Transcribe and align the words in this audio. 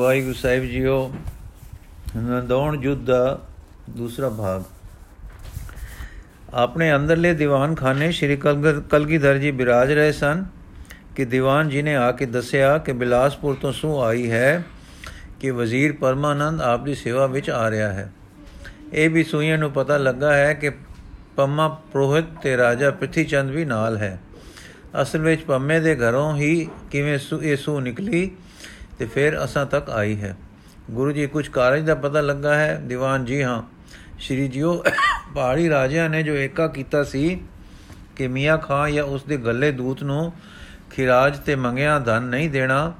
ਵਾਹਿਗੁਰੂ 0.00 0.34
ਸਾਹਿਬ 0.34 0.64
JIO, 0.64 1.12
ਨੰਦੌਣ 2.16 2.76
ਜੁੱਧ 2.76 3.04
ਦਾ 3.04 3.38
ਦੂਸਰਾ 3.90 4.28
ਭਾਗ। 4.28 4.62
ਆਪਣੇ 6.54 6.94
ਅੰਦਰਲੇ 6.96 7.32
ਦੀਵਾਨਖਾਨੇ 7.34 8.12
ਸ਼੍ਰੀ 8.12 8.36
ਕਲਗੀਧਰ 8.90 9.38
ਜੀ 9.38 9.50
ਬਿਰਾਜ 9.50 9.92
ਰਹੇ 9.92 10.12
ਸਨ 10.12 10.44
ਕਿ 11.16 11.24
ਦੀਵਾਨ 11.24 11.68
ਜੀ 11.68 11.82
ਨੇ 11.82 11.96
ਆ 11.96 12.12
ਕੇ 12.12 12.26
ਦੱਸਿਆ 12.26 12.78
ਕਿ 12.78 12.92
ਬਿਲਾਸਪੁਰ 12.92 13.54
ਤੋਂ 13.54 13.72
ਸੂ 13.72 14.00
ਆਈ 14.02 14.30
ਹੈ 14.30 14.62
ਕਿ 15.40 15.50
ਵਜ਼ੀਰ 15.50 15.92
ਪਰਮਾਨੰਦ 15.92 16.60
ਆਪ 16.60 16.84
ਦੀ 16.84 16.94
ਸੇਵਾ 16.94 17.26
ਵਿੱਚ 17.26 17.50
ਆ 17.50 17.70
ਰਿਹਾ 17.70 17.92
ਹੈ। 17.92 18.12
ਇਹ 18.92 19.10
ਵੀ 19.10 19.24
ਸੂਈਆਂ 19.24 19.58
ਨੂੰ 19.58 19.70
ਪਤਾ 19.70 19.96
ਲੱਗਾ 19.96 20.34
ਹੈ 20.36 20.52
ਕਿ 20.54 20.70
ਪੰਮਾ 21.36 21.68
ਪ੍ਰੋਹਿਤ 21.68 22.24
ਤੇ 22.42 22.56
ਰਾਜਾ 22.56 22.90
ਪ੍ਰਿਥੀ 22.90 23.24
ਚੰਦ 23.24 23.50
ਵੀ 23.50 23.64
ਨਾਲ 23.64 23.96
ਹੈ। 23.96 24.20
ਅਸਲ 25.02 25.18
ਵਿੱਚ 25.18 25.42
ਪੰਮੇ 25.42 25.80
ਦੇ 25.80 25.96
ਘਰੋਂ 25.96 26.36
ਹੀ 26.36 26.68
ਕਿਵੇਂ 26.90 27.18
ਇਹ 27.42 27.56
ਸੂ 27.56 27.80
ਨਿਕਲੀ 27.80 28.30
ਤੇ 29.00 29.06
ਫਿਰ 29.06 29.44
ਅਸਾਂ 29.44 29.66
ਤੱਕ 29.66 29.90
ਆਈ 29.90 30.20
ਹੈ। 30.20 30.36
ਗੁਰੂ 30.90 31.12
ਜੀ 31.12 31.26
ਕੁਝ 31.26 31.48
ਕਾਰਜ 31.48 31.82
ਦਾ 31.82 31.94
ਪਤਾ 31.94 32.20
ਲੱਗਾ 32.20 32.54
ਹੈ? 32.54 32.74
ਦੀਵਾਨ 32.74 33.24
ਜੀ, 33.24 33.42
ਹਾਂ। 33.42 33.62
ਸ਼੍ਰੀ 34.18 34.48
ਜੀਓ 34.48 34.84
ਪਹਾੜੀ 35.34 35.68
ਰਾਜਿਆਂ 35.68 36.08
ਨੇ 36.10 36.22
ਜੋ 36.22 36.34
ਏਕਾ 36.34 36.68
ਕੀਤਾ 36.68 37.04
ਸੀ 37.04 37.40
ਕਿ 38.16 38.28
ਮੀਆਂ 38.28 38.58
ਖਾਨ 38.58 38.92
ਜਾਂ 38.92 39.04
ਉਸ 39.04 39.24
ਦੇ 39.24 39.36
ਗੱਲੇ 39.36 39.72
ਦੂਤ 39.72 40.02
ਨੂੰ 40.02 40.32
ਖਿਰਾਜ 40.90 41.38
ਤੇ 41.38 41.54
ਮੰਗਿਆ 41.54 41.98
ਧਨ 41.98 42.22
ਨਹੀਂ 42.22 42.50
ਦੇਣਾ 42.50 42.94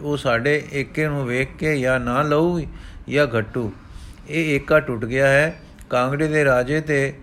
ਉਹ 0.00 0.16
ਸਾਡੇ 0.16 0.68
ਏਕੇ 0.72 1.08
ਨੂੰ 1.08 1.26
ਵੇਖ 1.26 1.48
ਕੇ 1.58 1.80
ਜਾਂ 1.80 2.00
ਨਾ 2.00 2.22
ਲਊ 2.22 2.60
ਜਾਂ 3.08 3.26
ਘਟੂ। 3.40 3.72
ਇਹ 4.28 4.56
ਏਕਾ 4.56 4.80
ਟੁੱਟ 4.80 5.04
ਗਿਆ 5.04 5.28
ਹੈ। 5.28 5.60
ਕਾਂਗੜੇ 5.90 6.28
ਦੇ 6.28 6.44
ਰਾਜੇ 6.44 6.80
ਤੇ 6.80 7.14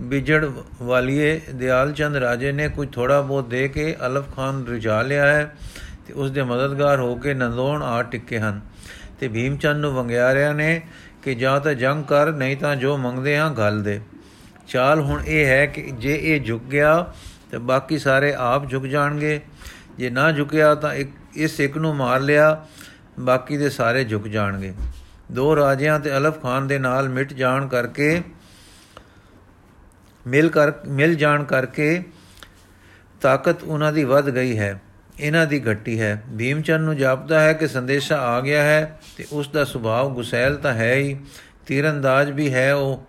ਬਿਜੜ 0.00 0.50
ਵਾਲੀਏ 0.82 1.40
ਦਿਆਲ 1.54 1.92
ਚੰਦ 1.92 2.16
ਰਾਜੇ 2.16 2.52
ਨੇ 2.52 2.68
ਕੁਝ 2.68 2.88
ਥੋੜਾ 2.92 3.20
ਬਹੁਤ 3.20 3.48
ਦੇ 3.48 3.68
ਕੇ 3.68 3.96
ਅਲਫ 4.06 4.36
ਖਾਨ 4.36 4.66
ਰਜਾ 4.66 5.02
ਲਿਆ 5.02 5.26
ਹੈ। 5.26 5.56
ਤੇ 6.06 6.12
ਉਸ 6.12 6.30
ਦੇ 6.30 6.42
ਮਦਦਗਾਰ 6.42 7.00
ਹੋ 7.00 7.16
ਕੇ 7.16 7.34
ਨੰਦੋਣ 7.34 7.82
ਆ 7.82 8.02
ਟਿੱਕੇ 8.02 8.38
ਹਨ। 8.38 8.60
ਤੇ 9.20 9.28
ਭੀਮ 9.28 9.56
ਚੰਦ 9.56 9.76
ਨੂੰ 9.76 9.92
ਵੰਗਿਆਰਿਆਂ 9.92 10.54
ਨੇ 10.54 10.82
ਕਿ 11.22 11.34
ਜਾਂ 11.34 11.60
ਤਾਂ 11.60 11.74
ਜੰਗ 11.74 12.04
ਕਰ, 12.04 12.32
ਨਹੀਂ 12.32 12.56
ਤਾਂ 12.56 12.76
ਜੋ 12.76 12.96
ਮੰਗਦੇ 12.96 13.38
ਹਾਂ 13.38 13.50
ਗੱਲ 13.50 13.82
ਦੇ। 13.82 14.00
ਚਾਲ 14.68 15.00
ਹੁਣ 15.00 15.22
ਇਹ 15.26 15.46
ਹੈ 15.46 15.66
ਕਿ 15.66 15.82
ਜੇ 15.82 16.18
ਇਹ 16.22 16.40
ਝੁਕ 16.40 16.62
ਗਿਆ, 16.62 17.12
ਤੇ 17.50 17.58
ਬਾਕੀ 17.58 17.98
ਸਾਰੇ 17.98 18.34
ਆਪ 18.34 18.70
ਝੁਕ 18.70 18.86
ਜਾਣਗੇ। 18.86 19.40
ਜੇ 19.98 20.10
ਨਾ 20.10 20.32
ਝੁਕਿਆ, 20.32 20.74
ਤਾਂ 20.74 20.94
ਇੱਕ, 20.94 21.10
ਇਸ 21.34 21.60
ਇੱਕ 21.60 21.78
ਨੂੰ 21.78 21.96
ਮਾਰ 21.96 22.20
ਲਿਆ, 22.20 22.66
ਬਾਕੀ 23.20 23.56
ਦੇ 23.56 23.70
ਸਾਰੇ 23.70 24.04
ਝੁਕ 24.04 24.28
ਜਾਣਗੇ। 24.28 24.74
ਦੋ 25.32 25.56
ਰਾਜਿਆਂ 25.56 26.00
ਤੇ 26.00 26.16
ਅਲਫ 26.16 26.42
ਖਾਨ 26.42 26.66
ਦੇ 26.66 26.78
ਨਾਲ 26.78 27.08
ਮਿਟ 27.08 27.32
ਜਾਣ 27.32 27.68
ਕਰਕੇ, 27.68 28.22
ਮਿਲ 30.26 30.48
ਕਰ, 30.48 30.72
ਮਿਲ 30.88 31.14
ਜਾਣ 31.14 31.44
ਕਰਕੇ 31.44 32.02
ਤਾਕਤ 33.20 33.62
ਉਹਨਾਂ 33.62 33.92
ਦੀ 33.92 34.04
ਵੱਧ 34.04 34.30
ਗਈ 34.30 34.58
ਹੈ। 34.58 34.80
ਇਹਨਾਂ 35.20 35.46
ਦੀ 35.46 35.62
ਘੱਟੀ 35.70 36.00
ਹੈ। 36.00 36.22
ਭੀਮਚੰਦ 36.38 36.84
ਨੂੰ 36.84 36.96
ਜਾਪਦਾ 36.96 37.40
ਹੈ 37.40 37.52
ਕਿ 37.52 37.68
ਸੰਦੇਸ਼ਾ 37.68 38.18
ਆ 38.18 38.40
ਗਿਆ 38.40 38.62
ਹੈ 38.62 39.00
ਤੇ 39.16 39.26
ਉਸ 39.32 39.48
ਦਾ 39.48 39.64
ਸੁਭਾਅ 39.64 40.04
ਗੁਸੈਲ 40.04 40.56
ਤਾਂ 40.56 40.74
ਹੈ 40.74 40.94
ਹੀ। 40.94 41.18
ਤੀਰੰਦਾਜ਼ 41.66 42.30
ਵੀ 42.30 42.54
ਹੈ 42.54 42.74
ਉਹ। 42.74 43.04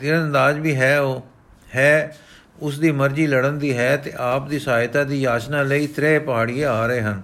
ਤੀਰੰਦਾਜ਼ 0.00 0.58
ਵੀ 0.58 0.76
ਹੈ 0.76 1.00
ਉਹ। 1.00 1.26
ਹੈ। 1.74 2.16
ਉਸ 2.60 2.78
ਦੀ 2.78 2.92
ਮਰਜ਼ੀ 2.92 3.26
ਲੜਨ 3.26 3.58
ਦੀ 3.58 3.76
ਹੈ 3.76 3.96
ਤੇ 3.96 4.12
ਆਪ 4.16 4.48
ਦੀ 4.48 4.58
ਸਹਾਇਤਾ 4.58 5.04
ਦੀ 5.04 5.20
ਯਾਚਨਾ 5.20 5.62
ਲਈ 5.62 5.86
ਤਰੇ 5.86 6.18
ਪਹਾੜੀਏ 6.18 6.64
ਆ 6.64 6.86
ਰਹੇ 6.86 7.00
ਹਨ। 7.00 7.22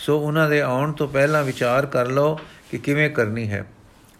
ਸੋ 0.00 0.18
ਉਹਨਾਂ 0.18 0.50
ਦੇ 0.50 0.60
ਆਉਣ 0.60 0.92
ਤੋਂ 0.92 1.08
ਪਹਿਲਾਂ 1.08 1.44
ਵਿਚਾਰ 1.44 1.86
ਕਰ 1.86 2.06
ਲਓ 2.06 2.34
ਕਿ 2.70 2.78
ਕਿਵੇਂ 2.78 3.10
ਕਰਨੀ 3.10 3.50
ਹੈ। 3.50 3.64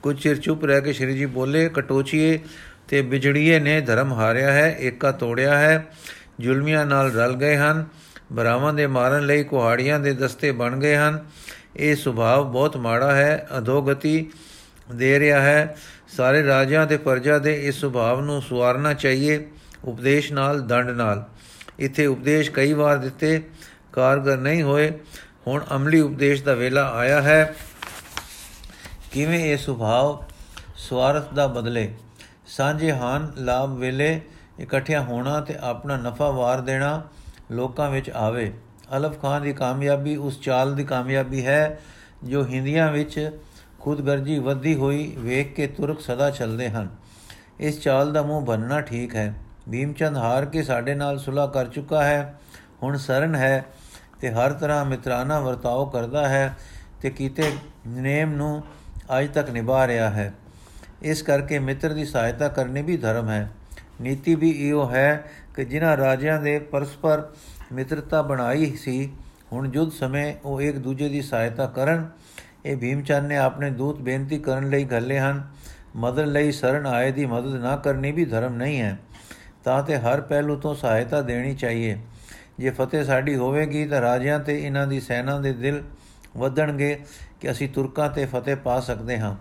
ਕੁਝ 0.02 0.22
ਚਿਰ 0.22 0.38
ਚੁੱਪ 0.38 0.64
ਰਹਿ 0.64 0.80
ਕੇ 0.80 0.92
ਸ਼੍ਰੀ 0.92 1.18
ਜੀ 1.18 1.26
ਬੋਲੇ, 1.26 1.68
ਕਟੋਚੀਏ, 1.68 2.40
ਤੇ 2.88 3.02
ਬਿਜੜੀਏ 3.02 3.58
ਨੇ 3.58 3.80
ਧਰਮ 3.80 4.12
ਹਾਰਿਆ 4.12 4.52
ਹੈ, 4.52 4.76
ਏਕਾ 4.80 5.12
ਤੋੜਿਆ 5.12 5.58
ਹੈ। 5.58 5.86
ਜ਼ੁਲਮੀਆਂ 6.40 6.86
ਨਾਲ 6.86 7.12
ਰਲ 7.12 7.32
ਗਏ 7.32 7.56
ਹਨ। 7.56 7.86
ਬਰਾਵਾਂ 8.32 8.72
ਦੇ 8.72 8.86
ਮਾਰਨ 8.86 9.26
ਲਈ 9.26 9.44
ਕੁਹਾੜੀਆਂ 9.44 10.00
ਦੇ 10.00 10.12
ਦਸਤੇ 10.12 10.52
ਬਣ 10.52 10.76
ਗਏ 10.76 10.96
ਹਨ। 10.96 11.24
ਇਹ 11.76 11.96
ਸੁਭਾਅ 11.96 12.40
ਬਹੁਤ 12.40 12.76
ਮਾੜਾ 12.76 13.14
ਹੈ, 13.14 13.48
ਅਧੋਗਤੀ 13.58 14.30
ਦੇ 14.94 15.18
ਰਿਹਾ 15.18 15.40
ਹੈ। 15.40 15.76
ਸਾਰੇ 16.16 16.46
ਰਾਜਿਆਂ 16.46 16.86
ਤੇ 16.86 16.96
ਪਰਜਾ 16.96 17.38
ਦੇ 17.38 17.68
ਇਸ 17.68 17.74
ਸੁਭਾਅ 17.74 18.20
ਨੂੰ 18.20 18.42
ਸੁਵਾਰਨਾ 18.42 18.94
ਚਾਹੀਏ, 18.94 19.50
ਉਪਦੇਸ਼ 19.84 20.32
ਨਾਲ, 20.32 20.60
ਦੰਡ 20.60 20.90
ਨਾਲ। 20.90 21.24
ਇੱਥੇ 21.78 22.06
ਉਪਦੇਸ਼ 22.06 22.50
ਕਈ 22.50 22.72
ਵਾਰ 22.72 22.96
ਦਿੱਤੇ, 22.96 23.42
ਕਾਰਗਰ 23.92 24.36
ਨਹੀਂ 24.36 24.62
ਹੋਏ। 24.62 24.98
ਹੁਣ 25.46 25.64
ਅਮਲੀ 25.76 26.00
ਉਪਦੇਸ਼ 26.00 26.44
ਦਾ 26.44 26.54
ਵੇਲਾ 26.54 26.90
ਆਇਆ 26.90 27.22
ਹੈ। 27.22 27.54
ਕਿਵੇਂ 29.12 29.44
ਇਹ 29.44 29.56
ਸੁਭਾਅ 29.56 30.32
ਸਵਾਰਥ 30.76 31.34
ਦਾ 31.34 31.46
ਬਦਲੇ? 31.46 31.94
ਸਾਂਝੇ 32.46 32.92
ਹਾਨ 32.92 33.32
ਲਾਭ 33.36 33.76
ਵੇਲੇ 33.76 34.20
ਇਕੱਠਿਆਂ 34.60 35.02
ਹੋਣਾ 35.02 35.40
ਤੇ 35.40 35.54
ਆਪਣਾ 35.60 35.96
ਨਫਾ 35.96 36.30
ਵਾਰ 36.30 36.60
ਦੇਣਾ 36.60 37.08
ਲੋਕਾਂ 37.50 37.90
ਵਿੱਚ 37.90 38.10
ਆਵੇ। 38.10 38.52
ਅਲਫ 38.96 39.22
ਖਾਨ 39.22 39.42
ਦੀ 39.42 39.52
ਕਾਮਯਾਬੀ 39.52 40.16
ਉਸ 40.16 40.40
ਚਾਲ 40.40 40.74
ਦੀ 40.74 40.84
ਕਾਮਯਾਬੀ 40.84 41.46
ਹੈ, 41.46 41.80
ਜੋ 42.24 42.44
ਹਿੰਦੀਆਂ 42.44 42.92
ਵਿੱਚ 42.92 43.40
ਖੁਦਗਰਜੀ 43.80 44.38
ਵੱਧੀ 44.38 44.74
ਹੋਈ 44.74 45.16
ਵੇਖ 45.18 45.54
ਕੇ 45.54 45.66
ਤੁਰਕ 45.66 46.00
ਸਦਾ 46.00 46.30
ਚੱਲਦੇ 46.30 46.68
ਹਨ। 46.68 46.88
ਇਸ 47.60 47.80
ਚਾਲ 47.80 48.12
ਦਾ 48.12 48.22
ਮੂੰਹ 48.22 48.46
ਬੰਨਣਾ 48.46 48.80
ਠੀਕ 48.80 49.16
ਹੈ। 49.16 49.34
ਭੀਮਚੰਦ 49.70 50.16
ਹਾਰ 50.16 50.44
ਕੇ 50.44 50.62
ਸਾਡੇ 50.62 50.94
ਨਾਲ 50.94 51.18
ਸੁਲਾ 51.18 51.46
ਕਰ 51.46 51.66
ਚੁੱਕਾ 51.66 52.04
ਹੈ। 52.04 52.40
ਹੁਣ 52.82 52.96
ਸਰਨ 52.96 53.34
ਹੈ 53.34 53.64
ਤੇ 54.20 54.30
ਹਰ 54.30 54.52
ਤਰ੍ਹਾਂ 54.52 54.84
ਮਿਤਰਾਨਾ 54.84 55.40
ਵਰਤਾਓ 55.40 55.86
ਕਰਦਾ 55.86 56.28
ਹੈ 56.28 56.56
ਤੇ 57.00 57.10
ਕੀਤੇ 57.10 57.52
ਨੇਮ 57.86 58.32
ਨੂੰ 58.32 58.62
ਅਜ 59.18 59.28
ਤੱਕ 59.34 59.50
ਨਿਭਾ 59.50 59.86
ਰਿਹਾ 59.86 60.10
ਹੈ। 60.10 60.34
ਇਸ 61.02 61.22
ਕਰਕੇ 61.22 61.58
ਮਿੱਤਰ 61.58 61.92
ਦੀ 61.92 62.04
ਸਹਾਇਤਾ 62.04 62.48
ਕਰਨੀ 62.48 62.82
ਵੀ 62.82 62.96
ਧਰਮ 62.96 63.28
ਹੈ। 63.28 63.50
ਨੀਤੀ 64.00 64.34
ਵੀ 64.34 64.50
ਇਹੋ 64.50 64.90
ਹੈ 64.90 65.24
ਕਿ 65.58 65.64
ਜਿਨ੍ਹਾਂ 65.64 65.96
ਰਾਜਿਆਂ 65.96 66.42
ਦੇ 66.42 66.58
ਪਰਸਪਰ 66.58 67.28
ਮਿੱਤਰਤਾ 67.72 68.22
ਬਣਾਈ 68.22 68.76
ਸੀ, 68.76 69.12
ਹੁਣ 69.52 69.68
ਜੁਦ 69.68 69.92
ਸਮੇਂ 69.92 70.34
ਉਹ 70.44 70.60
ਇੱਕ 70.60 70.78
ਦੂਜੇ 70.78 71.08
ਦੀ 71.08 71.22
ਸਹਾਇਤਾ 71.22 71.66
ਕਰਨ। 71.66 72.10
ਇਹ 72.66 72.76
ਭੀਮਚੰਦ 72.76 73.26
ਨੇ 73.26 73.36
ਆਪਣੇ 73.36 73.70
ਦੂਤ 73.70 74.00
ਬੇਨਤੀ 74.00 74.38
ਕਰਨ 74.38 74.70
ਲਈ 74.70 74.84
ਗੱਲੇ 74.84 75.18
ਹਨ, 75.18 75.48
ਮਦਦ 75.96 76.24
ਲਈ 76.24 76.52
ਸ਼ਰਨ 76.52 76.86
ਆਏ 76.86 77.12
ਦੀ 77.12 77.26
ਮਦਦ 77.26 77.54
ਨਾ 77.54 77.76
ਕਰਨੀ 77.76 78.12
ਵੀ 78.12 78.24
ਧਰਮ 78.24 78.54
ਨਹੀਂ 78.54 78.80
ਹੈ। 78.80 78.98
ਤਾਂ 79.64 79.82
ਤੇ 79.82 79.96
ਹਰ 79.96 80.20
ਪਹਿਲੂ 80.20 80.56
ਤੋਂ 80.56 80.74
ਸਹਾਇਤਾ 80.74 81.22
ਦੇਣੀ 81.22 81.54
ਚਾਹੀਏ। 81.54 81.98
ਜੇ 82.58 82.70
ਫਤਿਹ 82.70 83.04
ਸਾਡੀ 83.04 83.36
ਹੋਵੇਗੀ 83.36 83.86
ਤਾਂ 83.86 84.00
ਰਾਜਿਆਂ 84.00 84.40
ਤੇ 84.40 84.66
ਇਹਨਾਂ 84.66 84.86
ਦੀ 84.86 85.00
ਸੈਨਾ 85.00 85.38
ਦੇ 85.38 85.52
ਦਿਲ 85.52 85.82
ਵਧਣਗੇ 86.36 87.04
ਕਿ 87.40 87.50
ਅਸੀਂ 87.50 87.68
ਤੁਰਕਾਂ 87.68 88.08
ਤੇ 88.08 88.26
ਫਤਿਹ 88.26 88.56
ਪਾ 88.56 88.80
ਸਕਦੇ 88.80 89.18
ਹਾਂ। 89.18 89.36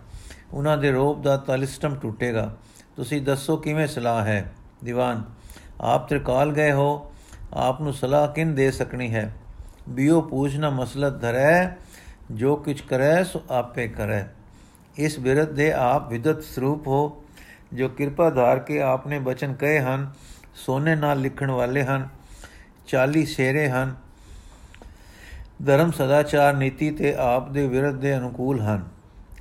ਉਹਨਾਂ 0.53 0.77
ਦੇ 0.77 0.91
ਰੋਪ 0.91 1.23
ਦਾ 1.23 1.38
ਤਲਿਸਟਮ 1.38 1.95
ਟੁੱਟੇਗਾ। 1.95 2.57
ਤੁਸੀਂ 2.95 3.22
ਦੱਸੋ 3.22 3.57
ਕਿਵੇਂ 3.57 3.88
ਸਲਾਹ 3.88 4.25
ਹੈ? 4.25 4.53
ਦੀਵਾਨ। 4.83 5.36
ਆਪ 5.81 6.09
ਤ੍ਰਿਕਾਲ 6.09 6.51
ਗਏ 6.51 6.71
ਹੋ, 6.71 7.11
ਆਪ 7.53 7.81
ਨੂੰ 7.81 7.93
ਸਲਾਹ 7.93 8.27
ਕਿਨ 8.27 8.55
ਦੇ 8.55 8.71
ਸਕਣੀ 8.71 9.13
ਹੈ? 9.13 9.33
ਬਿਓ 9.89 10.21
ਪੂਛਣਾ 10.21 10.69
ਮਸਲਤ 10.69 11.21
ਧਰੈ, 11.21 11.69
ਜੋ 12.31 12.55
ਕੁਛ 12.55 12.81
ਕਰੈ 12.81 13.23
ਸੋ 13.23 13.41
ਆਪੇ 13.51 13.88
ਕਰੈ। 13.88 14.25
ਇਸ 14.97 15.19
ਬਿਰਧ 15.19 15.49
ਦੇ 15.49 15.73
ਆਪ 15.73 16.09
ਵਿਦਤ 16.09 16.43
ਸਰੂਪ 16.43 16.88
ਹੋ, 16.88 17.23
ਜੋ 17.73 17.89
ਕਿਰਪਾ 17.89 18.29
ਧਾਰ 18.29 18.59
ਕੇ 18.59 18.81
ਆਪਨੇ 18.81 19.19
ਬਚਨ 19.19 19.53
ਕਹੇ 19.53 19.79
ਹਨ, 19.79 20.11
ਸੋਨੇ 20.55 20.95
ਨਾਲ 20.95 21.19
ਲਿਖਣ 21.19 21.51
ਵਾਲੇ 21.51 21.83
ਹਨ 21.83 22.07
40 22.88 23.25
ਸ਼ੇਰੇ 23.25 23.69
ਹਨ। 23.69 23.95
ਧਰਮ 25.65 25.91
ਸਦਾਚਾਰ 25.91 26.53
ਨੀਤੀ 26.53 26.91
ਤੇ 26.91 27.15
ਆਪ 27.15 27.49
ਦੇ 27.49 27.67
ਵਿਰਧ 27.67 27.95
ਦੇ 27.95 28.17
ਅਨੁਕੂਲ 28.17 28.61
ਹਨ। 28.61 28.85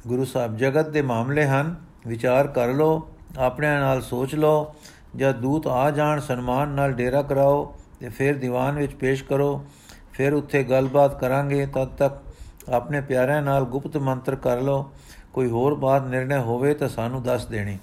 ਗੁਰੂ 0.06 0.24
ਸਾਹਿਬ 0.24 0.56
ਜਗਤ 0.56 0.88
ਦੇ 0.88 1.02
ਮਾਮਲੇ 1.02 1.46
ਹਨ, 1.46 1.74
ਵਿਚਾਰ 2.06 2.46
ਕਰ 2.46 2.68
ਲੋ 2.68 3.08
ਆਪਣੇ 3.38 3.66
ਨਾਲ 3.66 4.02
ਸੋਚ 4.02 4.34
ਲੋ 4.34 4.74
ਜਦ 5.16 5.36
ਦੂਤ 5.36 5.66
ਆ 5.66 5.90
ਜਾਣ, 5.90 6.20
ਸਨਮਾਨ 6.20 6.68
ਨਾਲ 6.68 6.92
ਡੇਰਾ 6.92 7.22
ਕਰਾਓ 7.22 7.74
ਤੇ 8.00 8.08
ਫਿਰ 8.08 8.34
ਦੀਵਾਨ 8.34 8.78
ਵਿੱਚ 8.78 8.94
ਪੇਸ਼ 8.94 9.24
ਕਰੋ, 9.24 9.64
ਫਿਰ 10.12 10.34
ਉੱਥੇ 10.34 10.62
ਗੱਲਬਾਤ 10.64 11.18
ਕਰਾਂਗੇ, 11.20 11.66
ਤਦ 11.66 11.96
ਤੱਕ 11.98 12.22
ਆਪਣੇ 12.68 13.00
ਪਿਆਰਿਆਂ 13.00 13.42
ਨਾਲ 13.42 13.64
ਗੁਪਤ 13.64 13.96
ਮੰਤਰ 13.96 14.36
ਕਰ 14.36 14.60
ਲਓ। 14.60 14.90
ਕੋਈ 15.32 15.48
ਹੋਰ 15.48 15.74
ਬਾਤ 15.74 16.06
ਨਿਰਣੈ 16.06 16.38
ਹੋਵੇ 16.38 16.74
ਤਾਂ 16.74 16.88
ਸਾਨੂੰ 16.88 17.22
ਦੱਸ 17.22 17.44
ਦੇਣੀ। 17.46 17.78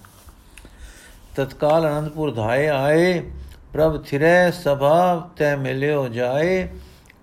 ਤਤਕਾਲ 1.36 1.88
ਅਨੰਦਪੁਰ 1.88 2.32
ਧਾਏ 2.32 2.68
ਆਏ, 2.68 3.22
ਪ੍ਰਭ 3.74 4.02
ਥਿਰੈ 4.04 4.52
ਸਭਾ 4.52 5.30
ਤੈ 5.38 5.56
ਮਿਲਿਓ 5.56 6.08
ਜਾਏ, 6.08 6.68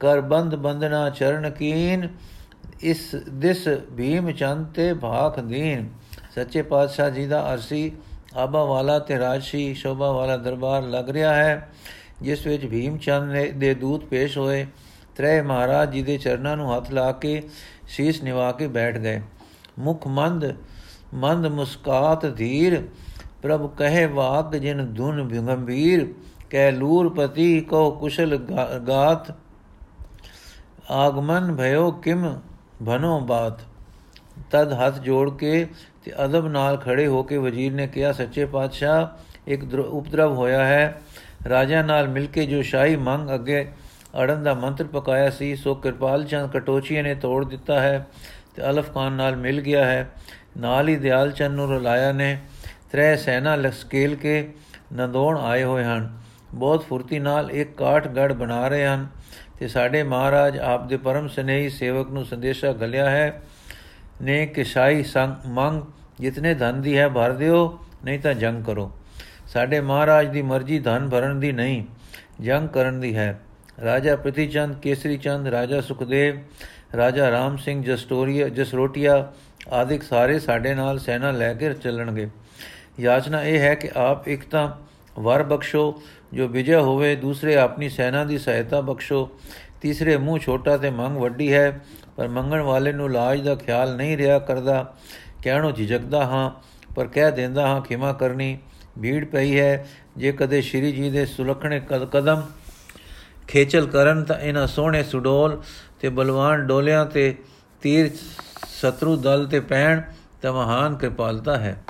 ਕਰ 0.00 0.20
ਬੰਦ 0.20 0.54
ਬੰਦਨਾ 0.54 1.08
ਚਰਨ 1.10 1.50
ਕੀਨ, 1.50 2.08
ਇਸ 2.82 3.14
ਦਿਸ 3.14 3.68
ਭੀਮ 3.96 4.30
ਚੰਦ 4.30 4.66
ਤੇ 4.66 4.92
ਭਾਖ 4.94 5.40
ਦੀਨ। 5.40 5.88
ਸੱਚੇ 6.34 6.62
ਪਾਤਸ਼ਾਹ 6.62 7.10
ਜੀ 7.10 7.26
ਦਾ 7.26 7.42
ਅਰਸੀ 7.52 7.92
ਆਬਾ 8.36 8.64
ਵਾਲਾ 8.64 8.98
ਤੇ 8.98 9.18
ਰਾਜਸ਼ੀ 9.18 9.74
ਸ਼ੋਭਾ 9.74 10.10
ਵਾਲਾ 10.12 10.36
ਦਰਬਾਰ 10.36 10.82
ਲੱਗ 10.82 11.08
ਰਿਹਾ 11.10 11.34
ਹੈ, 11.34 11.68
ਜਿਸ 12.22 12.46
ਵਿੱਚ 12.46 12.66
ਭੀਮ 12.66 12.98
ਚੰਦ 12.98 13.36
ਦੇ 13.54 13.74
ਦੂਤ 13.74 14.04
ਪੇਸ਼ 14.04 14.38
ਹੋਏ। 14.38 14.66
ਤ੍ਰੈ 15.16 15.42
ਮਹਾਰਾਜ 15.42 15.92
ਜੀ 15.92 16.02
ਦੇ 16.02 16.16
ਚਰਨਾਂ 16.18 16.56
ਨੂੰ 16.56 16.76
ਹੱਥ 16.76 16.90
ਲਾ 16.90 17.10
ਕੇ 17.12 17.42
ਸੀਸ 17.88 18.22
ਨਿਵਾ 18.22 18.50
ਕੇ 18.52 18.66
ਬੈਠ 18.68 18.98
ਗਏ। 18.98 19.20
ਮੁਖ 19.78 20.06
ਮੰਦ 20.06 20.54
ਮੰਦ 21.14 21.46
ਮੁਸਕਾਤ 21.46 22.26
ਧੀਰ, 22.26 22.82
ਪ੍ਰਭ 23.42 23.68
ਕਹੇ 23.76 24.06
ਵਾਕ 24.06 24.56
ਜਿਨ 24.56 24.94
ਧੁਨ 24.94 25.28
ਗੰਭੀਰ 25.46 26.06
ਕਹਿ 26.50 26.72
ਲੂਰਪਤੀ 26.72 27.60
ਕੋ 27.60 27.90
ਕੁਸ਼ਲ 27.90 28.36
ਗਾਤ। 28.88 29.32
ਆਗਮਨ 30.90 31.54
ਭਇਓ 31.56 31.90
ਕਿਮ 31.90 32.40
ਭਨੋ 32.86 33.18
ਬਾਤ। 33.20 33.60
ਤਦ 34.50 34.72
ਹੱਥ 34.72 34.98
ਜੋੜ 34.98 35.30
ਕੇ 35.30 35.66
ਤੇ 36.04 36.12
ਅਦਬ 36.24 36.48
ਨਾਲ 36.48 36.76
ਖੜੇ 36.76 37.06
ਹੋ 37.06 37.22
ਕੇ 37.22 37.38
ਵਜ਼ੀਰ 37.38 37.72
ਨੇ 37.72 37.86
ਕਿਹਾ, 37.86 38.12
ਸੱਚੇ 38.12 38.46
ਪਾਤਸ਼ਾਹ, 38.46 39.06
ਇੱਕ 39.46 39.74
ਉਪਦਰਵ 39.74 40.32
ਹੋਇਆ 40.32 40.64
ਹੈ। 40.64 41.00
ਰਾਜਾ 41.48 41.82
ਨਾਲ 41.82 42.08
ਮਿਲ 42.08 42.26
ਕੇ 42.26 42.46
ਜੋ 42.46 42.62
ਸ਼ਾਹੀ 42.62 42.96
ਮੰਗ 42.96 43.34
ਅੱਗੇ 43.34 43.72
ਅੜਨ 44.22 44.42
ਦਾ 44.42 44.54
ਮੰਤਰ 44.54 44.84
ਪਕਾਇਆ 44.84 45.30
ਸੀ, 45.30 45.56
ਸੋ 45.56 45.74
ਕਿਰਪਾਲ 45.74 46.24
ਚੰਦ 46.24 46.50
ਕਟੋਚੀਏ 46.50 47.02
ਨੇ 47.02 47.14
ਤੋੜ 47.14 47.44
ਦਿੱਤਾ 47.44 47.80
ਹੈ 47.80 48.06
ਤੇ 48.56 48.70
ਅਲਫ 48.70 48.94
ਖਾਨ 48.94 49.12
ਨਾਲ 49.12 49.36
ਮਿਲ 49.36 49.60
ਗਿਆ 49.60 49.84
ਹੈ। 49.84 50.10
ਨਾਲ 50.58 50.88
ਹੀ 50.88 50.96
ਦਿਆਲ 50.96 51.30
ਚੰਦ 51.30 51.54
ਨੂੰ 51.54 51.70
ਰਲਾਇਆ 51.70 52.12
ਨੇ। 52.12 52.38
ਤ੍ਰੈ 52.92 53.16
ਸੈਨਾ 53.16 53.56
ਲਸਕੇਲ 53.56 54.14
ਕੇ 54.14 54.54
ਨੰਦੋਣ 54.92 55.38
ਆਏ 55.38 55.62
ਹੋਏ 55.64 55.84
ਹਨ। 55.84 56.18
ਬਹੁਤ 56.54 56.84
ਫੁਰਤੀ 56.84 57.18
ਨਾਲ 57.18 57.50
ਇੱਕ 57.50 57.76
ਕਾਠਗੜ 57.76 58.32
ਬਣਾ 58.32 58.68
ਰਹੇ 58.68 58.86
ਹਨ 58.86 59.06
ਤੇ 59.58 59.68
ਸਾਡੇ 59.68 60.02
ਮਹਾਰਾਜ 60.02 60.58
ਆਪ 60.58 60.86
ਦੇ 60.86 60.96
ਪਰਮ 60.96 61.28
ਸਨੇਹੀ 61.28 61.68
ਸੇਵਕ 61.68 62.10
ਨੂੰ 62.10 62.24
ਸੰਦੇਸ਼ਾ 62.24 62.72
ਗਲਿਆ 62.72 63.10
ਹੈ 63.10 63.42
ਨੇ 64.22 64.46
ਕਿ 64.46 64.64
ਸ਼ਾਹੀ 64.64 65.02
ਸੰਗ 65.02 65.34
ਮੰਗ 65.46 65.82
ਜਿਤਨੇ 66.20 66.54
ਧਨ 66.54 66.80
ਦੀ 66.82 66.96
ਹੈ 66.98 67.08
ਭਰ 67.08 67.32
ਦਿਓ, 67.32 67.78
ਨਹੀਂ 68.04 68.18
ਤਾਂ 68.18 68.34
ਜੰਗ 68.34 68.64
ਕਰੋ। 68.64 68.90
ਸਾਡੇ 69.46 69.80
ਮਹਾਰਾਜ 69.80 70.28
ਦੀ 70.28 70.42
ਮਰਜ਼ੀ 70.42 70.78
ਧਨ 70.78 71.08
ਭਰਨ 71.08 71.40
ਦੀ 71.40 71.52
ਨਹੀਂ, 71.52 71.84
ਜੰਗ 72.40 72.68
ਕਰਨ 72.68 73.00
ਦੀ 73.00 73.16
ਹੈ। 73.16 73.40
ਰਾਜਾ 73.84 74.16
ਪ੍ਰਤੀ 74.16 74.46
ਚੰਦ 74.46 74.74
ਕੇਸਰੀ 74.80 75.16
ਚੰਦ, 75.16 75.48
ਰਾਜਾ 75.48 75.80
ਸੁਖਦੇਵ, 75.80 76.38
ਰਾਜਾ 76.96 77.30
ਰਾਮ 77.30 77.56
ਸਿੰਘ, 77.56 77.82
ਜਸਟੋਰੀਆ, 77.82 78.48
ਜਸਰੋਟੀਆ 78.48 79.32
ਆਦਿਕ 79.72 80.02
ਸਾਰੇ 80.02 80.38
ਸਾਡੇ 80.38 80.74
ਨਾਲ 80.74 80.98
ਸੈਨਾ 80.98 81.30
ਲੈ 81.30 81.54
ਕੇ 81.54 81.72
ਚੱਲਣਗੇ। 81.74 82.28
ਯਾਚਨਾ 83.00 83.42
ਇਹ 83.42 83.58
ਹੈ 83.58 83.74
ਕਿ 83.74 83.90
ਆਪ 83.96 84.28
ਇੱਕ 84.28 84.48
ਤਾਂ 84.50 84.70
ਵਰ 85.20 85.42
ਬਖਸ਼ੋ, 85.42 86.02
ਜੋ 86.34 86.48
ਵਿਜੇ 86.48 86.74
ਹੋਵੇ, 86.74 87.16
ਦੂਸਰੇ 87.16 87.56
ਆਪਣੀ 87.56 87.88
ਸੈਨਾ 87.88 88.24
ਦੀ 88.24 88.38
ਸਹਾਇਤਾ 88.38 88.80
ਬਖਸ਼ੋ, 88.80 89.30
ਤੀਸਰੇ 89.80 90.16
ਮੂੰਹ 90.16 90.38
ਛੋਟਾ 90.38 90.76
ਤੇ 90.76 90.90
ਮੰਗ 90.90 91.16
ਵੱਡੀ 91.16 91.52
ਹੈ 91.52 91.80
ਪਰ 92.20 92.28
ਮੰਗਣ 92.28 92.60
ਵਾਲੇ 92.60 92.92
ਨੂੰ 92.92 93.12
ਲਾਜ 93.12 93.40
ਦਾ 93.40 93.54
ਖਿਆਲ 93.54 93.96
ਨਹੀਂ 93.96 94.16
ਰਿਹਾ 94.16 94.38
ਕਰਦਾ। 94.38 94.94
ਕਹਿਣੋ 95.42 95.72
ਝਿਜਕਦਾ 95.72 96.24
ਹਾਂ, 96.24 96.50
ਪਰ 96.94 97.06
ਕਹਿ 97.06 97.32
ਦਿੰਦਾ 97.32 97.66
ਹਾਂ, 97.66 97.80
ਖਿਮਾ 97.80 98.12
ਕਰਨੀ, 98.12 98.58
ਭੀੜ 99.02 99.24
ਪਈ 99.24 99.60
ਹੈ। 99.60 99.88
ਜੇ 100.16 100.32
ਕਦੇ 100.32 100.60
ਸ਼੍ਰੀ 100.60 100.92
ਜੀ 100.92 101.10
ਦੇ 101.10 101.26
ਸੁਲਖਣੇ 101.26 101.80
ਕਦਮ 102.12 102.42
ਖੇਚਲ 103.48 103.86
ਕਰਨ 103.86 104.24
ਤਾਂ 104.24 104.38
ਇਹਨਾਂ 104.38 104.66
ਸੋਹਣੇ 104.66 105.02
ਸੁਡੋਲ 105.02 105.62
ਤੇ 106.00 106.08
ਬਲਵਾਨ 106.08 106.66
ਡੋਲਿਆਂ 106.66 107.06
ਤੇ 107.06 107.36
ਤੀਰ 107.80 108.10
ਸ਼ਤਰੂ 108.66 109.16
ਦਲ 109.16 109.46
ਤੇ 109.46 109.60
ਪੈਣ 109.60 110.00
ਤਾਂ 110.42 110.52
ਮਹਾਨ 110.52 110.96
ਕਿਰਪਾਲਤਾ 110.96 111.56
ਹੈ। 111.56 111.84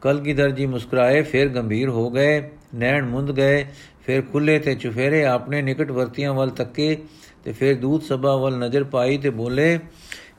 ਕਲਗੀਧਰ 0.00 0.50
ਜੀ 0.50 0.66
ਮੁਸਕਰਾਏ, 0.66 1.22
ਫਿਰ 1.22 1.48
ਗੰਭੀਰ 1.48 1.88
ਹੋ 1.88 2.10
ਗਏ। 2.10 2.50
ਨੈਣ 2.74 3.04
ਮੁੰਦ 3.04 3.36
ਗਏ, 3.36 3.66
ਫਿਰ 4.06 4.22
ਖੁੱਲੇ 4.22 4.58
ਤੇ 4.58 4.74
ਚੁਫੇਰੇ 4.74 5.24
ਆਪਣੇ 5.24 5.62
ਨਿਕਟ 5.62 5.90
ਵਰਤੀਆਂ 5.90 6.34
ਵੱਲ 6.34 6.50
ਤੱਕੇ 6.50 7.02
ਤੇ 7.44 7.52
ਫਿਰ 7.52 7.76
ਦੂਤ 7.76 8.02
ਸਭਾ 8.02 8.36
ਵੱਲ 8.36 8.58
ਨਜ਼ਰ 8.58 8.84
ਪਾਈ 8.84 9.18
ਤੇ 9.18 9.30
ਬੋਲੇ, 9.30 9.78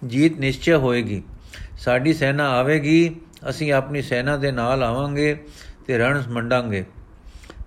ਜੀਤ 0.07 0.37
ਨਿਸ਼ਚੈ 0.37 0.75
ਹੋਏਗੀ। 0.75 1.23
ਸਾਡੀ 1.77 2.13
ਸੈਨਾ 2.13 2.49
ਆਵੇਗੀ, 2.49 3.15
ਅਸੀਂ 3.49 3.73
ਆਪਣੀ 3.73 4.01
ਸੈਨਾ 4.01 4.37
ਦੇ 4.37 4.51
ਨਾਲ 4.51 4.83
ਆਵਾਂਗੇ 4.83 5.45
ਤੇ 5.87 5.97
ਰਣ 5.97 6.21
ਮੰਡਾਂਗੇ। 6.29 6.85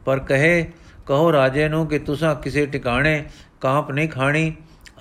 ਪਰ 0.05 0.19
ਕਹੇ, 0.19 0.73
ਕਹੋ 1.07 1.33
ਰਾਜੇ 1.33 1.69
ਨੂੰ 1.69 1.87
ਕਿ 1.87 1.99
ਤੁਸੀਂ 1.99 2.35
ਕਿਸੇ 2.35 2.67
ਟਿਕਾਣੇ 2.67 3.25
ਕਾਂਪ 3.61 3.91
ਨਹੀਂ 3.91 4.09
ਖਾਣੀ, 4.09 4.55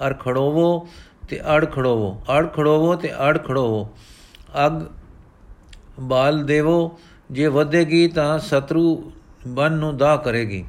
ਅਰ 0.07 0.13
ਖੜੋਵੋ 0.13 0.88
ਤੇ 1.29 1.39
ਅੜ 1.41 1.65
ਖੜੋਵੋ 1.65 2.21
ਅੜ 2.38 2.47
ਖੜੋਵੋ 2.47 2.95
ਤੇ 2.95 3.13
ਅੜ 3.13 3.38
ਖੜੋਵੋ। 3.38 3.89
ਅਗ 4.65 4.86
ਬਾਲ 6.00 6.45
ਦੇਵੋ, 6.45 7.00
ਜੇ 7.31 7.47
ਵਧੇਗੀ 7.47 8.07
ਤਾਂ 8.07 8.39
ਸ਼ਤਰੂ 8.39 9.12
ਬਨ 9.47 9.74
ਨੂੰ 9.74 9.97
ਦਾ 9.97 10.15
ਕਰੇਗੀ। 10.15 10.65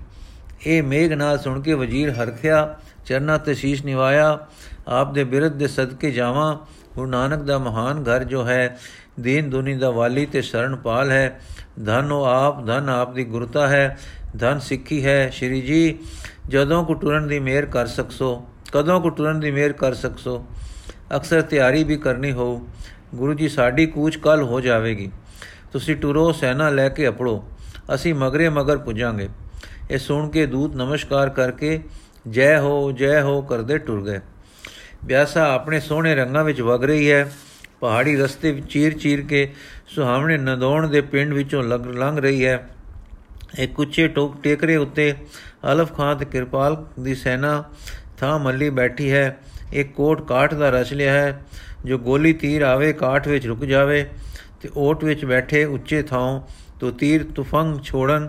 ਇਹ 0.67 0.82
ਮੇਘ 0.82 1.14
ਨਾਲ 1.14 1.38
ਸੁਣ 1.38 1.60
ਕੇ 1.60 1.75
ਵਜ਼ੀਰ 1.75 2.10
ਹਰਖਿਆ 2.10 2.78
ਚਰਨਾ 3.04 3.38
ਤੇ 3.38 3.54
ਸ਼ੀਸ਼ 3.54 3.84
ਨਿਵਾਇਆ, 3.84 4.46
ਆਪ 4.88 5.12
ਦੇ 5.12 5.24
ਬਿਰਧ 5.24 5.52
ਦੇ 5.52 5.66
ਸਦਕੇ 5.66 6.10
ਜਾਵਾਂ, 6.10 6.56
ਗੁਰੂ 6.94 7.06
ਨਾਨਕ 7.06 7.42
ਦਾ 7.42 7.58
ਮਹਾਨ 7.58 8.02
ਘਰ 8.04 8.24
ਜੋ 8.24 8.46
ਹੈ, 8.46 8.78
ਦੀਨ 9.20 9.50
ਦੁਨੀ 9.50 9.74
ਦਾ 9.74 9.90
ਵਾਲੀ 9.90 10.26
ਤੇ 10.26 10.42
ਸ਼ਰਣਪਾਲ 10.42 11.10
ਹੈ, 11.10 11.40
ਧਨ 11.84 12.12
ਉਹ 12.12 12.24
ਆਪ, 12.24 12.66
ਧਨ 12.66 12.88
ਆਪ 12.88 13.14
ਦੀ 13.14 13.24
ਗੁਰਤਾ 13.24 13.68
ਹੈ, 13.68 13.98
ਧਨ 14.38 14.58
ਸਿੱਖੀ 14.58 15.04
ਹੈ, 15.04 15.30
ਸ਼੍ਰੀ 15.30 15.60
ਜੀ, 15.60 15.98
ਜਦੋਂ 16.48 16.84
ਕੋ 16.84 16.94
ਟੁਰਨ 16.94 17.28
ਦੀ 17.28 17.38
ਮਿਹਰ 17.38 17.66
ਕਰ 17.66 17.86
ਸਕਸੋ, 17.86 18.46
ਕਦੋਂ 18.72 19.00
ਕੋ 19.00 19.10
ਟੁਰਨ 19.10 19.40
ਦੀ 19.40 19.50
ਮਿਹਰ 19.50 19.72
ਕਰ 19.72 19.94
ਸਕਸੋ, 19.94 20.44
ਅਕਸਰ 21.16 21.42
ਤਿਆਰੀ 21.42 21.84
ਵੀ 21.84 21.96
ਕਰਨੀ 21.96 22.32
ਹੋ 22.32 22.66
ਗੁਰੂ 23.14 23.34
ਜੀ 23.34 23.48
ਸਾਡੀ 23.48 23.86
ਕੂਚ 23.86 24.16
ਕੱਲ 24.16 24.42
ਹੋ 24.42 24.60
ਜਾਵੇਗੀ, 24.60 25.10
ਤੁਸੀਂ 25.72 25.96
ਟੁਰੋ, 25.96 26.32
ਸੈਨਾ 26.32 26.70
ਲੈ 26.70 26.88
ਕੇ 26.88 27.08
ਅਪੜੋ, 27.08 27.42
ਅਸੀਂ 27.94 28.14
ਮਗਰੇ 28.14 28.48
ਮਗਰ 28.48 28.78
ਪੁਜਾਂਗੇ, 28.78 29.28
ਇਹ 29.90 29.98
ਸੁਣ 29.98 30.28
ਕੇ 30.28 30.46
ਦੂਤ 30.46 30.76
ਨਮਸਕਾਰ 30.76 31.28
ਕਰਕੇ 31.30 31.80
ਜੈ 32.28 32.60
ਹੋ 32.60 32.92
ਜੈ 32.92 33.22
ਹੋ 33.22 33.42
ਕਰਦੇ 33.42 33.78
ਟੁਰ 33.78 34.04
ਗਏ। 34.04 34.20
ਬਿਆਸਾ 35.04 35.54
ਆਪਣੇ 35.54 35.80
ਸੋਹਣੇ 35.80 36.14
ਰੰਗਾਂ 36.14 36.44
ਵਿੱਚ 36.44 36.60
ਵਗ 36.60 36.84
ਰਹੀ 36.84 37.12
ਹੈ। 37.12 37.32
ਪਹਾੜੀ 37.80 38.16
ਰਸਤੇ 38.16 38.52
ਵਿੱਚ 38.52 38.66
ਚੀਰ-ਚੀਰ 38.66 39.20
ਕੇ 39.20 39.52
ਸੁਹਾਵਣੇ 39.86 40.38
ਨਦੌਣ 40.38 40.88
ਦੇ 40.88 41.00
ਪਿੰਡ 41.00 41.32
ਵਿੱਚੋਂ 41.32 41.62
ਲੰਘ 41.92 42.20
ਰਹੀ 42.20 42.46
ਹੈ। 42.46 42.70
ਇੱਕ 43.58 43.80
ਉੱਚੇ 43.80 44.08
ਟੋਕ 44.08 44.42
ਟੇਕਰੇ 44.42 44.76
ਉੱਤੇ 44.76 45.14
ਅਲਫ 45.72 45.92
ਖਾਨ 45.92 46.16
ਤੇ 46.16 46.24
ਕਿਰਪਾਲ 46.24 46.86
ਦੀ 47.00 47.14
ਸੈਨਾ 47.14 47.64
ਥਾਂ 48.18 48.38
ਮੱਲੀ 48.38 48.70
ਬੈਠੀ 48.70 49.12
ਹੈ। 49.12 49.38
ਇੱਕ 49.72 49.92
ਕੋਟ 49.92 50.28
ਕਾਠ 50.28 50.54
ਦਾ 50.54 50.70
ਰਚ 50.70 50.92
ਲਿਆ 50.92 51.12
ਹੈ। 51.12 51.40
ਜੋ 51.84 51.98
ਗੋਲੀ 51.98 52.32
ਤੀਰ 52.32 52.62
ਆਵੇ, 52.62 52.92
ਕਾਠ 52.92 53.28
ਵਿੱਚ 53.28 53.46
ਰੁਕ 53.46 53.64
ਜਾਵੇ 53.64 54.06
ਤੇ 54.60 54.70
ਓਟ 54.76 55.04
ਵਿੱਚ 55.04 55.24
ਬੈਠੇ 55.24 55.64
ਉੱਚੇ 55.64 56.02
ਥਾਂ 56.02 56.40
ਤੋਂ 56.80 56.92
ਤੀਰ, 56.92 57.24
ਤੁਫੰਗ 57.24 57.80
ਛੋੜਨ 57.82 58.28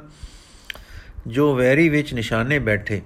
ਜੋ 1.27 1.55
ਵੈਰੀ 1.55 1.89
ਵਿੱਚ 1.89 2.13
ਨਿਸ਼ਾਨੇ 2.13 2.59
ਬੈਠੇ। 2.59 3.01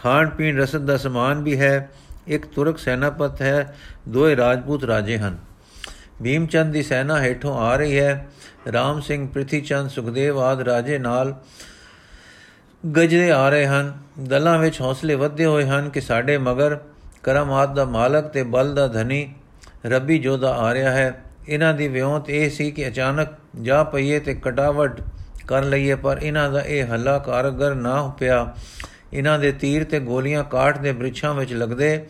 ਖਾਣ 0.00 0.28
ਪੀਣ 0.28 0.58
ਰਸਦ 0.58 0.86
ਦਾ 0.86 0.96
ਸਮਾਨ 0.96 1.42
ਵੀ 1.42 1.60
ਹੈ, 1.60 1.90
ਇੱਕ 2.28 2.46
ਤੁਰਕ 2.46 2.78
ਸੈਨਾਪਤ 2.78 3.42
ਹੈ, 3.42 3.76
ਦੋਏ 4.08 4.36
ਰਾਜਪੂਤ 4.36 4.84
ਰਾਜੇ 4.84 5.18
ਹਨ। 5.18 5.38
ਭੀਮਚੰਦ 6.22 6.72
ਦੀ 6.72 6.82
ਸੈਨਾ 6.82 7.20
ਹੇਠੋਂ 7.20 7.58
ਆ 7.58 7.76
ਰਹੀ 7.76 7.98
ਹੈ। 7.98 8.28
ਰਾਮ 8.72 9.00
ਸਿੰਘ, 9.00 9.28
ਪ੍ਰਿਥੀਚੰਦ, 9.28 9.90
ਸੁਖਦੇਵ 9.90 10.38
ਆਦ 10.38 10.60
ਰਾਜੇ 10.60 10.98
ਨਾਲ 10.98 11.34
ਗਜਦੇ 12.96 13.30
ਆ 13.30 13.48
ਰਹੇ 13.48 13.66
ਹਨ। 13.66 13.92
ਦਲਾਂ 14.20 14.58
ਵਿੱਚ 14.58 14.80
ਹੌਸਲੇ 14.80 15.14
ਵਧੇ 15.14 15.44
ਹੋਏ 15.44 15.64
ਹਨ 15.64 15.88
ਕਿ 15.90 16.00
ਸਾਡੇ 16.00 16.38
ਮਗਰ 16.38 16.78
ਕਰਮਾਤ 17.22 17.74
ਦਾ 17.74 17.84
ਮਾਲਕ 17.84 18.24
ਤੇ 18.24 18.42
ਬਲ 18.42 18.74
ਦਾ 18.74 18.86
ਧਨੀ 18.88 19.34
ਰੱਬੀ 19.86 20.18
ਜੋਦਾ 20.18 20.54
ਆ 20.54 20.74
ਰਿਹਾ 20.74 20.90
ਹੈ। 20.90 21.24
ਇਹਨਾਂ 21.48 21.74
ਦੀ 21.74 21.88
ਵਿਉਂਤ 21.88 22.30
ਇਹ 22.30 22.50
ਸੀ 22.50 22.70
ਕਿ 22.70 22.88
ਅਚਾਨਕ 22.88 23.28
ਜਾ 23.62 23.84
ਪਈਏ 23.84 24.20
ਤੇ 24.20 24.34
ਕਟਾਵਟ 24.34 25.00
ਕਰ 25.48 25.62
ਲਈਏ, 25.62 25.94
ਪਰ 25.94 26.18
ਇਹਨਾਂ 26.22 26.50
ਦਾ 26.50 26.60
ਇਹ 26.60 26.92
ਹੱਲਾ 26.92 27.18
ਕਾਰਗਰ 27.18 27.74
ਨਾ 27.74 28.14
ਪਿਆ। 28.18 28.54
ਇਹਨਾਂ 29.12 29.38
ਦੇ 29.38 29.52
ਤੀਰ 29.52 29.84
ਤੇ 29.84 30.00
ਗੋਲੀਆਂ 30.00 30.44
ਕਾਠ 30.44 30.78
ਦੇ 30.78 30.92
ਬ੍ਰਿਛਾਂ 30.92 31.34
ਵਿੱਚ 31.34 31.52
ਲੱਗਦੇ 31.52 32.06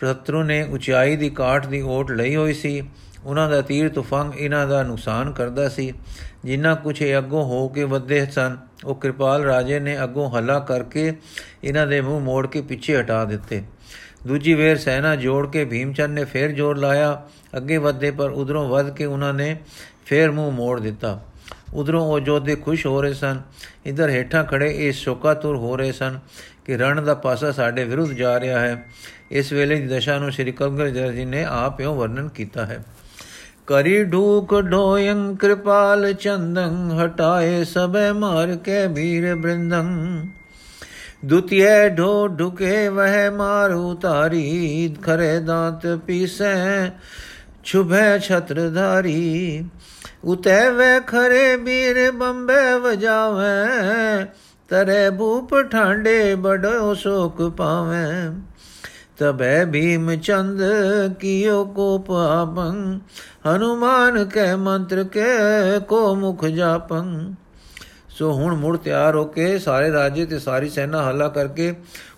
ਪ੍ਰਤਰੂ 0.00 0.42
ਨੇ 0.42 0.62
ਉਚਾਈ 0.62 1.16
ਦੀ 1.16 1.30
ਕਾਠ 1.30 1.66
ਦੀ 1.66 1.80
ਓਟ 1.80 2.10
ਲਈ 2.10 2.36
ਹੋਈ 2.36 2.54
ਸੀ। 2.54 2.82
ਉਹਨਾਂ 3.24 3.48
ਦਾ 3.50 3.60
ਤੀਰ 3.60 3.88
ਤੁਫੰਗ 3.88 4.32
ਇਹਨਾਂ 4.36 4.66
ਦਾ 4.66 4.82
ਨੁਕਸਾਨ 4.82 5.32
ਕਰਦਾ 5.32 5.68
ਸੀ। 5.68 5.92
ਜਿੰਨਾ 6.44 6.74
ਕੁਛ 6.74 7.02
ਇਹ 7.02 7.18
ਅੱਗੋਂ 7.18 7.44
ਹੋ 7.44 7.68
ਕੇ 7.68 7.84
ਵੱਧੇ 7.84 8.26
ਸਨ, 8.26 8.56
ਉਹ 8.84 8.94
ਕਿਰਪਾਲ 8.94 9.44
ਰਾਜੇ 9.44 9.80
ਨੇ 9.80 10.02
ਅੱਗੋਂ 10.04 10.30
ਹੱਲਾ 10.30 10.58
ਕਰਕੇ 10.58 11.12
ਇਹਨਾਂ 11.64 11.86
ਦੇ 11.86 12.00
ਮੂੰਹ 12.00 12.20
ਮੋੜ 12.20 12.46
ਕੇ 12.46 12.60
ਪਿੱਛੇ 12.62 13.00
ਹਟਾ 13.00 13.24
ਦਿੱਤੇ। 13.24 13.62
ਦੂਜੀ 14.26 14.54
ਵੇਰ 14.54 14.78
ਸੈਨਾ 14.78 15.16
ਜੋੜ 15.16 15.46
ਕੇ 15.50 15.64
ਭੀਮਚੰਦ 15.64 16.18
ਨੇ 16.18 16.24
ਫੇਰ 16.24 16.52
ਜ਼ੋਰ 16.52 16.76
ਲਾਇਆ। 16.76 17.22
ਅੱਗੇ 17.56 17.78
ਵਧਦੇ 17.78 18.10
ਪਰ 18.10 18.30
ਉਧਰੋਂ 18.30 18.68
ਵੱਧ 18.68 18.90
ਕੇ 18.90 19.04
ਉਹਨਾਂ 19.04 19.34
ਨੇ 19.34 19.56
ਫੇਰ 20.06 20.30
ਮੂੰਹ 20.30 20.52
ਮੋੜ 20.52 20.80
ਦਿੱਤਾ। 20.80 21.20
ਉਧਰੋਂ 21.74 22.06
ਉਹ 22.06 22.20
ਜੋਧੇ 22.20 22.56
ਖੁਸ਼ 22.56 22.86
ਹੋ 22.86 23.02
ਰਹੇ 23.02 23.14
ਸਨ। 23.14 23.40
ਇਧਰ 23.86 24.08
ਹੇਠਾਂ 24.08 24.44
ਖੜੇ 24.44 24.74
ਇਹ 24.76 24.92
ਸ਼ੋਕਾਤੁਰ 24.92 25.56
ਹੋ 25.56 25.76
ਰਹੇ 25.76 25.92
ਸਨ 25.92 26.18
ਕਿ 26.64 26.76
ਰਣ 26.76 27.02
ਦਾ 27.02 27.14
ਪਾਸਾ 27.14 27.52
ਸਾਡੇ 27.52 27.84
ਵਿਰੁੱਧ 27.84 28.10
ਜਾ 28.10 28.40
ਰਿਹਾ 28.40 28.60
ਹੈ। 28.60 28.86
ਇਸ 29.30 29.52
ਵੇਲੇ 29.52 29.80
ਦੀ 29.80 29.86
ਦਸ਼ਾ 29.86 30.18
ਨੂੰ 30.18 30.32
ਸ੍ਰੀ 30.32 30.52
ਕਲਗਰ 30.52 31.10
ਜੀ 31.10 31.24
ਨੇ 31.24 31.44
ਆਪ 31.44 31.80
ਇਉਂ 31.80 31.96
ਵਰਣਨ 31.96 32.28
ਕੀਤਾ 32.28 32.66
ਹੈ। 32.66 32.84
ਕਰੀ 33.66 34.04
ਢੂਕ 34.04 34.60
ਢੋਯੰ 34.60 35.36
ਕਿਰਪਾਲ 35.36 36.12
ਚੰਦੰ, 36.12 37.00
ਹਟਾਏ 37.04 37.64
ਸਭੇ 37.64 38.12
ਮਾਰ 38.12 38.56
ਕੇ 38.56 38.86
ਵੀਰ 38.86 39.34
ਬ੍ਰਿੰਦੰ। 39.34 40.26
ਦੁਤੀਏ 41.24 41.88
ਢੋ 41.88 42.28
ਢੁਕੇ 42.28 42.88
ਵਹਿ 42.88 43.30
ਮਾਰੂ 43.30 43.94
ਤਾਰੀ 43.94 44.96
ਖਰੇ 45.02 45.40
ਦਾਤ 45.40 45.98
ਪੀਸੈ 46.06 46.88
ਛੁਭੈ 47.66 48.18
ਛਤਰਧਾਰੀ 48.18 49.64
ਉਤੈ 50.24 50.70
ਵੇ 50.70 51.00
ਖਰੇ 51.06 51.56
ਵੀਰ 51.56 52.10
ਬੰਬੇ 52.10 52.78
ਵਜਾਵੇ, 52.78 54.24
ਤਰੇ 54.68 55.08
ਭੂਪ 55.10 55.54
ਠਾਂਡੇ 55.62 56.34
ਬੜੋ 56.34 56.94
ਸ਼ੋਕ 56.94 57.42
ਪਾਵੇ। 57.56 58.06
ਤਬੈ 59.18 59.64
ਭੀਮ 59.64 60.14
ਚੰਦ 60.16 60.62
ਕੀਓ 61.20 61.64
ਕੋ 61.64 61.98
ਪਾਪੰ 61.98 62.98
ਹਨੂਮਾਨ 63.46 64.24
ਕੈ 64.24 64.54
ਮੰਤਰ 64.56 65.04
ਕੇ 65.04 65.24
ਕੋ 65.88 66.14
ਮੁਖ 66.14 66.44
ਜਾਪੰ। 66.44 67.34
ਸੋ 68.08 68.32
ਹੁਣ 68.32 68.54
ਮੁੜ 68.54 68.76
ਤਿਆਰ 68.76 69.16
ਹੋ 69.16 69.24
ਕੇ 69.24 69.58
ਸਾਰੇ 69.58 69.92
ਰਾਜੇ 69.92 70.24
ਤੇ 70.26 70.38
ਸਾਰੀ 70.38 70.68
ਸੈਨਾ 70.70 71.02
ਹੱਲਾ 71.02 71.28
ਕਰਕੇ 71.28 71.74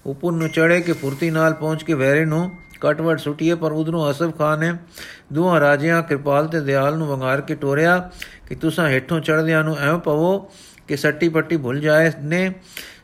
ਉਪਰ 0.07 0.33
ਨੂੰ 0.33 0.49
ਚੜੇ 0.49 0.81
ਕੇ 0.81 0.93
ਫੁਰਤੀ 0.93 1.31
ਨਾਲ 1.31 1.55
ਪਹੁੰਚ 1.55 1.83
ਕੇ 1.83 1.95
ਵੈਰੇ 1.95 2.25
ਨੂੰ 2.25 2.51
ਕਟਵਟ 2.81 3.19
ਸੁਟੀਏ, 3.19 3.55
ਪਰ 3.55 3.73
ਉਧਰੋਂ 3.73 4.11
ਅਸਫ 4.11 4.37
ਖਾਨ 4.39 4.59
ਨੇ 4.59 4.73
ਦੋਹਾਂ 5.33 5.61
ਰਾਜਿਆਂ 5.61 6.03
ਕਿਰਪਾਲ 6.03 6.49
ਤੇ 6.49 6.61
ਦਿਆਲ 6.61 6.97
ਨੂੰ 6.99 7.07
ਵੰਗਾਰ 7.07 7.41
ਕੇ 7.41 7.55
ਟੋਰਿਆ 7.55 7.99
ਕਿ 8.49 8.55
ਤੁਸੀਂ 8.55 8.87
ਹੇਠੋਂ 8.87 9.21
ਚੜਦਿਆਂ 9.21 9.65
ਨੂੰ 9.65 9.77
ਐਵੇਂ 9.79 9.99
ਪਵੋ 9.99 10.39
ਕਿ 10.89 10.97
ਸੱਟੀ 10.97 11.29
ਪੱਟੀ 11.29 11.57
ਭੁੱਲ 11.57 11.81
ਜਾਏ 11.81 12.13
ਨੇ। 12.23 12.53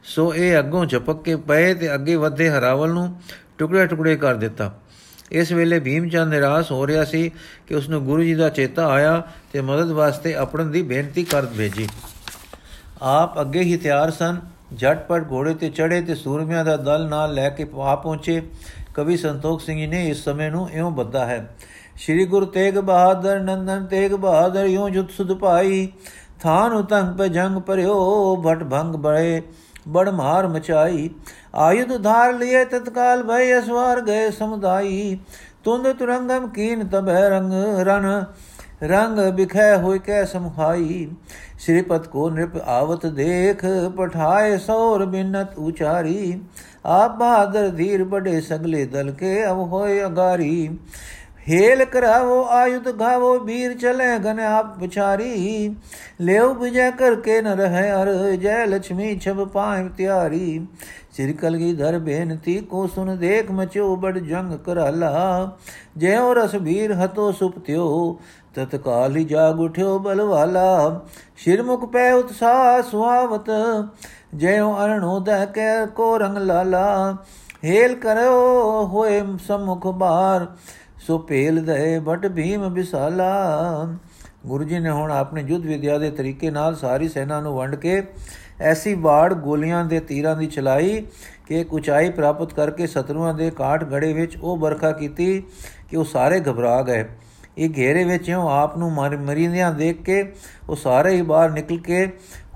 ਸੋ 0.04 0.33
ਇਹ 0.35 0.59
ਅੱਗੋਂ 0.59 0.85
ਝਪਕ 0.87 1.23
ਕੇ 1.23 1.37
ਪਏ 1.49 1.75
ਤੇ 1.75 1.95
ਅੱਗੇ 1.95 2.16
ਵਧੇ 2.16 2.49
ਹਰਾਵਲ 2.50 2.90
ਨੂੰ 2.90 3.14
ਟੁਕੜੇ 3.59 3.87
ਟੁਕੜੇ 3.87 4.16
ਕਰ 4.16 4.35
ਦਿੱਤਾ। 4.35 4.73
ਇਸ 5.33 5.52
ਵੇਲੇ 5.52 5.78
ਭੀਮਚੰਦ 5.81 6.33
ਨਿਰਾਸ਼ 6.33 6.73
ਹੋ 6.73 6.87
ਰਿਹਾ 6.87 7.04
ਸੀ 7.04 7.31
ਕਿ 7.66 7.75
ਉਸ 7.75 7.88
ਨੂੰ 7.88 8.04
ਗੁਰੂ 8.04 8.23
ਜੀ 8.23 8.35
ਦਾ 8.35 8.49
ਚੇਤਾ 8.49 8.87
ਆਇਆ 8.88 9.23
ਤੇ 9.52 9.61
ਮਦਦ 9.61 9.90
ਵਾਸਤੇ 9.90 10.35
ਆਪਣ 10.35 10.64
ਦੀ 10.64 10.83
ਬੇਨਤੀ 10.83 11.25
ਕਰ 11.25 11.47
ਭੇਜੀ। 11.47 11.88
ਆਪ 13.02 13.40
ਅੱਗੇ 13.40 13.61
ਹੀ 13.61 13.76
ਤਿਆਰ 13.76 14.11
ਸਨ। 14.11 14.40
ਝਟਪਟ 14.78 15.31
ਘੋੜੇ 15.31 15.54
ਤੇ 15.54 15.71
ਚੜੇ 15.71 16.00
ਤੇ 16.02 16.14
ਸੂਰਮਿਆਂ 16.14 16.64
ਦਾ 16.64 16.76
ਦਲ 16.76 17.07
ਨਾਲ 17.09 17.35
ਲੈ 17.35 17.49
ਕੇ 17.49 17.66
ਆ 17.76 17.95
ਪਹੁੰਚੇ। 17.97 18.43
ਕਵੀ 18.94 19.16
ਸੰਤੋਖ 19.16 19.60
ਸਿੰਘ 19.60 19.78
ਜੀ 19.78 19.86
ਨੇ 19.86 20.08
ਇਸ 20.08 20.24
ਸਮੇਂ 20.24 20.50
ਨੂੰ 20.50 20.68
ਇਉਂ 20.70 20.90
ਬੱਧਾ 20.90 21.24
ਹੈ। 21.26 21.56
ਸ੍ਰੀ 21.96 22.24
ਗੁਰੂ 22.26 22.46
ਤੇਗ 22.46 22.78
ਬਹਾਦਰ 22.78 23.40
ਨੰਦਨ 23.40 23.86
ਤੇਗ 23.86 24.12
ਬਹਾਦਰ 24.14 24.66
ਯੋ 24.66 24.88
ਜੁਤ 24.88 25.10
ਸੁਧ 25.10 25.32
ਪਾਈ 25.32 25.86
ਥਾਨ 26.40 26.72
ਉਤੰਗ 26.72 27.16
ਪੇ 27.18 27.28
ਜੰਗ 27.28 27.58
ਪਰਿਓ 27.58 28.36
ਭਟ 28.46 28.62
ਭੰਗ 28.64 28.94
ਬੜੇ, 28.94 29.42
ਬੜ 29.88 30.08
ਮਾਰ 30.08 30.46
ਮਚਾਈ। 30.48 31.08
ਆਯੁਧ 31.54 31.96
ਧਾਰ 32.02 32.32
ਲਿਏ 32.34 32.64
ਤਤਕਾਲ 32.64 33.22
ਭੈ 33.22 33.58
ਅਸਵਾਰ 33.58 34.00
ਗਏ 34.00 34.30
ਸਮੁਦਾਈ। 34.30 35.18
ਤੁੰਦ 35.64 35.92
ਤੁਰੰਗਮ 35.92 36.48
ਕੀਨ 36.48 36.86
ਤਬੈ 36.88 37.28
ਰੰਗ 37.28 37.52
ਰਨ 37.80 38.24
ਰੰਗ 38.83 39.19
ਬਿਖੈ 39.35 39.76
ਹੋਇ 39.76 39.99
ਕੈ 39.99 40.25
ਸਮਹਾਈ 40.25 41.09
ਸ੍ਰੀਪਤ 41.59 42.07
ਕੋ 42.07 42.28
ਨਿਰਪ 42.31 42.57
ਆਵਤ 42.66 43.07
ਦੇਖ, 43.07 43.64
ਪਠਾਏ 43.97 44.57
ਸੋਰ 44.59 45.04
ਬਿਨਤ 45.07 45.59
ਉਚਾਰੀ। 45.59 46.40
ਆਪ 46.85 47.16
ਬਹਾਦਰ 47.19 47.69
ਧੀਰ 47.71 48.04
ਬੜੇ 48.04 48.40
ਸਗਲੇ 48.40 48.85
ਦਲ 48.85 49.11
ਕੇ 49.11 49.45
ਅਵ 49.47 49.61
ਹੋਏ 49.62 50.04
ਅਗਾਰੀ। 50.07 50.69
ਹੇਲ 51.49 51.85
ਕਰਾਵੋ, 51.85 52.43
ਆਯੁਧ 52.50 52.88
ਘਾਵੋ 53.00 53.38
ਵੀਰ 53.38 53.73
ਚਲੇ 53.75 54.19
ਗਨ 54.19 54.40
ਆਪ 54.40 54.78
ਵਿਚਾਰੀ। 54.78 55.75
ਲਿਓ 56.21 56.52
ਵਿਜੈ 56.54 56.90
ਕਰਕੇ 56.90 57.40
ਨ 57.43 57.57
ਰਹੇ 57.59 57.90
ਅਰ, 57.93 58.12
ਜੈ 58.37 58.64
ਲక్ష్ਮੀ 58.66 59.19
ਛਬ 59.19 59.45
ਪਾਇ 59.49 59.88
ਤਿਆਰੀ। 59.88 60.66
ਸਿਰ 61.12 61.33
ਕਲਗੀ 61.33 61.73
ਧਰ 61.75 61.99
ਬੇਨਤੀ 61.99 62.59
ਕੋ 62.61 62.87
ਸੁਨ 62.87 63.16
ਦੇਖ 63.19 63.50
ਮਚੋ 63.50 63.95
ਬੜ 63.97 64.19
ਜੰਗ 64.19 64.52
ਕਰਾਲਾ। 64.59 65.57
ਜੈ 65.99 66.19
ਔ 66.19 66.33
ਰਸ 66.35 66.54
ਵੀਰ 66.54 66.93
ਹਤੋ 66.95 67.31
ਸੁਪਤਿਓ 67.33 68.19
ਤਤਕਾਲ 68.54 69.16
ਹੀ 69.16 69.25
ਜਾਗ 69.25 69.61
ਉਠਿਓ 69.61 69.99
ਬਲਵਾਲਾ, 69.99 71.00
ਸ਼ਿਰਮੁਖ 71.37 71.84
ਪੈ 71.84 72.12
ਉਤਸਾਹ 72.12 72.82
ਸੁਹਾਵਤ 72.82 73.50
ਜਿਉ 74.34 74.75
ਅਰਣੋਦੈ 74.84 75.46
ਕੈ 75.46 75.87
ਕੋ 75.87 76.18
ਰੰਗ 76.18 76.38
ਲਾਲਾ, 76.38 77.16
ਹੇਲ 77.64 77.94
ਕਰੋ 77.94 78.87
ਹੋਏ 78.87 79.23
ਸਮੁਖ 79.46 79.87
ਬਾਰ, 79.87 80.46
ਸੋ 81.06 81.18
ਪੇਲ 81.18 81.64
ਦੇ 81.64 81.99
ਬਟ 81.99 82.26
ਭੀਮ 82.26 82.68
ਵਿਸਾਲਾ। 82.68 83.96
ਗੁਰੂ 84.46 84.64
ਜੀ 84.64 84.78
ਨੇ 84.78 84.90
ਹੁਣ 84.90 85.12
ਆਪਣੇ 85.12 85.42
ਯੁੱਧ 85.42 85.66
ਵਿਦਿਆ 85.66 85.99
ਦੇ 85.99 86.11
ਤਰੀਕੇ 86.11 86.50
ਨਾਲ 86.50 86.75
ਸਾਰੀ 86.76 87.08
ਸੈਨਾ 87.08 87.40
ਨੂੰ 87.40 87.56
ਵੰਡ 87.56 87.75
ਕੇ 87.75 88.02
ਐਸੀ 88.61 88.94
ਬਾੜ 88.94 89.34
ਗੋਲੀਆਂ 89.34 89.84
ਦੇ 89.84 90.00
ਤੀਰਾਂ 90.00 90.37
ਦੀ 90.37 90.46
ਚਲਾਈ 90.46 91.06
ਕਿ 91.46 91.61
ਇੱਕ 91.61 91.75
ਉਚਾਈ 91.75 92.11
ਪ੍ਰਾਪਤ 92.11 92.52
ਕਰਕੇ 92.52 92.87
ਸ਼ਤਰੂਆਂ 92.87 93.34
ਦੇ 93.34 93.50
ਕਾਟ 93.50 93.84
ਗੜੇ 93.84 94.12
ਵਿੱਚ 94.12 94.37
ਉਹ 94.37 94.56
ਬਰਖਾ 94.56 94.92
ਕੀਤੀ 94.92 95.42
ਕਿ 95.90 95.96
ਉਹ 95.96 96.04
ਸਾਰੇ 96.04 96.40
ਘਬਰਾ 96.40 96.82
ਗਏ। 96.82 97.04
ਇਹ 97.58 97.68
ਘੇਰੇ 97.76 98.04
ਵਿੱਚ 98.04 98.30
ਉਹ 98.30 98.49
ਆਪ 98.49 98.76
ਨੂੰ 98.78 98.92
ਮਰੀਂਦਿਆਂ 98.92 99.73
ਦੇਖ 99.73 100.02
ਕੇ 100.02 100.32
ਉਹ 100.68 100.76
ਸਾਰੇ 100.76 101.14
ਹੀ 101.16 101.23
ਬਾਹਰ 101.23 101.50
ਨਿਕਲ 101.50 101.78
ਕੇ 101.78 102.06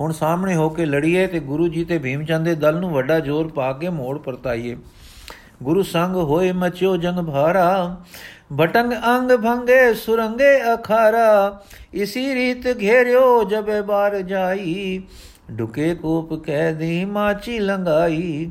ਹੁਣ 0.00 0.12
ਸਾਹਮਣੇ 0.12 0.54
ਹੋ 0.54 0.68
ਕੇ 0.68 0.86
ਲੜੀਏ 0.86 1.26
ਤੇ 1.26 1.40
ਗੁਰੂ 1.40 1.68
ਜੀ 1.68 1.84
ਤੇ 1.84 1.98
ਭੀਮਚੰਦ 1.98 2.44
ਦੇ 2.44 2.54
ਦਲ 2.54 2.80
ਨੂੰ 2.80 2.90
ਵੱਡਾ 2.90 3.18
ਜ਼ੋਰ 3.20 3.48
ਪਾ 3.48 3.72
ਕੇ 3.72 3.88
ਮੋੜ 3.88 4.18
ਪਰਤਾਈਏ। 4.18 4.76
ਗੁਰੂ 5.62 5.82
ਸੰਗ 5.82 6.16
ਹੋਏ 6.16 6.52
ਮਚਿਓ 6.52 6.96
ਜੰਗ 6.96 7.26
ਭਾਰਾ 7.26 7.96
ਭਟੰਗ 8.60 8.92
ਅੰਗ 8.92 9.30
ਭੰਗੇ 9.30 9.94
ਸੁਰੰਗੇ 9.94 10.74
ਅਖਾਰਾ, 10.74 11.62
ਇਸੀ 11.94 12.34
ਰੀਤ 12.34 12.66
ਘੇਰਿਓ 12.80 13.44
ਜਬੇ 13.44 13.80
ਬਾਰ 13.80 14.20
ਜਾਈ, 14.22 15.02
ਡੁਕੇ 15.50 15.94
ਕੋਪ 15.94 16.34
ਕਹਿ 16.34 16.74
ਦੀ 16.74 17.04
ਮਾਚੀ 17.04 17.58
ਲੰਗਾਈ 17.58 18.50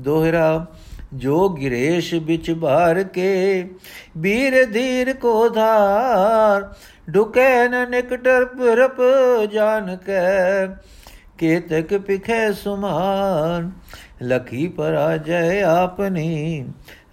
ਦੋਹਰਾ 0.00 0.66
ਜੋ 1.12 1.48
ਗਿਰੇਸ਼ 1.48 2.14
ਵਿੱਚ 2.14 2.50
ਭਾਰ 2.52 3.02
ਕੇ 3.02 3.68
ਬੀਰ 4.16 4.64
ਧੀਰ 4.64 5.12
ਕੋ 5.12 5.48
ਧਾਰ, 5.48 6.68
ਡੁਕੇ 7.10 7.68
ਨ 7.68 7.88
ਨਿਕਟਰ 7.90 8.44
ਪਰਪ 8.44 9.00
ਜਾਣ 9.52 9.96
ਕੈ, 9.96 10.66
ਕੇਤਕ 11.38 11.96
ਪਿਖੇ 11.98 12.52
ਸੁਮਾਨ, 12.52 13.70
ਲਖੀ 14.22 14.66
ਪਰਾਜੈ 14.68 15.62
ਆਪਨੀ 15.62 16.64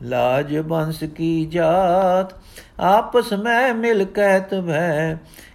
ਲਾਜ 0.02 0.58
ਬੰਸ 0.58 1.04
ਕੀ 1.04 1.46
ਜਾਤ, 1.46 2.34
ਆਪਸ 2.80 3.34
ਮੈਂ 3.34 3.74
ਮਿਲ 3.74 4.06
ਕਹਿਤ 4.06 4.54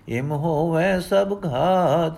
ਭੈ 0.08 0.16
ਇਮ 0.16 0.32
ਹੋਵੇ 0.32 1.00
ਸਭ 1.00 1.38
ਘਾਤ 1.46 2.12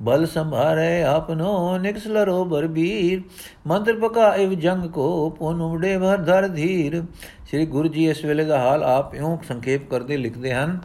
ਬਲ 0.00 0.26
ਸੰਭਾਰੇ 0.26 1.02
ਆਪਨੋ 1.02 1.78
ਨਿਕਸਲਰੋ 1.78 2.44
ਬਰਬੀਰ 2.44 3.22
ਮੰਤਰ 3.66 3.98
ਪਕਾ 3.98 4.34
ਇਵ 4.34 4.54
ਜੰਗ 4.54 4.84
ਕੋ 4.90 5.30
ਪੁਨ 5.38 5.60
ਉਡੇ 5.60 5.98
ਭਰ 5.98 6.16
ਧਰ 6.16 6.48
ਧੀਰ 6.48 7.02
ਸ੍ਰੀ 7.50 7.66
ਗੁਰੂ 7.66 7.88
ਜੀ 7.88 8.08
ਇਸ 8.08 8.24
ਵੇਲੇ 8.24 8.44
ਦਾ 8.44 8.58
ਹਾਲ 8.58 8.84
ਆਪ 8.84 9.14
ਇਉਂ 9.14 9.38
ਸੰਖੇਪ 9.48 9.90
ਕਰਦੇ 9.90 10.16
ਲਿਖਦੇ 10.16 10.54
ਹਨ 10.54 10.80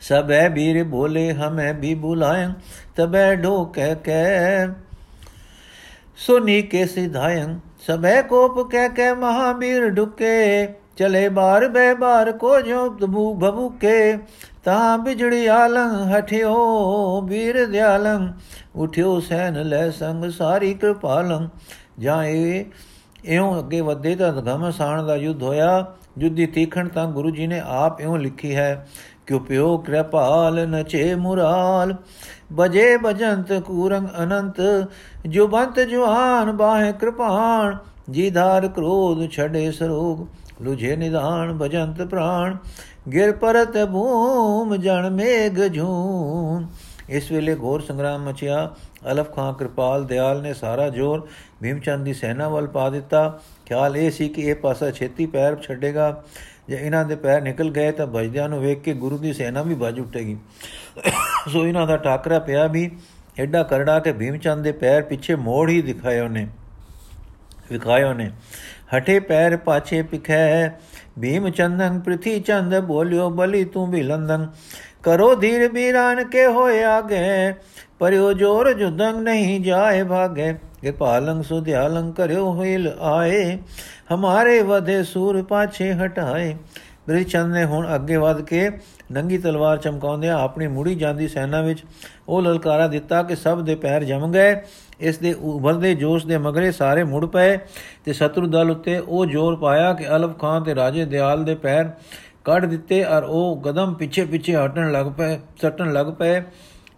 ਸਭੈ 0.00 0.48
ਬੀਰ 0.48 0.84
ਬੋਲੇ 0.84 1.32
ਹਮੈ 1.32 1.72
ਵੀ 1.72 1.94
ਬੁਲਾਇ 1.94 2.48
ਤਬੈ 2.96 3.34
ਢੋ 3.34 3.64
ਕਹਿ 3.64 3.94
ਕਹਿ 3.94 4.68
ਸੁਨੀ 6.16 6.62
ਕੇ 6.62 6.86
ਸਿਧਾਇੰ 6.86 7.58
ਸਭੈ 7.86 8.22
ਕੋਪ 8.22 8.70
ਕਹਿ 8.70 8.88
ਕਹਿ 8.88 9.14
ਮਹਾਬੀਰ 9.14 9.88
ਢੁਕੇ 9.88 10.66
ਚਲੇ 10.96 11.28
ਬਾਰ 11.28 11.68
ਬੈ 11.68 11.94
ਬਾਰ 11.94 12.32
ਕੋ 12.32 12.60
ਜੋ 12.60 12.88
ਤਬੂ 12.88 13.34
ਬਬੂਕੇ 13.34 14.18
ਤਾਂ 14.64 14.98
ਬਿਜੜੀ 14.98 15.46
ਆਲੰ 15.46 15.94
ਹਠਿਓ 16.10 17.20
ਵੀਰ 17.20 17.64
ਦਿਆਲੰ 17.66 18.32
ਉਠਿਓ 18.76 19.18
ਸੈਨ 19.20 19.62
ਲੈ 19.62 19.88
ਸੰਗ 19.90 20.30
ਸਾਰੀ 20.30 20.72
ਕਿਰਪਾਲੰ 20.74 21.48
ਜਾਏ 21.98 22.64
ਇਉਂ 23.24 23.58
ਅੱਗੇ 23.58 23.80
ਵਧੇ 23.80 24.14
ਤਾਂ 24.14 24.32
ਘਮਸਾਨ 24.32 25.06
ਦਾ 25.06 25.16
ਯੁੱਧ 25.16 25.42
ਹੋਇਆ 25.42 25.94
ਜੁੱਦੀ 26.18 26.46
ਤੀਖਣ 26.46 26.88
ਤਾਂ 26.88 27.06
ਗੁਰੂ 27.06 27.30
ਜੀ 27.30 27.46
ਨੇ 27.46 27.60
ਆਪ 27.66 28.00
ਇਉਂ 28.00 28.18
ਲਿਖੀ 28.18 28.54
ਹੈ, 28.54 28.86
ਕਿਉ 29.26 29.38
ਪਿਓ 29.38 29.76
ਕਿਰਪਾਲ 29.78 30.66
ਨਚੇ 30.68 31.14
ਮੁਰਾਲ, 31.14 31.94
ਬਜੇ 32.52 32.96
ਬਜੰਤ 32.96 33.52
ਕੂਰੰਗ 33.60 34.08
ਅਨੰਤ 34.22 34.60
ਜੁਬੰਤ 35.26 35.80
ਜੁਹਾਨ 35.80 36.52
ਬਾਹੇ 36.52 36.92
ਕਿਰਪਾਨ 36.92 37.76
ਜੀਧਾਰ 38.10 38.68
ਕ੍ਰੋਧ 38.68 39.28
ਛੜੇ 39.30 39.70
ਸਰੋਗ, 39.72 40.26
ਲੁਝੇ 40.62 40.96
ਨਿਦਾਨ 40.96 41.56
ਭਜੰਤ 41.58 42.02
ਪ੍ਰਾਣ। 42.02 42.56
ਗਿਰ 43.12 43.32
ਪਰਤ 43.32 43.84
ਭੂਮ 43.84 44.76
ਜਣ 44.76 45.10
ਮੇਗ 45.10 45.74
ਝੂਨ 45.74 46.66
ਇਸ 47.08 47.30
ਵੇਲੇ 47.32 47.54
ਘੋਰ 47.54 47.80
ਸੰਗਰਾਮ 47.80 48.24
ਮਚਿਆ। 48.24 48.74
ਅਲਫ 49.12 49.34
ਖਾਂ 49.34 49.54
ਕਿਰਪਾਲ, 49.54 50.04
ਦਿਆਲ 50.04 50.42
ਨੇ 50.42 50.54
ਸਾਰਾ 50.54 50.88
ਜ਼ੋਰ 50.88 51.28
ਭੀਮਚੰਦ 51.62 52.04
ਦੀ 52.04 52.14
ਸੈਨਾ 52.14 52.48
ਵੱਲ 52.48 52.66
ਪਾ 52.66 52.90
ਦਿੱਤਾ। 52.90 53.40
ਖਿਆਲ 53.66 53.96
ਇਹ 53.96 54.10
ਸੀ 54.10 54.28
ਕਿ 54.28 54.42
ਇਹ 54.42 54.54
ਪਾਸਾ 54.54 54.90
ਛੇਤੀ 54.90 55.26
ਪੈਰ 55.26 55.56
ਛੱਡੇਗਾ। 55.56 56.24
ਜੇ 56.68 56.78
ਇਹਨਾਂ 56.80 57.04
ਦੇ 57.04 57.16
ਪੈਰ 57.16 57.42
ਨਿਕਲ 57.42 57.70
ਗਏ 57.70 57.92
ਤਾਂ 57.92 58.06
ਭਜਦਿਆਂ 58.06 58.48
ਨੂੰ 58.48 58.60
ਵੇਖ 58.60 58.80
ਕੇ 58.80 58.94
ਗੁਰੂ 58.94 59.18
ਦੀ 59.18 59.32
ਸੈਨਾ 59.32 59.62
ਵੀ 59.62 59.74
ਵੱਜ 59.74 60.00
ਉੱਠੇਗੀ। 60.00 60.36
ਸੋ 61.52 61.66
ਇਹਨਾਂ 61.66 61.86
ਦਾ 61.86 61.96
ਟਾਕਰਾ 61.96 62.38
ਪਿਆ 62.38 62.66
ਵੀ 62.66 62.90
ਐਡਾ 63.38 63.62
ਕਰੜਾ 63.62 63.98
ਕਿ 64.00 64.12
ਭੀਮਚੰਦ 64.12 64.64
ਦੇ 64.64 64.72
ਪੈਰ 64.72 65.02
ਪਿੱਛੇ 65.02 65.34
ਮੋੜ 65.34 65.70
ਹੀ 65.70 65.82
ਦਿਖਾਏ 65.82 66.20
ਉਹਨੇ। 66.20 66.48
ਵਿਖਾਏ 67.70 68.02
ਉਹਨੇ। 68.02 68.30
ਹਟੇ 68.96 69.20
ਪੈਰ 69.20 69.56
ਪਾਛੇ 69.56 70.02
ਪਿਖੈ 70.02 70.68
ਭੀਮ 71.20 71.50
ਚੰਦਨ 71.50 72.00
ਪ੍ਰਿਥੀ 72.00 72.40
ਚੰਦ 72.40 72.78
ਬੋਲਿਓ, 72.78 73.30
ਬਲੀ 73.30 73.64
ਤੂੰ 73.64 73.90
ਵੀ 73.90 74.02
ਲੰਦਨ। 74.02 74.46
ਕਰੋ 75.02 75.34
ਧੀਰ 75.34 75.68
ਬੀਰਾਨ 75.72 76.24
ਕੇ 76.24 76.46
ਹੋਏ 76.46 76.82
ਆਗੇ, 76.82 77.54
ਪਰਿਓ 77.98 78.32
ਜੋਰ 78.32 78.72
ਜੁਦੰਗ 78.72 79.22
ਨਹੀਂ 79.22 79.60
ਜਾਏ 79.60 80.02
ਭਾਗੇ। 80.02 80.54
ਕਿ 80.82 80.90
ਪਾਲੰਗ 80.90 81.42
ਸੁਧਿਆਲੰਗ 81.42 82.12
ਕਰਿਓ 82.12 82.52
ਹੋਇਲ 82.52 82.92
ਆਏ, 83.00 83.58
ਹਮਾਰੇ 84.14 84.62
ਵਦੇ 84.62 85.02
ਸੂਰ 85.02 85.42
ਪਾਛੇ 85.42 85.92
ਹਟਾਏ। 85.92 86.56
ਬ੍ਰਿਚੰਦ 87.08 87.52
ਨੇ 87.54 87.64
ਹੁਣ 87.64 87.94
ਅੱਗੇ 87.94 88.16
ਵਧ 88.16 88.40
ਕੇ 88.40 88.70
ਨੰਗੀ 89.12 89.38
ਤਲਵਾਰ 89.38 89.76
ਚਮਕਾਉਂਦਿਆਂ 89.76 90.38
ਆਪਣੀ 90.38 90.66
ਮੁੜੀ 90.66 90.94
ਜਾਂਦੀ 90.94 91.28
ਸੈਨਾ 91.28 91.60
ਵਿੱਚ 91.60 91.84
ਉਹ 92.28 92.42
ਲਲਕਾਰਾ 92.42 92.86
ਦਿੱਤਾ 92.86 93.22
ਕਿ 93.22 93.36
ਸਭ 93.36 93.60
ਦੇ 93.60 93.74
ਪੈਰ 93.74 94.04
ਜਮ 94.04 94.32
ਗਏ। 94.32 94.54
ਇਸ 95.00 95.18
ਦੇ 95.18 95.32
ਉਭਰਦੇ 95.32 95.94
ਜੋਸ਼ 95.94 96.26
ਦੇ 96.26 96.38
ਮਗਰੇ 96.38 96.70
ਸਾਰੇ 96.72 97.04
ਮੁੜ 97.04 97.26
ਪਏ 97.26 97.56
ਤੇ 98.04 98.12
ਸ਼ਤਰੂ 98.12 98.46
ਦਲ 98.46 98.70
ਉੱਤੇ 98.70 98.98
ਉਹ 98.98 99.26
ਜ਼ੋਰ 99.26 99.56
ਪਾਇਆ 99.56 99.92
ਕਿ 99.92 100.08
ਅਲਫ 100.16 100.38
ਖਾਨ 100.38 100.62
ਤੇ 100.62 100.74
ਰਾਜੇ 100.74 101.04
ਦਿਆਲ 101.04 101.44
ਦੇ 101.44 101.54
ਪੈਰ 101.54 101.90
ਕੱਢ 102.44 102.64
ਦਿੱਤੇ 102.64 103.04
ਔਰ 103.04 103.22
ਉਹ 103.22 103.60
ਕਦਮ 103.62 103.94
ਪਿੱਛੇ 103.94 104.24
ਪਿੱਛੇ 104.24 104.56
ਹਟਣ 104.56 104.92
ਲੱਗ 104.92 105.06
ਪਏ, 105.06 105.38
ਸੱਟਣ 105.60 105.92
ਲੱਗ 105.92 106.06
ਪਏ। 106.06 106.42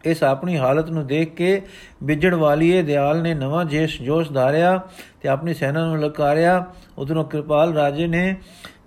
ਇਸ 0.04 0.22
ਆਪਣੀ 0.22 0.58
ਹਾਲਤ 0.58 0.90
ਨੂੰ 0.90 1.06
ਦੇਖ 1.06 1.34
ਕੇ 1.34 1.62
ਵਿਜੜ 2.02 2.34
ਵਾਲੀਏ 2.34 2.82
ਦਿਆਲ 2.82 3.22
ਨੇ 3.22 3.34
ਨਵਾਂ 3.34 3.64
ਜੇਸ਼ 3.64 4.02
ਜੋਸ਼ 4.02 4.32
ਧਾਰਿਆ 4.32 4.80
ਤੇ 5.20 5.28
ਆਪਣੀ 5.28 5.54
ਸੈਨਾ 5.54 5.86
ਨੂੰ 5.86 5.98
ਲਲਕਾਰਿਆ। 5.98 6.64
ਉਧਰੋਂ 6.98 7.24
ਕਿਰਪਾਲ 7.24 7.72
ਰਾਜੇ 7.74 8.06
ਨੇ 8.06 8.36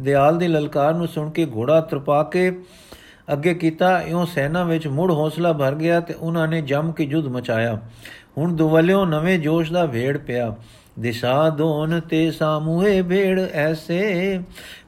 ਦਿਆਲ 0.02 0.38
ਦੀ 0.38 0.48
ਲਲਕਾਰ 0.48 0.94
ਨੂੰ 0.94 1.08
ਸੁਣ 1.08 1.30
ਕੇ 1.30 1.46
ਘੋੜਾ 1.46 1.82
ਤਰਪਾ 1.82 2.24
ਕੇ 2.24 2.52
ਅੱਗੇ 3.34 3.54
ਕੀਤਾ। 3.54 4.02
ਇਉਂ 4.02 4.26
ਸੈਨਾ 4.26 4.64
ਵਿੱਚ 4.64 4.88
ਮੁੜ 4.88 5.12
ਹੌਸਲਾ 5.12 5.54
ਭਰ 5.54 5.76
ਗਿਆ 5.76 6.00
ਤੇ 6.00 6.14
ਉਹਨਾਂ 6.14 6.48
ਨੇ 6.48 6.62
ਜੰਮ 6.62 6.92
ਕੇ 6.92 7.06
ਜੁੱਧ 7.06 7.28
ਮਚਾਇਆ। 7.28 7.80
ਹੁਣ 8.40 8.56
ਦੁਵਲਿਓ 8.56 9.06
ਨਵੇਂ 9.06 9.40
ਜੋਸ਼ 9.40 9.72
ਦਾ 9.72 9.86
ਭੇੜ 9.86 10.18
ਪਿਆ। 10.18 10.56
ਦਿਸ਼ਾ 11.00 11.50
ਦੋਨ 11.50 12.00
ਤੇ 12.00 12.32
ਸਾਮੂਹੇ 12.32 13.02
ਭੇੜ 13.02 13.40
ਐਸੇ। 13.40 14.40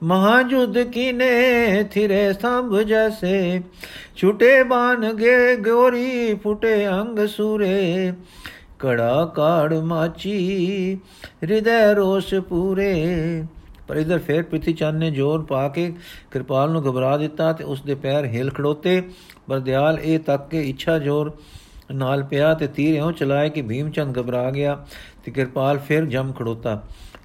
ਮਹਾਜੁਦ 0.04 0.84
ਕੀਨੇ 0.84 1.84
ਥਿਰੇ 1.84 2.34
ਸੰਭ 2.34 2.80
ਜੈਸੇ। 2.80 3.62
ਛੁਟੇ 4.16 4.64
ਬਾਨ 4.64 5.16
ਗੇ 5.16 5.56
ਗੋਰੀ 5.56 6.36
ਫੁਟੇ 6.36 6.88
ਅੰਗ 6.88 7.28
ਸੂਰੇ। 7.28 8.14
ਕੜਾ 8.80 9.26
ਕਾੜ 9.36 9.74
ਮਾਚੀ, 9.74 10.98
ਹਿਰਦੈ 11.44 11.94
ਰੋਸ਼ 11.94 12.36
ਪੂਰੇ। 12.36 13.44
ਪਰ 13.88 13.96
ਇਧਰ 13.96 14.20
ਫੇਰ 14.20 14.44
ਪ੍ਰਿਥੀ 14.44 14.74
ਚੰਦ 14.74 15.00
ਨੇ 15.00 15.12
ਜ਼ੋਰ 15.12 15.42
ਪਾ 15.42 15.68
ਕੇ 15.68 15.94
ਕਿਰਪਾਲ 16.32 16.72
ਨੂੰ 16.72 16.82
ਘਬਰਾ 16.82 17.18
ਦਿੱਤਾ 17.18 17.54
ਤੇ 17.54 17.64
ਉਸ 17.64 17.82
ਦੇ 17.82 17.96
ਪੈਰ 17.96 18.26
ਹਿਲ 18.26 18.52
ਖੜੋਤੇ। 18.52 19.02
ਪਰ 19.48 19.60
ਦਿਆਲ 19.60 20.00
ਇਹ 20.04 20.20
ਤੱਕ 20.20 20.50
ਕੇ 20.50 20.62
ਇੱਛਾ 20.62 21.00
ਜ਼ੋਰ 21.00 21.38
ਨਾਲ 21.92 22.24
ਪਿਆ 22.24 22.54
ਤੇ 22.54 22.68
ਤੀਰ 22.68 22.96
ਇਉਂ 22.96 23.12
ਚਲਾਏ 23.12 23.50
ਕਿ 23.50 23.62
ਭੀਮਚੰਦ 23.62 24.20
ਘਬਰਾ 24.20 24.50
ਗਿਆ 24.52 24.76
ਤੇ 25.24 25.32
ਕਿਰਪਾਲ 25.32 25.78
ਫਿਰ 25.78 26.06
ਜੰਮ 26.06 26.32
ਖੜੋਤਾ। 26.34 26.82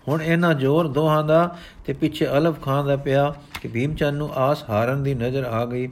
ਹੁਣ 0.08 0.22
ਇਹਨਾਂ 0.22 0.52
ਜ਼ੋਰ 0.54 0.88
ਦੋਹਾਂ 0.88 1.22
ਦਾ 1.24 1.56
ਤੇ 1.86 1.92
ਪਿੱਛੇ 1.92 2.26
ਅਲਫ 2.26 2.60
ਖਾਨ 2.62 2.86
ਦਾ 2.86 2.96
ਪਿਆ 2.96 3.32
ਕਿ 3.62 3.68
ਭੀਮਚੰਦ 3.68 4.16
ਨੂੰ 4.16 4.30
ਆਸ 4.36 4.64
ਹਾਰਨ 4.70 5.02
ਦੀ 5.02 5.14
ਨਜ਼ਰ 5.14 5.44
ਆ 5.44 5.64
ਗਈ। 5.66 5.88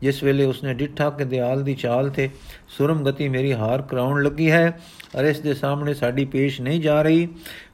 ਜਿਸ 0.00 0.22
ਵੇਲੇ 0.22 0.44
ਉਸਨੇ 0.44 0.74
ਡਿੱਠਾ 0.74 1.08
ਕਿ 1.10 1.24
ਦਿਆਲ 1.24 1.62
ਦੀ 1.62 1.74
ਚਾਲ 1.74 2.08
ਤੇ 2.08 2.28
ਸੁਰਮ 2.68 3.02
ਗਤੀ 3.04 3.28
ਮੇਰੀ 3.28 3.52
ਹਾਰ 3.52 3.82
ਕਰਾਉਣ 3.82 4.22
ਲੱਗੀ 4.22 4.50
ਹੈ, 4.50 4.78
ਅਰੇ 5.20 5.30
ਇਸ 5.30 5.40
ਦੇ 5.40 5.54
ਸਾਹਮਣੇ 5.54 5.94
ਸਾਡੀ 5.94 6.24
ਪੇਸ਼ 6.24 6.60
ਨਹੀਂ 6.60 6.80
ਜਾ 6.80 7.00
ਰਹੀ। 7.02 7.28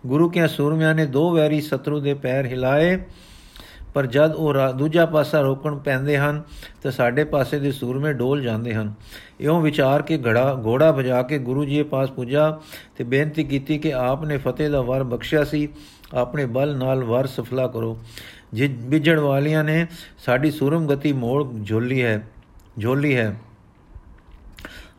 ਗੁਰੂ 0.06 0.28
ਕੇ 0.30 0.46
ਸੂਰਮਿਆਂ 0.48 0.94
ਨੇ 0.94 1.06
ਦੋ 1.06 1.30
ਵੈਰੀ 1.32 1.60
ਸ਼ਤਰੂ 1.60 2.00
ਦੇ 2.00 2.14
ਪੈਰ 2.14 2.46
ਹਿਲਾਏ। 2.46 2.98
ਪਰ 3.94 4.06
ਜਦ 4.06 4.34
ਉਹ 4.34 4.54
ਦੂਜਾ 4.72 5.06
ਪਾਸਾ 5.06 5.40
ਰੋਕਣ 5.40 5.78
ਪੈਂਦੇ 5.78 6.18
ਹਨ, 6.18 6.42
ਤਾਂ 6.82 6.90
ਸਾਡੇ 6.90 7.24
ਪਾਸੇ 7.24 7.58
ਦੇ 7.58 7.72
ਸੂਰਮੇ 7.72 8.12
ਡੋਲ 8.12 8.40
ਜਾਂਦੇ 8.40 8.74
ਹਨ। 8.74 8.92
ਇਉਂ 9.40 9.60
ਵਿਚਾਰ 9.60 10.02
ਕੇ 10.02 10.18
ਘੜਾ, 10.18 10.62
ਘੋੜਾ 10.66 10.92
ਭਜਾ 10.92 11.22
ਕੇ 11.22 11.38
ਗੁਰੂ 11.38 11.64
ਜੀ 11.64 11.76
ਦੇ 11.76 11.82
ਪਾਸ 11.82 12.10
ਪੁੱਜਾ 12.10 12.60
ਤੇ 12.96 13.04
ਬੇਨਤੀ 13.04 13.44
ਕੀਤੀ 13.44 13.78
ਕਿ 13.78 13.94
ਆਪ 13.94 14.24
ਨੇ 14.24 14.36
ਫਤਿਹ 14.38 14.70
ਦਾ 14.70 14.82
ਵਰ 14.82 15.04
ਬਖਸ਼ਿਆ 15.04 15.44
ਸੀ। 15.44 15.68
ਆਪਣੇ 16.14 16.46
ਬਲ 16.46 16.76
ਨਾਲ 16.76 17.04
ਵਰ 17.04 17.26
ਸਫਲਾ 17.26 17.66
ਕਰੋ। 17.66 17.98
ਜਿ 18.52 18.66
ਵਿਜੜ 18.66 19.18
ਵਾਲਿਆਂ 19.18 19.64
ਨੇ 19.64 19.86
ਸਾਡੀ 20.24 20.50
ਸੂਰਮ 20.50 20.86
ਗਤੀ 20.86 21.12
ਮੋੜ 21.12 21.44
ਝੋਲੀ 21.66 22.02
ਹੈ 22.02 22.26
ਝੋਲੀ 22.80 23.16
ਹੈ। 23.16 23.36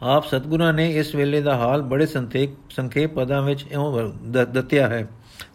ਆਪ 0.01 0.25
ਸਤਗੁਰਾਂ 0.25 0.73
ਨੇ 0.73 0.89
ਇਸ 0.89 1.15
ਵੇਲੇ 1.15 1.41
ਦਾ 1.41 1.57
ਹਾਲ 1.57 1.81
ਬੜੇ 1.81 2.05
ਸੰਖੇਪ 2.05 2.49
ਸੰਖੇਪ 2.69 3.13
ਪਦਾਂ 3.13 3.41
ਵਿੱਚ 3.41 3.65
ਇਉਂ 3.71 4.13
ਦੱਤਿਆ 4.31 4.87
ਹੈ। 4.87 5.07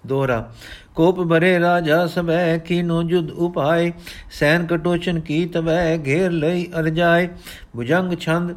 ਦੋਹਰਾ 0.07 0.55
ਕੋਪ 1.01 1.21
ਭਰੇ 1.29 1.59
ਰਾਜਾ 1.61 2.07
ਸਭੈ, 2.07 2.57
ਕੀਨੋ 2.59 3.03
ਜੁਦ 3.03 3.31
ਉਪਾਏ, 3.31 3.93
ਸੈਨ 4.31 4.67
ਕਟੋਚਨ 4.67 5.21
ਕੀ 5.21 5.45
ਤਵੈ 5.47 5.99
ਘੇਰ 6.07 6.31
ਲਈ 6.31 6.67
ਅਰਜਾਏ। 6.79 7.29
ਭੁਜੰਗ 7.77 8.13
ਛੰਦ, 8.21 8.55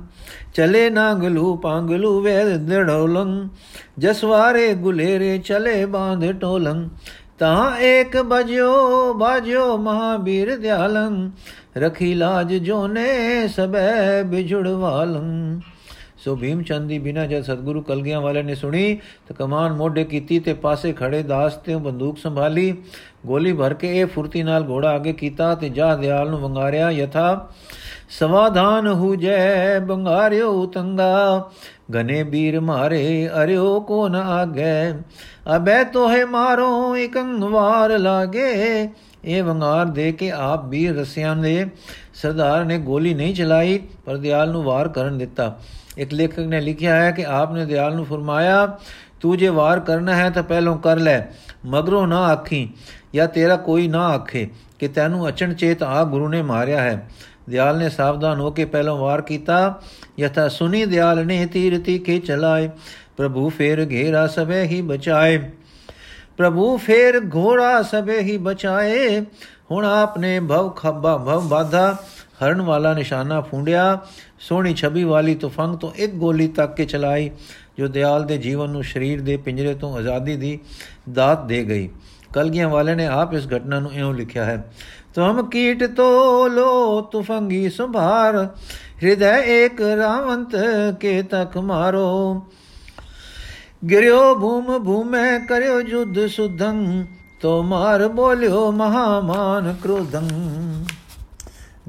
ਚਲੇ 0.53 0.89
ਨਾਗਲੂ 0.89 1.55
ਪਾਂਗਲੂ 1.55 2.19
ਵੇਦ 2.21 2.67
ਦੜੋਲੰ 2.67 3.49
ਜਸਵਾਰੇ 3.99 4.73
ਗੁਲੇਰੇ 4.73 5.37
ਚਲੇ 5.37 5.85
ਬਾਂਧ 5.85 6.25
ਟੋਲੰ। 6.31 6.87
ਤਾਂ 7.39 7.77
ਏਕ 7.77 8.17
ਬਜਿਓ, 8.21 9.13
ਬਾਜਿਓ 9.13 9.77
ਮਹਾਬੀਰ 9.77 10.55
ਦਿਆਲੰ, 10.57 11.29
ਰਖੀ 11.77 12.13
ਲਾਜ 12.13 12.53
ਜੋਨੇ 12.53 13.47
ਸਬੈ 13.47 14.23
ਬਿਜੁੜਵਾਲੰ 14.23 15.59
ਸੋ 16.23 16.35
ਭੀਮ 16.35 16.61
ਚੰਦ 16.63 16.87
ਦੀ 16.87 16.97
ਬਿਨਾ 16.99 17.25
ਜਦ 17.25 17.43
ਸਤਗੁਰੂ 17.43 17.81
ਕਲਗੀਆਂ 17.81 18.19
ਵਾਲੇ 18.21 18.41
ਨੇ 18.43 18.55
ਸੁਣੀ, 18.55 18.93
ਤਾਂ 19.27 19.35
ਕਮਾਨ 19.35 19.73
ਮੋਢੇ 19.73 20.03
ਕੀਤੀ 20.03 20.39
ਤੇ 20.39 20.53
ਪਾਸੇ 20.53 20.91
ਖੜੇ 20.93 21.21
ਦਾਸ 21.23 21.55
ਤੇ 21.55 21.75
ਬੰਦੂਕ 21.77 22.17
ਸੰਭਾਲੀ। 22.17 22.75
ਗੋਲੀ 23.25 23.53
ਭਰ 23.53 23.73
ਕੇ 23.73 23.91
ਇਹ 23.99 24.05
ਫੁਰਤੀ 24.05 24.43
ਨਾਲ 24.43 24.67
ਘੋੜਾ 24.69 24.95
ਅੱਗੇ 24.95 25.13
ਕੀਤਾ 25.13 25.53
ਤੇ 25.55 25.69
ਜਾ 25.69 25.95
ਦਿਆਲ 25.95 26.29
ਨੂੰ 26.29 26.39
ਵੰਗਾਰਿਆ, 26.39 26.89
ਯਥਾ, 26.91 27.49
ਸਮਾਧਾਨ 28.09 28.87
ਹੋ 28.87 29.15
ਜੈ 29.15 29.79
ਬੰਗਾਰਿਓ 29.79 30.51
ਉਤੰਗਾ 30.53 31.49
ਗਨੇ 31.93 32.23
ਬੀਰ 32.23 32.59
ਮਾਰੇ 32.59 33.29
ਅਰਿਓ 33.43 33.79
ਕੋ 33.79 34.07
ਨ 34.09 34.15
ਆਗੇ? 34.15 34.93
ਅਬੈ 35.55 35.83
ਤੋਹੇ 35.83 36.23
ਮਾਰੋ 36.25 36.95
ਇਕੰਗਵਾਰ 36.97 37.97
ਲਾਗੇ। 37.99 38.89
ਇਹ 39.25 39.43
ਵੰਗਾਰ 39.43 39.85
ਦੇ 39.85 40.11
ਕੇ 40.11 40.31
ਆਪ 40.31 40.65
ਵੀਰ 40.65 40.95
ਰਸਿਆਂ 40.95 41.35
ਦੇ 41.35 41.65
ਸਰਦਾਰ 42.13 42.63
ਨੇ 42.65 42.77
ਗੋਲੀ 42.77 43.13
ਨਹੀਂ 43.13 43.35
ਚਲਾਈ, 43.35 43.79
ਪਰ 44.05 44.17
ਦਿਆਲ 44.17 44.51
ਨੂੰ 44.51 44.63
ਵਾਰ 44.63 44.87
ਕਰਨ 44.87 45.17
ਦਿੱਤਾ। 45.17 45.55
ਇੱਕ 45.97 46.13
ਲੇਖਕ 46.13 46.39
ਨੇ 46.39 46.61
ਲਿਖਿਆ 46.61 46.95
ਹੈ 46.95 47.11
ਕਿ 47.11 47.25
ਆਪ 47.25 47.51
ਨੇ 47.53 47.65
ਦਿਆਲ 47.65 47.95
ਨੂੰ 47.95 48.05
ਫਰਮਾਇਆ 48.05 48.65
ਤੂੰ 49.21 49.37
ਜੇ 49.37 49.49
ਵਾਰ 49.49 49.79
ਕਰਨਾ 49.79 50.15
ਹੈ 50.15 50.29
ਤਾਂ 50.29 50.43
ਪਹਿਲੋਂ 50.43 50.77
ਕਰ 50.77 50.99
ਲੈ 50.99 51.21
ਮਗਰੋਂ 51.65 52.07
ਨਾ 52.07 52.23
ਆਖੀ 52.27 52.67
ਜਾਂ 53.15 53.27
ਤੇਰਾ 53.27 53.55
ਕੋਈ 53.57 53.87
ਨਾ 53.87 54.07
ਆਖੇ 54.07 54.47
ਕਿ 54.79 54.87
ਤੈਨੂੰ 54.87 55.27
ਅਚਣ 55.29 55.53
ਚੇਤ 55.53 55.83
ਆ 55.83 56.03
ਗੁਰੂ 56.03 56.27
ਨੇ 56.27 56.41
ਮਾਰਿਆ 56.41 56.81
ਹੈ 56.81 57.07
ਦਿਆਲ 57.49 57.77
ਨੇ 57.77 57.89
ਸਾਵਧਾਨ 57.89 58.39
ਹੋ 58.39 58.51
ਕੇ 58.51 58.65
ਪਹਿਲੋਂ 58.65 58.97
ਵਾਰ 58.97 59.21
ਕੀਤਾ 59.21 59.79
ਯਥਾ 60.19 60.47
ਸੁਨੀ 60.47 60.85
ਦਿਆਲ 60.85 61.25
ਨੇ 61.25 61.45
ਤੀਰ 61.45 61.79
ਤੀਕੇ 61.79 62.19
ਚਲਾਏ 62.19 62.69
ਪ੍ਰਭੂ 63.17 63.49
ਫੇਰ 63.49 63.85
ਘੇਰਾ 63.89 64.25
ਸਵੇ 64.27 64.63
ਹੀ 64.63 64.81
ਬਚਾਏ 64.81 65.37
ਪ੍ਰਭੂ 66.37 66.75
ਫੇਰ 66.77 67.19
ਘੋੜਾ 67.35 67.81
ਸਵੇ 67.81 68.19
ਹੀ 68.19 68.37
ਬਚਾਏ 68.37 69.19
ਹੁਣ 69.71 69.85
ਆਪਨੇ 69.85 70.39
ਭਵ 70.39 70.69
ਖੱਬਾ 70.69 71.17
ਭਵ 71.17 71.47
ਬਾਧਾ 71.47 71.95
ਹਰਨ 72.43 72.61
ਵਾਲਾ 72.61 72.93
ਨਿਸ਼ਾਨਾ 72.93 73.39
ਫੁੰਡਿਆ 73.41 73.97
ਸੋਹਣੀ 74.43 74.73
ਛਵੀ 74.73 75.03
ਵਾਲੀ 75.03 75.35
ਤੁਫੰਗ 75.35 75.75
ਤੋਂ 75.77 75.91
ਇੱਕ 75.95 76.13
ਗੋਲੀ 76.15 76.47
ਤੱਕ 76.47 76.75
ਕੇ 76.75 76.85
ਚਲਾਈ, 76.85 77.29
ਜੋ 77.77 77.87
ਦਿਆਲ 77.87 78.23
ਦੇ 78.23 78.37
ਜੀਵਨ 78.37 78.69
ਨੂੰ 78.69 78.83
ਸਰੀਰ 78.83 79.21
ਦੇ 79.21 79.37
ਪਿੰਜਰੇ 79.37 79.73
ਤੋਂ 79.73 79.95
ਆਜ਼ਾਦੀ 79.97 80.35
ਦੀ 80.35 80.57
ਦਾਤ 81.09 81.45
ਦੇ 81.45 81.63
ਗਈ। 81.65 81.89
ਕਲਗੀਆਂ 82.33 82.69
ਵਾਲੇ 82.69 82.95
ਨੇ 82.95 83.05
ਆਪ 83.07 83.33
ਇਸ 83.33 83.47
ਘਟਨਾ 83.47 83.79
ਨੂੰ 83.79 83.93
ਇਉਂ 83.93 84.13
ਲਿਖਿਆ 84.13 84.45
ਹੈ, 84.45 84.63
ਤੁਮ 85.15 85.41
ਕੀਟ 85.49 85.83
ਤੋ 85.87 86.47
ਲੋ 86.47 87.01
ਤੁਫੰਗੀ 87.11 87.69
ਸੰਭਾਰ, 87.69 88.47
ਹਿਰਦੈ 89.03 89.37
ਏਕ 89.45 89.81
ਰਾਵੰਤ 89.97 90.55
ਕੇ 90.99 91.21
ਤਕ 91.23 91.57
ਮਾਰੋ। 91.59 92.41
ਗਿਰਿਓ 93.89 94.33
ਭੂਮ 94.35 94.77
ਭੂਮੈ 94.83 95.37
ਕਰਿਓ 95.39 95.81
ਜੁਦ 95.81 96.25
ਸੁਧੰ, 96.27 97.05
ਤੋ 97.41 97.61
ਮਾਰ 97.63 98.07
ਬੋਲਿਓ 98.09 98.71
ਮਹਾਮਾਨ 98.71 99.73
ਕ੍ਰੋਧੰ। 99.83 100.27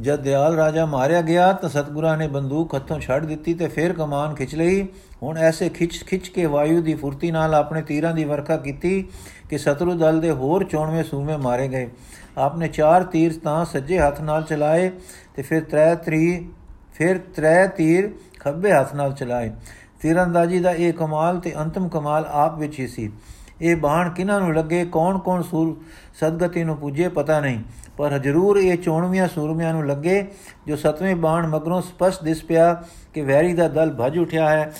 ਜਦ 0.01 0.21
ਦਿਆਲ 0.21 0.55
ਰਾਜਾ 0.55 0.87
ਮਾਰਿਆ 0.87 1.21
ਗਿਆ 1.21 1.53
ਤਾਂ 1.53 1.69
ਸਤਗੁਰਾਂ 1.69 2.17
ਨੇ 2.17 2.29
ਬੰਦੂਕ 2.29 2.75
ਹੱਥੋਂ 2.75 3.01
ਛੱਡ 3.01 3.25
ਦਿੱਤੀ 3.25 3.55
ਤੇ 3.55 3.69
ਫਿਰ 3.69 3.93
ਕਮਾਨ 3.93 4.35
ਖਿੱਚ 4.35 4.55
ਲਈ। 4.55 4.89
ਹੁਣ 5.23 5.39
ਐਸੇ 5.39 5.69
ਖਿੱਚ 5.69 6.05
ਖਿੱਚ 6.05 6.29
ਕੇ 6.29 6.47
ਵਾਯੂ 6.47 6.83
ਦੀ 6.83 6.95
ਫੁਰਤੀ 6.95 7.31
ਨਾਲ 7.31 7.55
ਆਪਣੇ 7.55 7.83
ਤੀਰਾਂ 7.83 8.15
ਦੀ 8.15 8.25
ਵਰਖਾ 8.25 8.57
ਕੀਤੀ 8.57 9.09
ਕਿ 9.51 9.59
ਸਤਰੂ 9.59 9.95
ਦਲ 9.95 10.21
ਦੇ 10.21 10.31
ਹੋਰ 10.31 10.65
94 10.65 11.05
ਸੂਮੇ 11.05 11.37
ਮਾਰੇ 11.37 11.69
ਗਏ। 11.69 11.91
ਆਪਨੇ 12.39 12.69
ਚਾਰ 12.69 13.03
ਤੀਰ 13.03 13.33
ਤਾਂ 13.45 13.65
ਸੱਜੇ 13.65 13.99
ਹੱਥ 13.99 14.21
ਨਾਲ 14.21 14.43
ਚਲਾਏ 14.43 14.91
ਤੇ 15.37 15.43
ਫਿਰ 15.43 15.65
ਤ੍ਰੈ 15.65 15.95
ਤਰੀ, 15.95 16.49
ਫਿਰ 16.95 17.19
ਤ੍ਰੈ 17.19 17.67
ਤੀਰ 17.67 18.11
ਖੱਬੇ 18.41 18.73
ਹੱਥ 18.73 18.95
ਨਾਲ 18.95 19.13
ਚਲਾਏ। 19.13 19.53
ਤੀਰੰਦਾਜ਼ੀ 20.01 20.61
ਦਾ 20.61 20.71
ਇਹ 20.71 20.93
ਕਮਾਲ 20.93 21.39
ਤੇ 21.39 21.59
ਅੰਤਮ 21.59 21.89
ਕਮਾਲ 21.89 22.29
ਆਪ 22.31 22.59
ਵਿੱਚ 22.59 22.81
ਹੀ 22.81 22.87
ਸੀ। 22.87 23.13
ਇਹ 23.61 23.77
ਬਾਣ 23.77 24.11
ਕਿਨਾਂ 24.11 24.41
ਨੂੰ 24.41 24.55
ਲੱਗੇ, 24.55 24.85
ਕੌਣ-ਕੌਣ 24.85 25.43
ਸੂਰ 25.43 25.77
ਸਦਗਤੀ 26.21 26.65
ਨੂੰ 26.65 26.77
ਪੁੱਜੇ 26.77 27.09
ਪਤਾ 27.09 27.41
ਨਹੀਂ। 27.41 27.59
ਪਰ 27.97 28.19
ਜ਼ਰੂਰ 28.19 28.57
ਇਹ 28.57 28.77
ਚੋਣਵੀਆਂ 28.79 29.29
ਸੂਰਮਿਆਂ 29.29 29.73
ਨੂੰ 29.73 29.87
ਲੱਗੇ, 29.87 30.27
ਜੋ 30.67 30.77
ਸਤਵੇਂ 30.77 31.17
ਬਾਣ 31.17 31.47
ਮਗਰੋਂ 31.47 31.83
ਸਪਸ਼ਟ 31.83 32.25
ਦਿਸ 32.25 32.45
ਪਿਆ 32.45 32.83
ਕਿ 33.15 33.23
ਵੈਰੀ 33.23 33.53
ਦਾ 33.53 33.69
ਦਲ 33.69 33.97
ਭਜ 34.01 34.19
ਉਠਿਆ 34.19 34.49
ਹੈ, 34.49 34.73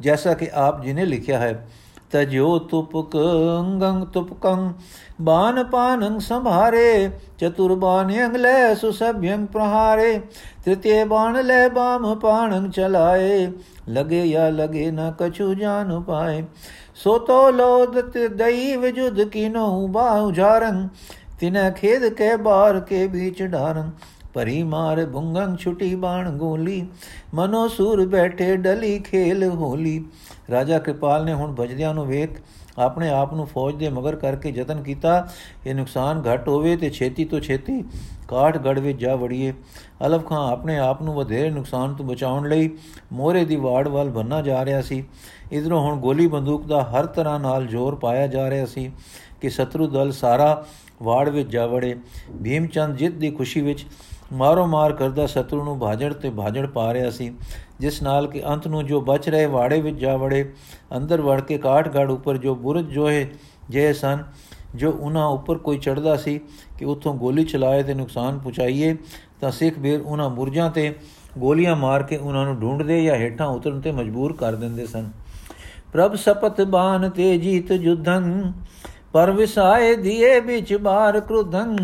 ਜੈਸਾ 0.00 0.34
ਕਿ 0.34 0.50
ਆਪ 0.54 0.82
ਜੀ 0.82 0.92
ਨੇ 0.92 1.04
ਲਿਖਿਆ 1.04 1.38
ਹੈ। 1.38 1.66
ਤਜੋ 2.10 2.58
ਤੁਪਕ 2.58 3.16
ਅੰਗੰ 3.60 4.04
ਤੁਪਕੰ 4.04 4.72
ਬਾਨ 5.20 5.64
ਪਾਨੰ 5.64 6.18
ਸੰਭਾਰੇ, 6.18 7.10
ਚਤੁਰ 7.38 7.74
ਬਾਨ 7.74 8.12
ਅੰਗਲੇ 8.26 8.74
ਸੁਸਭਯੰ 8.74 9.46
ਪ੍ਰਹਾਰੇ, 9.46 10.20
ਤ੍ਰਿਤੀਏ 10.64 11.04
ਬਾਣ 11.04 11.42
ਲੈ 11.44 11.68
ਬਾਮ 11.68 12.14
ਪਾਣੰ 12.18 12.70
ਚਲਾਏ, 12.70 13.46
ਲਗੇ 13.88 14.22
या 14.34 14.52
ਲਗੇ 14.52 14.90
ਨ 14.90 15.12
ਕਛੂ 15.20 15.54
ਜਾਨ 15.54 16.00
ਪਾਏ। 16.02 16.44
ਸੋ 16.94 17.18
ਤੋ 17.18 17.50
ਲੋਦਤ 17.50 18.18
ਦਈ 18.18 18.76
ਵਜੁਦ 18.76 19.22
ਕੀਨੋ 19.22 19.86
ਬਾਹੁ 19.88 20.30
ਜਾਰੰ 20.30 20.88
ਤਿਨੈ 21.40 21.70
ਖੇਦ 21.70 22.08
ਕੇ 22.08 22.36
ਬਾਰ 22.36 22.80
ਕੇ 22.80 23.06
ਵਿੱਚ 23.06 23.42
ਢਾਰੰ 23.42 23.90
ਪਰੀ 24.34 24.62
ਮਾਰ 24.62 25.04
ਭੁੰਗੰ 25.06 25.56
ਛੁਟੀ 25.56 25.94
ਬਾਣ 25.94 26.30
ਗੋਲੀ, 26.30 26.86
ਮਨੋ 27.34 27.66
ਸੂਰ 27.68 28.04
ਬੈਠੇ 28.06 28.56
ਡਲੀ 28.56 28.98
ਖੇਲ 28.98 29.44
ਹੋਲੀ। 29.44 30.04
ਰਾਜਾ 30.50 30.78
ਕਿਰਪਾਲ 30.78 31.24
ਨੇ 31.24 31.32
ਹੁਣ 31.32 31.54
ਭਜਦਿਆਂ 31.60 31.92
ਨੂੰ 31.94 32.06
ਵੇਖ, 32.06 32.30
ਆਪਣੇ 32.78 33.08
ਆਪ 33.10 33.32
ਨੂੰ 33.34 33.46
ਫੌਜ 33.46 33.74
ਦੇ 33.74 33.88
ਮਗਰ 33.88 34.16
ਕਰਕੇ 34.16 34.50
ਯਤਨ 34.50 34.82
ਕੀਤਾ। 34.82 35.28
ਇਹ 35.66 35.74
ਨੁਕਸਾਨ 35.74 36.22
ਘਟ 36.22 36.48
ਹੋਵੇ 36.48 36.76
ਤੇ 36.76 36.90
ਛੇਤੀ 36.90 37.24
ਤੋਂ 37.24 37.40
ਛੇਤੀ 37.40 37.82
ਕਾਠ 38.28 38.58
ਗੜ 38.58 38.78
ਵਿੱਚ 38.78 38.98
ਜਾ 39.00 39.14
ਵੜੀਏ। 39.16 39.52
ਅਲਫ 40.06 40.26
ਖਾਨ 40.26 40.50
ਆਪਣੇ 40.52 40.78
ਆਪ 40.78 41.02
ਨੂੰ 41.02 41.14
ਵਧੇਰੇ 41.14 41.50
ਨੁਕਸਾਨ 41.50 41.94
ਤੋਂ 41.94 42.06
ਬਚਾਉਣ 42.06 42.48
ਲਈ 42.48 42.70
ਮੋਰੇ 43.12 43.44
ਦੀ 43.44 43.56
ਵਾੜ 43.56 43.86
ਵੱਲ 43.88 44.10
ਬੰਨਾ 44.10 44.40
ਜਾ 44.42 44.64
ਰਿਹਾ 44.64 44.80
ਸੀ। 44.82 45.04
ਇਧਰੋਂ 45.52 45.80
ਹੁਣ 45.80 46.00
ਗੋਲੀ 46.00 46.26
ਬੰਦੂਕ 46.26 46.66
ਦਾ 46.66 46.82
ਹਰ 46.84 47.06
ਤਰ੍ਹਾਂ 47.06 47.38
ਨਾਲ 47.40 47.66
ਜ਼ੋਰ 47.66 47.94
ਪਾਇਆ 47.94 48.26
ਜਾ 48.26 48.50
ਰਿਹਾ 48.50 48.66
ਸੀ 48.66 48.90
ਕਿ 49.40 49.50
ਸ਼ਤਰੂ 49.50 49.86
ਦਲ 49.86 50.12
ਸਾਰਾ 50.12 50.64
ਵਾੜ 51.02 51.28
ਵਿੱਚ 51.28 51.48
ਜਾ 51.48 51.66
ਵੜੇ। 51.66 51.94
ਭੀਮਚੰਦ 52.44 52.96
ਜਿੱਤ 52.96 53.14
ਦੀ 53.14 53.30
ਖੁਸ਼ੀ 53.30 53.60
ਵਿੱਚ 53.60 53.84
ਮਾਰੋ 54.32 54.66
ਮਾਰ 54.66 54.92
ਕਰਦਾ 54.92 55.26
ਸ਼ਤਰੂ 55.26 55.64
ਨੂੰ 55.64 55.78
ਭਾਜੜ 55.78 56.12
ਤੇ 56.12 56.30
ਭਾਜੜ 56.30 56.66
ਪਾ 56.66 56.92
ਰਿਹਾ 56.94 57.10
ਸੀ, 57.10 57.30
ਜਿਸ 57.80 58.02
ਨਾਲ 58.02 58.26
ਕਿ 58.26 58.42
ਅੰਤ 58.46 58.66
ਨੂੰ 58.68 58.84
ਜੋ 58.86 59.00
ਬਚ 59.00 59.28
ਰਹੇ 59.28 59.46
ਵਾੜੇ 59.46 59.80
ਵਿੱਚ 59.80 59.96
ਜਾ 59.96 60.16
ਵੜੇ, 60.16 60.52
ਅੰਦਰ 60.96 61.20
ਵੜ 61.20 61.40
ਕੇ 61.40 61.58
ਕਾਠਗੜ 61.58 62.10
ਉੱਪਰ 62.10 62.36
ਜੋ 62.36 62.54
ਬੁਰਜ 62.54 62.86
ਜੋਏ 62.86 63.26
ਜੇ 63.70 63.92
ਸਨ, 63.92 64.24
ਜੋ 64.74 64.90
ਉਹਨਾਂ 64.90 65.26
ਉੱਪਰ 65.26 65.58
ਕੋਈ 65.58 65.78
ਚੜਦਾ 65.78 66.16
ਸੀ 66.16 66.38
ਕਿ 66.78 66.84
ਉਥੋਂ 66.84 67.14
ਗੋਲੀ 67.14 67.44
ਚਲਾਏ 67.44 67.82
ਤੇ 67.82 67.94
ਨੁਕਸਾਨ 67.94 68.38
ਪਹੁੰਚਾਈਏ 68.38 68.96
ਤਾਂ 69.40 69.50
ਸਿੱਖ 69.50 69.78
ਵੀਰ 69.78 70.00
ਉਹਨਾਂ 70.00 70.28
ਬੁਰਜਾਂ 70.30 70.70
ਤੇ 70.70 70.92
ਗੋਲੀਆਂ 71.38 71.76
ਮਾਰ 71.76 72.02
ਕੇ 72.02 72.16
ਉਹਨਾਂ 72.16 72.44
ਨੂੰ 72.44 72.58
ਢੂੰਡਦੇ 72.60 73.02
ਜਾਂ 73.04 73.16
ਹੇਠਾਂ 73.16 73.46
ਉਤਰਨ 73.46 73.80
ਤੇ 73.80 73.92
ਮਜਬੂਰ 73.92 74.32
ਕਰ 74.32 74.54
ਦਿੰਦੇ 74.54 74.86
ਸਨ। 74.86 75.10
ਪ੍ਰਭ 75.92 76.14
ਸਪਤ 76.14 76.60
ਬਾਨ 76.60 77.08
ਤੇ 77.10 77.36
ਜੀਤ 77.38 77.72
ਜੁਧੰ 77.72 78.52
ਪਰ 79.16 79.30
ਵਿਸਾਏ 79.30 79.94
ਦੀਏ 79.94 80.40
ਵਿੱਚ 80.40 80.74
ਬਾਰ 80.74 81.20
ਕ੍ਰੋਧੰ 81.20 81.76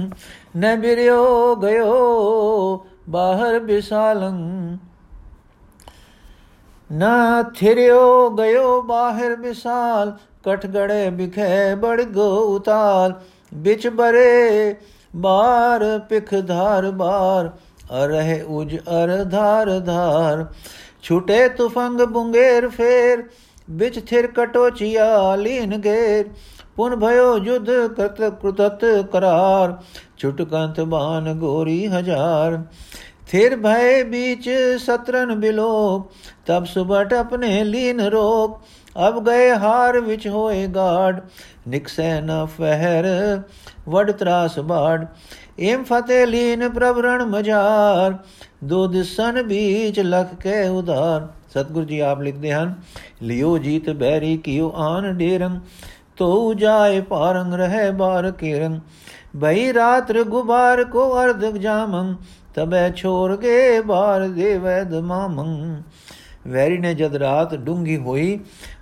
ਨ 0.59 0.77
ਬਿਰਿਓ 0.77 1.55
ਗਇਓ, 1.57 2.87
ਬਾਹਰ 3.09 3.59
ਬਿਸਾਲੰ 3.59 4.79
ਨਾ 6.92 7.42
ਥਿਰਿਓ 7.42 8.31
ਗਇਓ, 8.31 8.83
ਬਾਹਰ 8.83 9.37
ਬਿਸਾਲ 9.37 10.12
ਕਠਗੜੇ 10.45 11.11
ਬਿਖੇ 11.11 11.75
ਬੜ 11.75 12.03
ਗੋ 12.03 12.29
ਉਤਾਲ 12.57 13.14
ਵਿੱਚ 13.55 13.88
ਬਰੇ 13.88 14.77
ਬਾਰ 15.16 15.99
ਪਿਖ 15.99 16.35
ਧਾਰ 16.47 16.90
ਬਾਰ। 16.90 17.51
ਅਰਹਿ 18.05 18.40
ਉਜ 18.42 18.77
ਅਰ 18.77 19.25
ਧਾਰ 19.25 19.79
ਧਾਰ। 19.79 20.47
ਛੁਟੇ 21.03 21.49
ਤੁਫੰਗ 21.49 22.01
ਬੁੰਗੇਰ 22.01 22.68
ਫੇਰ, 22.68 23.25
ਵਿੱਚ 23.71 24.01
ਥਿਰ 24.07 24.27
ਕਟੋਚੀਆ 24.27 25.37
ਲੀਨ 25.37 25.81
ਗੇਰ। 25.81 26.25
ਪੁਨ 26.76 26.96
ਭਇਓ 26.96 27.38
ਜੁਧ 27.38 27.70
ਕਰਤ 27.96 28.20
ਕ੍ਰਤਤ 28.42 28.85
ਕਰਾਰ 29.12 29.76
ਛੁਟਕੰਤ 30.18 30.80
ਬਾਨ 30.80 31.32
ਗੋਰੀ 31.35 31.87
ਹਜ਼ਾਰ। 31.87 32.62
ਥਿਰ 33.28 33.56
ਭਏ 33.56 34.02
बीच 34.02 34.48
ਸਤਰਨ 34.78 35.35
ਬਿਲੋ, 35.35 36.11
ਤਬ 36.46 36.64
ਸੁਬਟ 36.64 37.12
ਆਪਣੇ 37.12 37.62
ਲੀਨ 37.64 38.00
ਰੋਕ। 38.00 38.61
ਅਬ 39.08 39.24
ਗਏ 39.26 39.50
ਹਾਰ 39.52 39.98
ਵਿੱਚ 40.00 40.26
ਹੋਏ 40.28 40.66
ਗਾੜ 40.66 41.20
ਨਿਕਸੈ 41.68 42.20
ਨ 42.20 42.44
ਫਹਿਰ, 42.58 43.06
ਵਡ 43.88 44.11
ਤਰਾਸ 44.11 44.58
ਬਾੜ 44.58 45.04
ਏਮ 45.61 45.85
ਫਤੇ 45.85 46.24
ਲੀਨ 46.26 46.68
ਪ੍ਰਭਰਣ 46.68 47.24
ਮਜਾਰ 47.24 48.16
ਦੋ 48.64 48.87
ਦਿਸਨ 48.87 49.42
ਬੀਚ 49.42 50.00
ਲਖ 50.00 50.35
ਕੇ 50.35 50.62
ਉਧਾਰ। 50.68 51.26
ਸਤਗੁਰ 51.50 51.85
ਜੀ 51.85 51.98
ਆਪ 52.00 52.20
ਲਿਖਦੇ 52.20 52.52
ਹਨ, 52.52 52.74
ਲਿਓ 53.22 53.56
ਜੀਤ 53.58 53.90
ਬੈਰੀ 53.90 54.37
ਕਿਉ 54.37 54.70
ਆਨ 54.76 55.12
ਡੇਰੰ। 55.18 55.58
ਤੋ 56.16 56.55
ਜਾਏ 56.55 57.01
ਪਾਰੰਗ 57.01 57.55
ਰਹੇ 57.55 57.90
ਬਾਰ 57.90 58.31
ਕੇਰੰ 58.31 58.79
ਭਈ 59.42 59.72
ਰਾਤਰ 59.72 60.22
ਗੁਬਾਰ 60.25 60.85
ਕੋ 60.85 61.09
ਅਰਧ 61.22 61.44
ਜਾਮੰ, 61.57 62.14
ਤਬੈ 62.55 62.90
ਛੋੜ 62.90 63.37
ਕੇ 63.37 63.81
ਬਾਰ 63.81 64.27
ਦੇਵੈ 64.29 64.83
ਦਮਾਮੰ। 64.85 65.83
ਵੈਰੀ 66.48 66.79
ਨੇ 66.79 66.94
ਜਦ 66.94 67.16
ਰਾਤ 67.16 67.55
ਡੂੰਗੀ 67.55 67.96
ਹੋਈ 67.96 68.38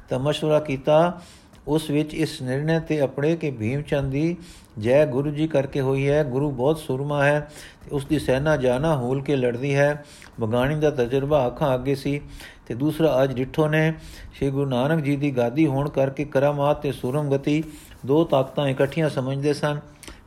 ਤਾਂ 0.09 0.19
ਮਸ਼ਵਰਾ 0.19 0.59
ਕੀਤਾ, 0.61 1.21
ਉਸ 1.69 1.91
ਵਿੱਚ 1.91 2.15
ਇਸ 2.15 2.41
ਨਿਰਣੇ 2.43 2.79
ਤੇ 2.81 3.01
ਆਪਣੇ 3.01 3.35
ਕਿ 3.37 3.51
ਭੀਮ 3.51 3.83
ਚੰਦ 3.83 4.11
ਦੀ 4.13 4.37
ਜੈ 4.79 5.07
ਗੁਰੂ 5.07 5.31
ਜੀ 5.31 5.49
ਕਰਕੇ 5.49 5.81
ਹੋਈ 5.81 6.09
ਹੈ, 6.09 6.25
ਗੁਰੂ 6.25 6.51
ਬਹੁਤ 6.51 6.79
ਸੁਰਮਾ 6.79 7.25
ਹੈ, 7.25 7.51
ਤੇ 7.85 7.91
ਉਸ 7.93 8.07
ਦੀ 8.07 8.19
ਸੈਨਾ 8.19 8.57
ਜਾਣਾ 8.57 8.97
ਹੋਲ 8.97 9.23
ਕੇ 9.23 9.37
ਲੜਦੀ 9.37 9.75
ਹੈ। 9.75 10.05
ਬਗਾਣੀ 10.41 10.75
ਦਾ 10.75 10.91
ਤਜਰਬਾ 10.91 11.47
ਅੱਖਾਂ 11.47 11.75
ਅੱਗੇ 11.75 11.95
ਸੀ, 11.95 12.21
ਤੇ 12.67 12.75
ਦੂਸਰਾ 12.75 13.23
ਅੱਜ 13.23 13.33
ਡਿੱਠੋ 13.33 13.69
ਨੇ, 13.69 13.95
ਸ੍ਰੀ 14.37 14.51
ਗੁਰੂ 14.51 14.71
ਨਾਨਕ 14.71 15.05
ਜੀ 15.05 15.17
ਦੀ 15.17 15.37
ਗਾਦੀ 15.37 15.67
ਹੋਣ 15.67 15.89
ਕਰਕੇ 15.89 16.25
ਕਰਾਮਾਤ 16.25 16.83
ਤੇ 16.83 16.93
ਸੁਰਮ 16.93 17.37
ਗਤੀ 17.37 17.63
ਦੋ 18.07 18.25
ਤਾਕਤਾਂ 18.25 18.69
ਇਕੱਠੀਆਂ 18.69 19.09
ਸਮਝਦੇ 19.09 19.53
ਸਨ। 19.53 19.81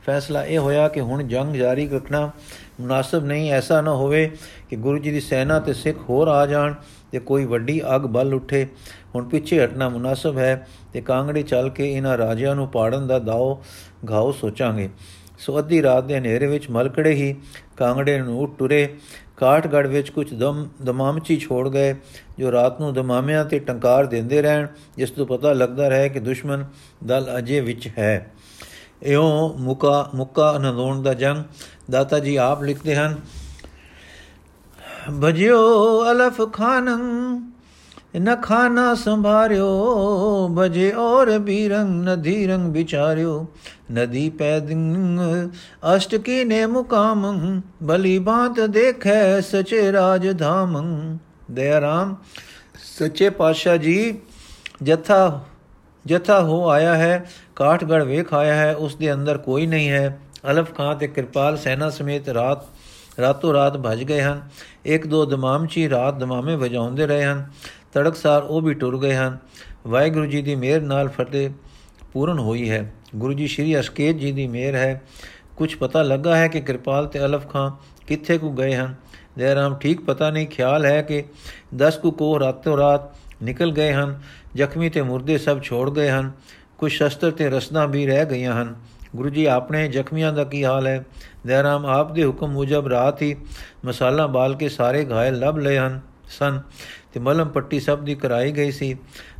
ਫੈਸਲਾ 0.06 0.44
ਇਹ 0.44 0.58
ਹੋਇਆ 0.58 0.88
ਕਿ 0.88 1.00
ਹੁਣ 1.00 1.22
ਜੰਗ 1.22 1.54
ਜਾਰੀ 1.54 1.88
ਰੱਖਣਾ 1.88 2.30
ਮੁਨਾਸਬ 2.80 3.24
ਨਹੀਂ, 3.24 3.52
ਐਸਾ 3.52 3.80
ਨਾ 3.80 3.90
ਹੋਵੇ 3.90 4.30
ਕਿ 4.70 4.76
ਗੁਰੂ 4.76 4.98
ਜੀ 4.98 5.10
ਦੀ 5.10 5.20
ਸੈਨਾ 5.20 5.60
ਤੇ 5.60 5.72
ਸਿੱਖ 5.72 5.98
ਹੋਰ 6.10 6.28
ਆ 6.28 6.46
ਜਾਣ 6.46 6.74
ਤੇ 7.12 7.18
ਕੋਈ 7.18 7.44
ਵੱਡੀ 7.44 7.82
ਅੱਗ 7.94 8.00
ਬਲ 8.00 8.34
ਉੱਠੇ। 8.34 8.68
ਹੁਣ 9.14 9.28
ਪਿੱਛੇ 9.28 9.64
ਹਟਣਾ 9.64 9.88
ਮੁਨਾਸਬ 9.88 10.38
ਹੈ 10.38 10.66
ਤੇ 10.92 11.00
ਕਾਂਗੜੇ 11.00 11.42
ਚੱਲ 11.42 11.68
ਕੇ 11.70 11.92
ਇਹਨਾਂ 11.92 12.16
ਰਾਜਿਆਂ 12.18 12.54
ਨੂੰ 12.54 12.68
ਪਾੜਨ 12.68 13.06
ਦਾ 13.06 13.18
ਦਾਅ 13.18 13.54
ਘਾਉ 14.10 14.32
ਸੋਚਾਂਗੇ। 14.32 14.88
ਸੋ 15.38 15.58
ਅੱਧੀ 15.58 15.82
ਰਾਤ 15.82 16.04
ਦੇ 16.04 16.18
ਹਨੇਰੇ 16.18 16.46
ਵਿੱਚ 16.46 16.70
ਮਲਕੜੇ 16.70 17.12
ਹੀ 17.12 17.34
ਕਾਂਗੜੇ 17.76 18.18
ਨੂੰ 18.18 18.38
ਉੱਟ 18.40 18.58
ਟੁਰੇ 18.58 18.96
ਕਾਠਗੜ 19.36 19.86
ਵਿੱਚ 19.86 20.10
ਕੁਝ 20.10 20.34
ਦਮ 20.34 20.66
ਦਮਾਮਚੀ 20.84 21.36
ਛੋੜ 21.36 21.68
ਗਏ, 21.68 21.94
ਜੋ 22.38 22.52
ਰਾਤ 22.52 22.80
ਨੂੰ 22.80 22.92
ਦਮਾਮਿਆਂ 22.94 23.44
ਤੇ 23.44 23.58
ਟੰਕਾਰ 23.58 24.06
ਦਿੰਦੇ 24.06 24.42
ਰਹਿਣ, 24.42 24.66
ਜਿਸ 24.96 25.10
ਤੋਂ 25.10 25.26
ਪਤਾ 25.26 25.52
ਲੱਗਦਾ 25.52 25.88
ਰਹੇ 25.88 26.08
ਕਿ 26.08 26.20
ਦੁਸ਼ਮਨ 26.20 26.64
ਦਲ 27.04 27.26
ਅਜੇ 27.38 27.60
ਵਿੱਚ 27.60 27.88
ਹੈ। 27.98 28.30
ਇਉਂ 29.02 29.58
ਮੁਕਾ 29.58 30.10
ਮੁਕਾ 30.14 30.52
ਨਦੋਣ 30.58 31.02
ਦਾ 31.02 31.14
ਜੰਗ 31.14 31.44
ਦਾਤਾ 31.90 32.18
ਜੀ 32.18 32.36
ਆਪ 32.36 32.62
ਲਿਖਦੇ 32.62 32.96
ਹਨ, 32.96 33.16
ਭਜਿਓ 35.20 36.04
ਅਲਫ 36.12 36.40
ਖਾਨੰ 36.52 37.00
ਨ 38.20 38.36
ਖਾਨਾ 38.36 38.94
ਸੰਭਾਰਿਓ, 38.94 39.68
ਭਜੇ 40.58 40.92
ਔਰ 40.92 41.38
ਬੀਰੰਗ, 41.38 42.08
ਨਦੀ 42.08 42.46
ਰੰਗ 42.46 42.72
ਵਿਚਾਰਿਓ। 42.72 43.46
ਨਦੀ 43.92 44.30
ਪੈਦਿੰਗ 44.30 45.18
ਅਸ਼ਟ 45.96 46.14
ਕੀ 46.14 46.44
ਨੇ 46.44 46.66
ਮੁਕਾਮ, 46.66 47.60
ਬਲੀ 47.82 48.18
ਬਾਤ 48.18 48.60
ਦੇਖੈ 48.60 49.40
ਸਚੇ 49.40 49.92
ਰਾਜ 49.92 50.38
ਧਾਮ। 50.38 51.18
ਦਇਆ 51.50 51.80
ਰਾਮ, 51.80 52.16
ਸੱਚੇ 52.98 53.30
ਪਾਤਸ਼ਾਹ 53.30 53.76
ਜੀ, 53.76 54.18
ਜਥਾ 54.82 55.40
ਜਥਾ 56.06 56.40
ਹੋ 56.40 56.68
ਆਇਆ 56.68 56.94
ਹੈ 56.94 57.30
ਕਾਠਗੜ 57.56 58.02
ਵੇਖ 58.02 58.34
ਆਇਆ 58.34 58.54
ਹੈ, 58.54 58.74
ਉਸ 58.74 58.96
ਦੇ 58.96 59.12
ਅੰਦਰ 59.12 59.38
ਕੋਈ 59.38 59.66
ਨਹੀਂ 59.66 59.90
ਹੈ। 59.90 60.18
ਅਲਫ 60.50 60.74
ਖਾਂ 60.74 60.94
ਤੇ 60.94 61.06
ਕਿਰਪਾਲ 61.06 61.56
ਸੈਨਾ 61.56 61.90
ਸਮੇਤ 61.90 62.28
ਰਾਤ, 62.28 62.64
ਰਾਤੋਂ 63.20 63.52
ਰਾਤ 63.54 63.76
ਭਜ 63.76 64.04
ਗਏ 64.04 64.22
ਹਨ। 64.22 64.42
ਇੱਕ 64.84 65.06
ਦੋ 65.06 65.24
ਦਮਾਮਚੀ 65.24 65.90
ਰਾਤ 65.90 66.14
ਦਮਾਮੇ 66.14 66.56
ਵਜਾਉਂਦੇ 66.56 67.06
ਰਹੇ 67.06 67.24
ਹਨ। 67.24 67.46
ਤੜਕਸਾਰ 67.94 68.42
ਉਹ 68.42 68.60
ਵੀ 68.60 68.74
ਟੁਰ 68.74 69.00
ਗਏ 69.00 69.14
ਹਨ। 69.14 69.38
ਵਾਹਿਗੁਰੂ 69.86 70.26
ਜੀ 70.26 70.42
ਦੀ 70.42 70.54
ਮਿਹਰ 70.54 70.80
ਨਾਲ 70.80 71.08
ਫਤਿਹ 71.08 71.50
ਪੂਰਨ 72.12 72.38
ਹੋਈ 72.38 72.70
ਹੈ। 72.70 72.94
ਗੁਰੂ 73.16 73.32
ਜੀ 73.32 73.46
ਸ਼੍ਰੀ 73.46 73.80
ਅਸਕੇਤ 73.80 74.16
ਜੀ 74.16 74.32
ਦੀ 74.32 74.48
ਮਿਹਰ 74.48 74.74
ਹੈ। 74.74 75.02
ਕੁਝ 75.56 75.76
ਪਤਾ 75.76 76.02
ਲੱਗਾ 76.02 76.36
ਹੈ 76.36 76.48
ਕਿ 76.48 76.60
ਕਿਰਪਾਲ 76.60 77.06
ਤੇ 77.06 77.20
ਅਲਫ 77.20 77.48
ਖਾਂ 77.48 77.70
ਕਿੱਥੇ 78.06 78.38
ਕੁ 78.38 78.52
ਗਏ 78.52 78.74
ਹਨ? 78.74 78.94
ਜੈਰਾਮ, 79.38 79.74
ਠੀਕ 79.74 80.00
ਪਤਾ 80.00 80.30
ਨਹੀਂ। 80.30 80.46
ਖਿਆਲ 80.46 80.84
ਹੈ 80.84 81.02
ਕਿ 81.02 81.24
10 81.74 81.98
ਕੁ 81.98 82.10
ਕੋ 82.10 82.40
ਰਾਤੋਂ 82.40 82.76
ਰਾਤ 82.76 83.00
ਨਿਕਲ 83.42 83.72
ਗਏ 83.72 83.92
ਹਨ। 83.92 84.20
ਜ਼ਖਮੀ 84.54 84.90
ਤੇ 84.90 85.02
ਮੁਰਦੇ 85.02 85.38
ਸਭ 85.38 85.62
ਛੋੜ 85.62 85.90
ਗਏ 85.90 86.10
ਹਨ। 86.10 86.32
ਕੁਝ 86.78 86.92
ਸ਼ਸਤਰ 86.92 87.30
ਤੇ 87.30 87.48
ਰਸਨਾ 87.50 87.86
ਵੀ 87.86 88.06
ਰਹਿ 88.06 88.24
ਗਈਆਂ 88.24 88.62
ਹਨ। 88.62 88.74
ਗੁਰੂ 89.16 89.28
ਜੀ, 89.28 89.44
ਆਪਣੇ 89.44 89.88
ਜ਼ਖਮੀਆਂ 89.88 90.32
ਦਾ 90.32 90.44
ਕੀ 90.44 90.64
ਹਾਲ 90.64 90.86
ਹੈ? 90.86 91.04
ਜੈਰਾਮ, 91.46 91.86
ਆਪ 91.86 92.12
ਦੇ 92.12 92.24
ਹੁਕਮ 92.24 92.48
ਮੁਜਬ 92.48 92.88
ਰਾਤ 92.88 93.22
ਹੀ 93.22 93.36
ਮਸਾਲਾ 93.84 94.26
ਬਾਲ 94.26 94.54
ਕੇ 94.54 94.68
ਸਾਰੇ 94.68 95.06
ਘਾਇਲ 95.10 95.38
ਲੱਭ 95.38 95.58
ਲਏ 95.58 95.78
ਹਨ 95.78 96.00
ਸਨ। 96.28 96.60
ਤੇ 97.14 97.20
ਮਲਮ 97.20 97.48
ਪੱਟੀ 97.48 97.80
ਸਭ 97.80 98.00
ਦੀ 98.00 98.14
ਕਰਾਈ 98.14 98.52
ਗਈ 98.52 98.70
ਸੀ। 98.70 98.96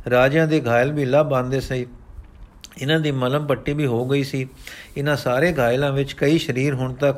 ਰਾਜਿਆਂ 0.09 0.47
ਦੇ 0.47 0.61
ਘਾਇਲ 0.67 0.91
ਵੀ 0.91 1.05
ਲੱਭ 1.05 1.33
ਆਂਦੇ 1.33 1.59
ਸੀ। 1.59 1.85
ਇਹਨਾਂ 2.81 2.99
ਦੀ 2.99 3.11
ਮਲਮ 3.11 3.47
ਪੱਟੀ 3.47 3.73
ਵੀ 3.73 3.85
ਹੋ 3.85 4.05
ਗਈ 4.05 4.23
ਸੀ। 4.23 4.47
ਇਹਨਾਂ 4.97 5.15
ਸਾਰੇ 5.15 5.53
ਘਾਇਲਾਂ 5.57 5.91
ਵਿੱਚ 5.91 6.13
ਕਈ 6.13 6.37
ਸਰੀਰ 6.37 6.73
ਹੁਣ 6.73 6.93
ਤੱਕ 6.93 7.17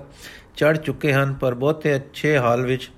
ਚੜ 0.56 0.78
ਚੁੱਕੇ 0.78 1.14
ਹਨ, 1.14 1.34
ਪਰ 1.34 1.54
ਬਹੁਤੇ 1.54 1.96
ਅੱਛੇ 1.96 2.38
ਹਾਲ 2.38 2.62
ਵਿੱਚ 2.62 2.90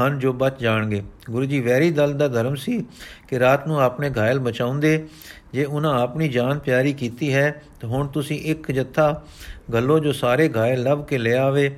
ਹਨ 0.00 0.18
ਜੋ 0.18 0.32
ਬਚ 0.32 0.60
ਜਾਣਗੇ। 0.60 1.02
ਗੁਰੂ 1.30 1.44
ਜੀ 1.44 1.60
ਵੈਰੀ 1.60 1.90
ਦਲ 1.90 2.12
ਦਾ 2.14 2.28
ਧਰਮ 2.28 2.54
ਸੀ 2.54 2.84
ਕਿ 3.28 3.38
ਰਾਤ 3.38 3.66
ਨੂੰ 3.66 3.80
ਆਪਣੇ 3.80 4.10
ਘਾਇਲ 4.18 4.38
ਬਚਾਉਂਦੇ। 4.38 5.06
ਜੇ 5.52 5.64
ਉਹਨਾਂ 5.64 6.00
ਆਪਣੀ 6.00 6.28
ਜਾਨ 6.28 6.58
ਪਿਆਰੀ 6.58 6.92
ਕੀਤੀ 6.92 7.34
ਹੈ, 7.34 7.62
ਤਾਂ 7.80 7.88
ਹੁਣ 7.88 8.06
ਤੁਸੀਂ 8.06 8.40
ਇੱਕ 8.40 8.72
ਜੱਥਾ 8.72 9.22
ਗੱਲੋ 9.72 9.98
ਜੋ 9.98 10.12
ਸਾਰੇ 10.12 10.50
ਘਾਇਲ 10.56 10.82
ਲੱਭ 10.82 11.04
ਕੇ 11.04 11.18
ਲੈ 11.18 11.36
ਆਵੇ 11.36 11.76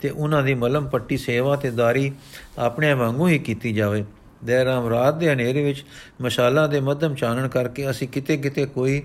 ਤੇ 0.00 0.10
ਉਹਨਾਂ 0.10 0.42
ਦੀ 0.42 0.54
ਮਲਮ 0.54 0.88
ਪੱਟੀ 0.88 1.16
ਸੇਵਾ 1.16 1.56
ਤੇ 1.56 1.70
ਦਾਰੀ 1.70 2.12
ਆਪਣੇ 2.58 2.94
ਵਾਂਗੂ 2.94 3.28
ਹੀ 3.28 3.38
ਕੀਤੀ 3.38 3.72
ਜਾਵੇ। 3.72 4.04
ਦੇਰਾਮ 4.44 4.88
ਰਾਤ 4.88 5.14
ਦੇ 5.14 5.32
ਹਨੇਰੇ 5.32 5.64
ਵਿੱਚ 5.64 5.84
ਮਸ਼ਾਲਾਂ 6.20 6.68
ਦੇ 6.68 6.80
ਮੱਧਮ 6.80 7.14
ਚਾਨਣ 7.14 7.48
ਕਰਕੇ 7.48 7.90
ਅਸੀਂ 7.90 8.08
ਕਿਤੇ-ਕਿਤੇ 8.08 8.66
ਕੋਈ 8.66 9.02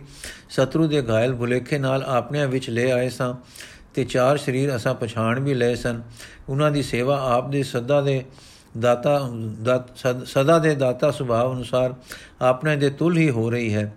ਸ਼ਤਰੂ 0.50 0.88
ਦੇ 0.88 1.04
ਘਾਇਲ 1.10 1.36
ਭੁਲੇਖੇ 1.36 1.78
ਨਾਲ 1.78 2.04
ਆਪਣਿਆਂ 2.04 2.47
ਵਿੱਚ 2.47 2.69
ਲੈ 2.69 2.91
ਆਏ 2.91 3.10
ਸਾਂ 3.10 3.34
ਤੇ 3.93 4.04
ਚਾਰ 4.04 4.38
ਸਰੀਰ 4.38 4.76
ਅਸਾਂ 4.76 4.95
ਪਛਾਣ 4.95 5.39
ਵੀ 5.39 5.54
ਲਏ 5.54 5.76
ਸਨ। 5.76 6.02
ਉਹਨਾਂ 6.50 6.71
ਦੀ 6.71 6.84
ਸੇਵਾ 6.84 7.32
ਆਪ 7.32 7.50
ਦੇ 7.50 7.63
ਸਦਾ 7.63 8.02
ਦੇ 8.02 8.26
ਦਾਤਾ 8.80 9.30
ਸਦਾ 10.26 10.60
ਦੇ 10.60 10.76
ਦਾਤਾ 10.76 11.12
ਸੁਭਾਅ 11.12 11.54
ਅਨੁਸਾਰ 11.54 11.95
ਆਪਣੇ 12.41 12.76
ਦੇ 12.76 12.89
ਤੁਲ 12.89 13.17
ਹੀ 13.17 13.30
ਹੋ 13.30 13.50
ਰਹੀ 13.50 13.76
ਹੈ। 13.76 13.95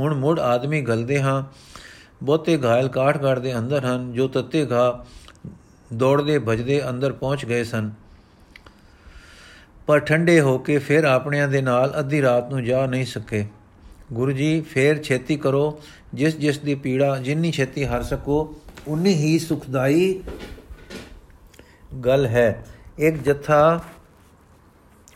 ਹੁਣ 0.00 0.14
ਮੁੜ 0.14 0.40
ਆਦਮੀ 0.40 0.80
ਗਲਦੇ 0.80 1.22
ਹਾਂ, 1.22 1.44
ਬਹੁਤੇ 2.22 2.58
ਘਾਇਲ 2.64 2.88
ਕਾਠਗੜ 2.88 3.38
ਦੇ 3.38 3.58
ਅੰਦਰ 3.58 3.84
ਹਨ, 3.84 4.12
ਜੋ 4.12 4.28
ਤੱਤੇ 4.28 4.66
ਘਾ 4.66 5.04
ਦੌੜਦੇ, 5.94 6.38
ਭਜਦੇ 6.38 6.88
ਅੰਦਰ 6.88 7.12
ਪਹੁੰਚ 7.12 7.44
ਗਏ 7.44 7.64
ਸਨ। 7.64 7.90
ਪਰ 9.86 9.98
ਠੰਡੇ 9.98 10.40
ਹੋ 10.40 10.58
ਕੇ 10.58 10.78
ਫਿਰ 10.78 11.04
ਆਪਣਿਆਂ 11.04 11.48
ਦੇ 11.48 11.62
ਨਾਲ 11.62 11.94
ਅੱਧੀ 11.98 12.22
ਰਾਤ 12.22 12.50
ਨੂੰ 12.50 12.64
ਜਾ 12.64 12.86
ਨਹੀਂ 12.86 13.06
ਸਕੇ। 13.06 13.46
ਗੁਰੂ 14.12 14.32
ਜੀ, 14.32 14.60
ਫੇਰ 14.60 15.02
ਛੇਤੀ 15.02 15.36
ਕਰੋ। 15.36 15.80
ਜਿਸ 16.14 16.36
ਜਿਸ 16.36 16.58
ਦੀ 16.58 16.74
ਪੀੜਾ, 16.74 17.18
ਜਿੰਨੀ 17.18 17.52
ਛੇਤੀ 17.52 17.84
ਹਰ 17.84 18.02
ਸਕੋ, 18.02 18.54
ਉਨੀ 18.88 19.14
ਹੀ 19.14 19.38
ਸੁਖਦਾਈ 19.38 20.22
ਗੱਲ 22.04 22.26
ਹੈ। 22.26 22.66
ਇੱਕ 22.98 23.16
ਜਥਾ 23.16 23.80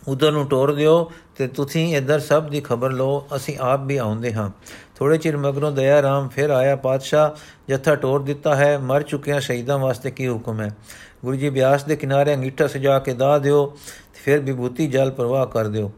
ਉਧਰ 0.08 0.32
ਨੂੰ 0.32 0.46
ਟੋਰ 0.46 0.74
ਦਿਓ 0.74 1.12
ਤੇ 1.36 1.48
ਤੁਸੀਂ 1.48 1.96
ਇੱਧਰ 1.96 2.18
ਸਭ 2.18 2.48
ਦੀ 2.48 2.60
ਖਬਰ 2.60 2.92
ਲਓ। 2.92 3.28
ਅਸੀਂ 3.36 3.58
ਆਪ 3.60 3.84
ਵੀ 3.84 3.96
ਆਉਂਦੇ 3.96 4.32
ਹਾਂ। 4.32 4.50
ਥੋੜੇ 4.96 5.18
ਚਿਰ 5.18 5.36
ਮਗਰੋਂ 5.36 5.72
ਦਇਆ 5.72 6.02
ਰਾਮ 6.02 6.28
ਫਿਰ 6.28 6.50
ਆਇਆ। 6.50 6.76
ਪਾਤਸ਼ਾਹ, 6.76 7.30
ਜਥਾ 7.68 7.94
ਟੋਰ 7.94 8.22
ਦਿੱਤਾ 8.22 8.54
ਹੈ। 8.54 8.78
ਮਰ 8.78 9.02
ਚੁੱਕਿਆਂ 9.02 9.40
ਸ਼ਹੀਦਾਂ 9.40 9.78
ਵਾਸਤੇ 9.78 10.10
ਕੀ 10.10 10.28
ਹੁਕਮ 10.28 10.60
ਹੈ? 10.60 10.76
ਗੁਰੂ 11.24 11.36
ਜੀ, 11.36 11.50
ਬਿਆਸ 11.50 11.84
ਦੇ 11.84 11.96
ਕਿਨਾਰੇ 11.96 12.34
ਅੰਗੀਠਾ 12.34 12.66
ਸਜਾ 12.66 12.98
ਕੇ 12.98 13.12
ਦਾ 13.12 13.38
ਦਿਓ। 13.38 13.78
ਫਿਰ 14.24 14.38
ਵਿਭੂਤੀ 14.38 14.86
ਜਲ 14.86 15.10
ਪ੍ਰਵਾਹ 15.10 15.46
ਕਰ 15.46 15.68
ਦਿਓ। 15.68 15.92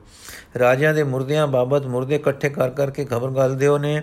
ਰਾਜਿਆਂ 0.59 0.95
ਦੇ 0.95 1.03
ਮੁਰਦਿਆਂ 1.03 1.47
ਬਾਬਤ 1.47 1.87
ਮੁਰਦੇ 1.87 2.15
ਇਕੱਠੇ 2.15 2.49
ਕਰ 2.49 2.71
ਕਰਕੇ 2.71 3.05
ਖਬਰ 3.05 3.31
ਗੱਲ 3.31 3.55
ਦਿਓ 3.55 3.79
ਨੇ, 3.79 4.03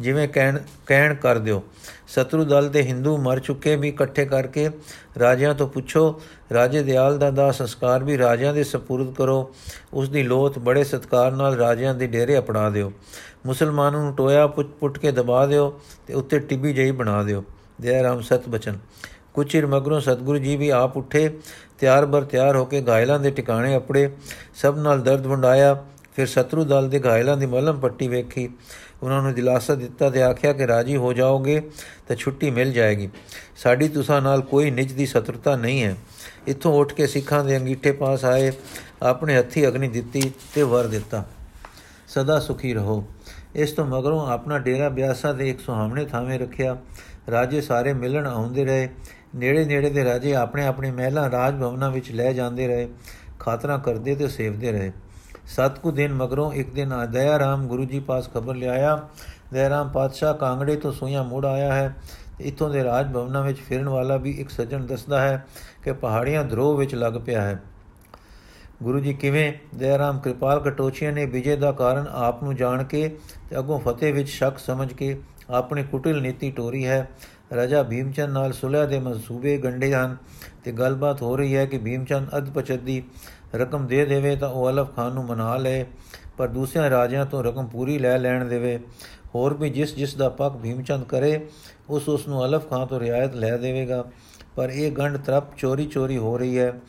ਜਿਵੇਂ 0.00 0.28
ਕਹਿਣ 0.28 0.58
ਕਹਿਣ 0.86 1.14
ਕਰ 1.14 1.38
ਦਿਓ। 1.38 1.62
ਸ਼ਤਰੂ 2.08 2.44
ਦਲ 2.44 2.68
ਦੇ 2.68 2.82
ਹਿੰਦੂ 2.82 3.16
ਮਰ 3.16 3.38
ਚੁੱਕੇ 3.38 3.76
ਵੀ 3.76 3.88
ਇਕੱਠੇ 3.88 4.24
ਕਰਕੇ 4.24 4.70
ਰਾਜਿਆਂ 5.18 5.54
ਤੋਂ 5.54 5.68
ਪੁੱਛੋ, 5.68 6.20
ਰਾਜੇ 6.54 6.82
ਦਿਆਲ 6.82 7.18
ਦਾ 7.18 7.30
ਦਾ 7.30 7.50
ਸੰਸਕਾਰ 7.50 8.04
ਵੀ 8.04 8.18
ਰਾਜਿਆਂ 8.18 8.54
ਦੇ 8.54 8.64
ਸਪੁਰਦ 8.64 9.14
ਕਰੋ। 9.14 9.54
ਉਸ 9.94 10.08
ਦੀ 10.08 10.22
ਲੋਥ 10.22 10.58
ਬੜੇ 10.58 10.84
ਸਤਕਾਰ 10.84 11.32
ਨਾਲ 11.32 11.54
ਰਾਜਿਆਂ 11.54 11.94
ਦੇ 11.94 12.06
ਡੇਰੇ 12.06 12.38
ਅਪਣਾ 12.38 12.70
ਦਿਓ। 12.70 12.92
ਮੁਸਲਮਾਨਾਂ 13.46 14.00
ਨੂੰ 14.00 14.14
ਟੋਇਆ 14.14 14.46
ਪੁੱਟ 14.46 14.98
ਕੇ 14.98 15.12
ਦਬਾ 15.12 15.46
ਦਿਓ 15.46 15.80
ਤੇ 16.06 16.14
ਉੱਤੇ 16.14 16.38
ਟਿੱਬੀ 16.38 16.72
ਜਈ 16.72 16.90
ਬਣਾ 16.90 17.22
ਦਿਓ। 17.22 17.44
ਜੈ 17.80 18.02
ਰਾਮ, 18.02 18.20
ਸਤ 18.20 18.48
ਬਚਨ। 18.48 18.78
ਕੁਛ 19.34 19.52
ਚਿਰ 19.52 19.66
ਮਗਰੋਂ 19.66 20.00
ਸਤਗੁਰੂ 20.00 20.38
ਜੀ 20.38 20.56
ਵੀ 20.56 20.68
ਆਪ 20.68 20.96
ਉੱਠੇ, 20.96 21.38
ਤਿਆਰ 21.78 22.06
ਬਰ 22.06 22.24
ਤਿਆਰ 22.24 22.56
ਹੋ 22.56 22.64
ਕੇ 22.64 22.80
ਗਾਇਲਾਂ 22.80 23.18
ਦੇ 23.18 23.30
ਟਿਕਾਣੇ 23.30 23.74
ਆਪਣੇ 23.74 24.10
ਸਭ 24.54 24.74
ਨਾਲ 24.78 25.02
ਦਰਦ 25.02 25.26
ਵੰਡਾਇਆ। 25.26 25.84
ਫਿਰ 26.16 26.26
ਸ਼ਤਰੂ 26.26 26.64
ਦਲ 26.64 26.90
ਦੇ 26.90 27.00
ਘਾਇਲਾਂ 27.06 27.36
ਦੀ 27.36 27.46
ਮਲਮ 27.46 27.80
ਪੱਟੀ 27.80 28.08
ਵੇਖੀ। 28.08 28.48
ਉਹਨਾਂ 29.02 29.22
ਨੂੰ 29.22 29.34
ਦਿਲਾਸਾ 29.34 29.74
ਦਿੱਤਾ 29.74 30.10
ਤੇ 30.10 30.22
ਆਖਿਆ 30.22 30.52
ਕਿ 30.52 30.66
ਰਾਜੀ 30.66 30.96
ਹੋ 30.96 31.12
ਜਾਓਗੇ 31.12 31.70
ਤਾਂ 32.08 32.16
ਛੁੱਟੀ 32.16 32.50
ਮਿਲ 32.50 32.72
ਜਾਏਗੀ। 32.72 33.08
ਸਾਡੀ 33.56 33.88
ਤੁਸਾਂ 33.88 34.22
ਨਾਲ 34.22 34.40
ਕੋਈ 34.40 34.70
ਨਿਜ 34.70 34.92
ਦੀ 34.92 35.06
ਸ਼ਤਰੂਤਾ 35.06 35.56
ਨਹੀਂ 35.56 35.82
ਹੈ। 35.82 35.96
ਇੱਥੋਂ 36.46 36.74
ਉੱਠ 36.74 36.94
ਕੇ 36.94 37.06
ਸਿੱਖਾਂ 37.06 37.44
ਦੇ 37.44 37.56
ਅੰਗੀਠੇ 37.56 37.92
ਪਾਸ 37.92 38.24
ਆਏ, 38.24 38.52
ਆਪਣੇ 39.02 39.38
ਹੱਥੀ 39.38 39.68
ਅਗਨੀ 39.68 39.88
ਦਿੱਤੀ 39.88 40.32
ਤੇ 40.54 40.62
ਵਰ 40.62 40.86
ਦਿੱਤਾ। 40.86 41.24
ਸਦਾ 42.08 42.40
ਸੁਖੀ 42.40 42.74
ਰਹੋ। 42.74 43.04
ਇਸ 43.54 43.72
ਤੋਂ 43.72 43.86
ਮਗਰੋਂ 43.86 44.26
ਆਪਣਾ 44.26 44.58
ਡੇਰਾ 44.58 44.88
ਬਿਆਸਾ 44.88 45.32
ਦੇ 45.32 45.50
ਇੱਕ 45.50 45.60
ਸੁਹਾਵਣੇ 45.60 46.04
ਥਾਵੇਂ 46.04 46.38
ਰੱਖਿਆ। 46.38 46.76
ਰਾਜੇ 47.30 47.60
ਸਾਰੇ 47.60 47.92
ਮਿਲਣ 47.92 48.26
ਆਉਂਦੇ 48.26 48.64
ਰਹੇ। 48.64 48.88
ਨੇੜੇ 49.34 49.64
ਨੇੜੇ 49.64 49.90
ਦੇ 49.90 50.04
ਰਾਜੇ 50.04 50.34
ਆਪਣੇ 50.34 50.66
ਆਪਣੇ 50.66 50.90
ਮਹਿਲਾਂ 50.90 51.30
ਰਾਜ 51.30 51.54
ਭਵਨਾਂ 51.54 51.90
ਵਿੱਚ 51.90 52.10
ਲੈ 52.12 52.32
ਜਾਂਦੇ 52.32 52.68
ਰਹੇ, 52.68 52.88
ਖਾਤਰਾ 53.38 53.78
ਕਰਦੇ 53.78 54.14
ਤੇ 54.14 54.28
ਸੇਵਦੇ 54.28 54.72
ਰਹੇ। 54.72 54.92
ਸਤ 55.46 55.78
ਕੁ 55.78 55.90
ਦਿਨ 55.90 56.14
ਮਗਰੋਂ 56.14 56.52
ਇੱਕ 56.52 56.74
ਦਿਨ 56.74 56.94
ਦਇਆ 57.10 57.38
ਰਾਮ 57.38 57.66
ਗੁਰੂ 57.66 57.84
ਜੀ 57.84 58.00
ਪਾਸ 58.00 58.32
ਖਬਰ 58.34 58.54
ਲਿਆਇਆ 58.54 59.08
ਦਇਆ 59.52 59.68
ਰਾਮ 59.68 59.88
ਪਾਤਸ਼ਾਹ, 59.88 60.34
ਕਾਂਗੜੇ 60.34 60.76
ਤੋਂ 60.76 60.92
ਸੋਇਆ 60.92 61.22
ਮੁੜ 61.22 61.46
ਆਇਆ 61.46 61.74
ਹੈ। 61.74 61.96
ਇਥੋਂ 62.40 62.70
ਦੇ 62.70 62.84
ਰਾਜ 62.84 63.12
ਭਵਨਾਂ 63.12 63.42
ਵਿੱਚ 63.42 63.58
ਫਿਰਨ 63.58 63.88
ਵਾਲਾ 63.88 64.16
ਵੀ 64.16 64.30
ਇੱਕ 64.30 64.50
ਸੱਜਣ 64.50 64.86
ਦੱਸਦਾ 64.86 65.20
ਹੈ 65.20 65.46
ਕਿ 65.84 65.92
ਪਹਾੜੀਆਂ 65.92 66.44
ਧਰੋ 66.44 66.76
ਵਿੱਚ 66.76 66.94
ਲੱਗ 66.94 67.12
ਪਿਆ 67.26 67.42
ਹੈ। 67.42 67.62
ਗੁਰੂ 68.82 69.00
ਜੀ 69.00 69.14
ਕਿਵੇਂ? 69.14 69.52
ਦਇਆਰਾਮ 69.74 70.18
ਕਿਰਪਾਲ 70.18 70.60
ਕਟੋਚੀਆਂ 70.60 71.12
ਨੇ 71.12 71.26
ਵਿਜੇ 71.26 71.56
ਦਾ 71.56 71.72
ਕਾਰਨ 71.72 72.06
ਆਪ 72.12 72.42
ਨੂੰ 72.42 72.56
ਜਾਣ 72.56 72.84
ਕੇ 72.84 73.16
ਤੇ 73.50 73.58
ਅਗੋਂ 73.58 73.80
ਫਤਿਹ 73.80 74.14
ਵਿੱਚ 74.14 74.28
ਸ਼ੱਕ 74.28 74.58
ਸਮਝ 74.58 74.92
ਕੇ 74.92 75.20
ਆਪਣੀ 75.50 75.82
ਕੁਟਿਲ 75.82 76.22
ਨੀਤੀ 76.22 76.50
ਟੋਰੀ 76.50 76.86
ਹੈ। 76.86 77.08
ਰਾਜਾ 77.56 77.82
ਭੀਮਚੰਦ 77.82 78.32
ਨਾਲ 78.32 78.52
ਸੁਲਹ 78.52 78.86
ਦੇ 78.86 78.98
ਮਨਸੂਬੇ 78.98 79.58
ਗੰਡੇ 79.58 79.94
ਹਨ 79.94 80.16
ਤੇ 80.64 80.72
ਗੱਲਬਾਤ 80.72 81.22
ਹੋ 81.22 81.36
ਰਹੀ 81.36 81.56
ਹੈ 81.56 81.66
ਕਿ 81.66 81.78
ਭੀਮਚੰਦ 81.78 82.28
ਅਧਪਚਦੀ 82.36 83.02
ਰਕਮ 83.54 83.86
ਦੇ 83.86 84.04
ਦੇਵੇ 84.04 84.36
ਤਾਂ 84.36 84.48
ਉਹ 84.48 84.70
ਅਲਫ 84.70 84.96
ਖਾਨ 84.96 85.12
ਨੂੰ 85.12 85.24
ਮਨਾ 85.24 85.56
ਲਏ 85.56 85.84
ਪਰ 86.38 86.48
ਦੂਸਰੇ 86.48 86.90
ਰਾਜਿਆਂ 86.90 87.26
ਤੋਂ 87.26 87.44
ਰਕਮ 87.44 87.66
ਪੂਰੀ 87.66 87.98
ਲੈ 87.98 88.18
ਲੈਣ 88.18 88.44
ਦੇਵੇ। 88.44 88.78
ਹੋਰ 89.34 89.54
ਵੀ 89.54 89.70
ਜਿਸ 89.70 89.94
ਜਿਸ 89.94 90.14
ਦਾ 90.14 90.28
ਪੱਕ 90.28 90.56
ਭੀਮਚੰਦ 90.56 91.04
ਕਰੇ, 91.04 91.46
ਉਸ 91.90 92.08
ਉਸ 92.08 92.28
ਨੂੰ 92.28 92.44
ਅਲਫ 92.44 92.70
ਖਾਨ 92.70 92.86
ਤੋਂ 92.86 93.00
ਰਿਆਇਤ 93.00 93.34
ਲੈ 93.34 93.56
ਦੇਵੇਗਾ। 93.56 94.04
ਪਰ 94.56 94.70
ਇਹ 94.70 94.92
ਗੰਢ 94.92 95.16
ਤਰਪ 95.16 95.56
ਚੋਰੀ 95.56 95.86
ਚੋਰੀ 95.86 96.16
ਹੋ 96.16 96.38
ਰਹੀ 96.38 96.58
ਹੈ। 96.58 96.80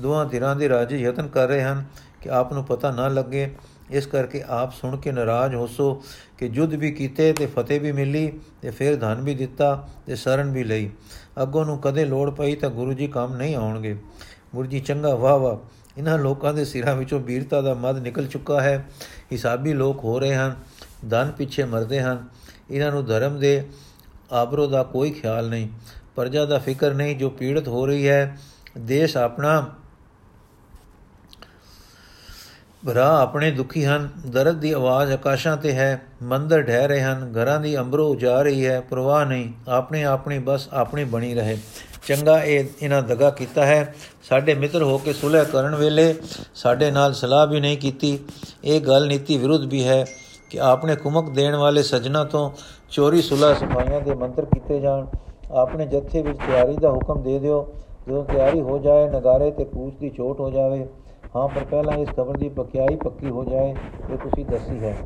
ਦੋਹਾਂ 0.00 0.26
ਧਿਰਾਂ 0.26 0.56
ਦੇ 0.56 0.68
ਰਾਜੇ 0.68 0.98
ਯਤਨ 0.98 1.28
ਕਰ 1.28 1.48
ਰਹੇ 1.48 1.62
ਹਨ 1.62 1.84
ਕਿ 2.20 2.30
ਆਪ 2.30 2.52
ਨੂੰ 2.52 2.64
ਪਤਾ 2.64 2.90
ਨਾ 2.90 3.08
ਲੱਗੇ 3.08 3.54
ਇਸ 3.90 4.06
ਕਰਕੇ 4.06 4.44
ਆਪ 4.48 4.72
ਸੁਣ 4.72 4.96
ਕੇ 4.96 5.12
ਨਾਰਾਜ਼ 5.12 5.54
ਹੋਸੋ 5.54 6.02
ਕਿ 6.38 6.48
ਜੁੱਧ 6.48 6.74
ਵੀ 6.74 6.92
ਕੀਤੇ 6.92 7.32
ਤੇ 7.32 7.46
ਫਤਿਹ 7.46 7.80
ਵੀ 7.80 7.92
ਮਿਲੀ 7.92 8.32
ਤੇ 8.62 8.70
ਫਿਰ 8.70 8.96
ਧਨ 8.96 9.14
ਵੀ 9.14 9.34
ਦਿੱਤਾ 9.34 9.88
ਤੇ 10.06 10.16
ਸ਼ਰਨ 10.16 10.50
ਵੀ 10.50 10.64
ਲਈ। 10.64 10.90
ਅੱਗੋਂ 11.42 11.64
ਨੂੰ 11.64 11.78
ਕਦੇ 11.78 12.04
ਲੋੜ 12.04 12.30
ਪਈ 12.30 12.54
ਤਾਂ 12.54 12.70
ਗੁਰੂ 12.70 12.92
ਜੀ 12.92 13.06
ਕੰਮ 13.06 13.36
ਨਹੀਂ 13.36 13.56
ਆਉਣਗੇ। 13.56 13.98
ਗੁਰੂ 14.54 14.68
ਜੀ 14.68 14.80
ਚੰਗਾ, 14.80 15.14
ਵਾਹ 15.14 15.38
ਵਾਹ। 15.38 15.56
ਇਹਨਾਂ 15.98 16.18
ਲੋਕਾਂ 16.18 16.54
ਦੇ 16.54 16.64
ਸਿਰਾਂ 16.64 16.96
ਵਿੱਚੋਂ 16.96 17.20
ਵੀਰਤਾ 17.20 17.60
ਦਾ 17.60 17.74
ਮਦ 17.74 17.98
ਨਿਕਲ 17.98 18.26
ਚੁੱਕਾ 18.26 18.60
ਹੈ। 18.60 18.86
ਹਿਸਾਬੀ 19.32 19.72
ਲੋਕ 19.72 20.04
ਹੋ 20.04 20.18
ਰਹੇ 20.18 20.34
ਹਨ, 20.34 20.56
ਧਨ 21.10 21.32
ਪਿੱਛੇ 21.38 21.64
ਮਰਦੇ 21.64 22.00
ਹਨ। 22.00 22.28
ਇਹਨਾਂ 22.70 22.92
ਨੂੰ 22.92 23.04
ਧਰਮ 23.04 23.38
ਦੇ 23.38 23.68
ਆਬਰੋ 24.32 24.66
ਦਾ 24.66 24.82
ਕੋਈ 24.82 25.10
ਖਿਆਲ 25.10 25.48
ਨਹੀਂ। 25.48 25.68
ਪਰਜਾ 26.16 26.44
ਦਾ 26.44 26.58
ਫਿਕਰ 26.58 26.94
ਨਹੀਂ 26.94 27.16
ਜੋ 27.16 27.30
ਪੀੜਤ 27.30 27.68
ਹੋ 27.68 27.86
ਰਹੀ 27.86 28.08
ਹੈ। 28.08 28.38
ਦੇਸ਼ 28.78 29.16
ਆਪਣਾ 29.16 29.74
ਭਰਾ 32.86 33.20
ਆਪਣੇ 33.20 33.50
ਦੁਖੀ 33.50 33.84
ਹਨ। 33.84 34.08
ਦਰਦ 34.26 34.56
ਦੀ 34.56 34.72
ਆਵਾਜ਼ 34.72 35.12
ਆਕਾਸ਼ਾਂ 35.12 35.56
ਤੇ 35.56 35.72
ਹੈ। 35.72 36.02
ਮੰਦਰ 36.22 36.62
ਢਹਿ 36.62 36.88
ਰਹੇ 36.88 37.02
ਹਨ। 37.02 37.32
ਘਰਾਂ 37.32 37.60
ਦੀ 37.60 37.78
ਅੰਬਰੋ 37.78 38.14
ਜਾ 38.14 38.42
ਰਹੀ 38.42 38.66
ਹੈ। 38.66 38.80
ਪ੍ਰਵਾਹ 38.80 39.26
ਨਹੀਂ। 39.26 39.52
ਆਪਣੇ 39.68 40.04
ਆਪਣੀ 40.04 40.38
ਬਸ 40.38 40.68
ਆਪਣੀ 40.72 41.04
ਬਣੀ 41.04 41.34
ਰਹੇ। 41.34 41.58
ਚੰਗਾ 42.06 42.42
ਇਹ 42.42 42.64
ਇਹਨਾਂ 42.82 43.02
ਦਗਾ 43.02 43.30
ਕੀਤਾ 43.30 43.66
ਹੈ। 43.66 43.94
ਸਾਡੇ 44.28 44.54
ਮਿੱਤਰ 44.54 44.82
ਹੋ 44.82 44.98
ਕੇ 44.98 45.12
ਸੁਲਹ 45.12 45.44
ਕਰਨ 45.44 45.74
ਵੇਲੇ 45.74 46.14
ਸਾਡੇ 46.54 46.90
ਨਾਲ 46.90 47.14
ਸਲਾਹ 47.14 47.46
ਵੀ 47.46 47.60
ਨਹੀਂ 47.60 47.78
ਕੀਤੀ। 47.78 48.18
ਇਹ 48.64 48.80
ਗੱਲ 48.80 49.06
ਨੀਤੀ 49.06 49.38
ਵਿਰੁੱਧ 49.38 49.64
ਵੀ 49.64 49.88
ਹੈ 49.88 50.06
ਕਿ 50.50 50.60
ਆਪਣੇ 50.60 50.96
ਕੁਮਕ 50.96 51.30
ਦੇਣ 51.30 51.54
ਵਾਲੇ 51.54 51.82
ਸਜਣਾ 51.82 52.24
ਤੋਂ 52.24 52.50
ਚੋਰੀ 52.90 53.22
ਸੁਲਹ 53.22 53.54
ਸਫਾਈਆਂ 53.54 54.00
ਦੇ 54.00 54.14
ਮੰਤਰ 54.14 54.44
ਕੀਤੇ 54.44 54.80
ਜਾਣ। 54.80 55.06
ਆਪਣੇ 55.50 55.86
ਜੱਥੇ 55.86 56.22
ਵਿੱਚ 56.22 56.38
ਤਿਆਰੀ 56.38 56.76
ਦਾ 56.76 56.90
ਹੁਕਮ 56.90 57.22
ਦੇ 57.22 57.38
ਦਿਓ। 57.38 57.74
ਜਦੋਂ 58.08 58.24
ਤਿਆਰੀ 58.24 58.60
ਹੋ 58.60 58.78
ਜਾਏ, 58.78 59.08
ਨਗਾਰੇ 59.08 59.50
ਤੇ 59.50 59.64
ਕੂਚ 59.64 59.94
ਦੀ 60.00 60.10
ਚੋਟ 60.10 60.40
ਹੋ 60.40 60.50
ਜਾਵੇ। 60.50 60.86
ਹਾਂ, 61.36 61.48
ਪਰ 61.48 61.64
ਪਹਿਲਾਂ 61.70 61.98
ਇਸ 61.98 62.08
ਖਬਰ 62.08 62.36
ਦੀ 62.36 62.48
ਪਕਿਆਈ 62.48 62.96
ਪੱਕੀ 62.96 63.30
ਹੋ 63.30 63.44
ਜਾਏ 63.44 63.74
ਇਹ 64.12 64.18
ਤੁਸੀਂ 64.18 64.44
ਦੱਸੀ 64.46 64.78
ਹੈ। 64.78 64.96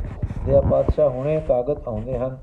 ਦੇ 0.47 0.61
ਪਾਤਸ਼ਾਹ 0.71 1.11
ਹੁਣੇ 1.11 1.41
ਕਾਗਜ਼ 1.49 1.89
ਆਉਂਦੇ 1.89 2.19
ਹਨ। 2.19 2.39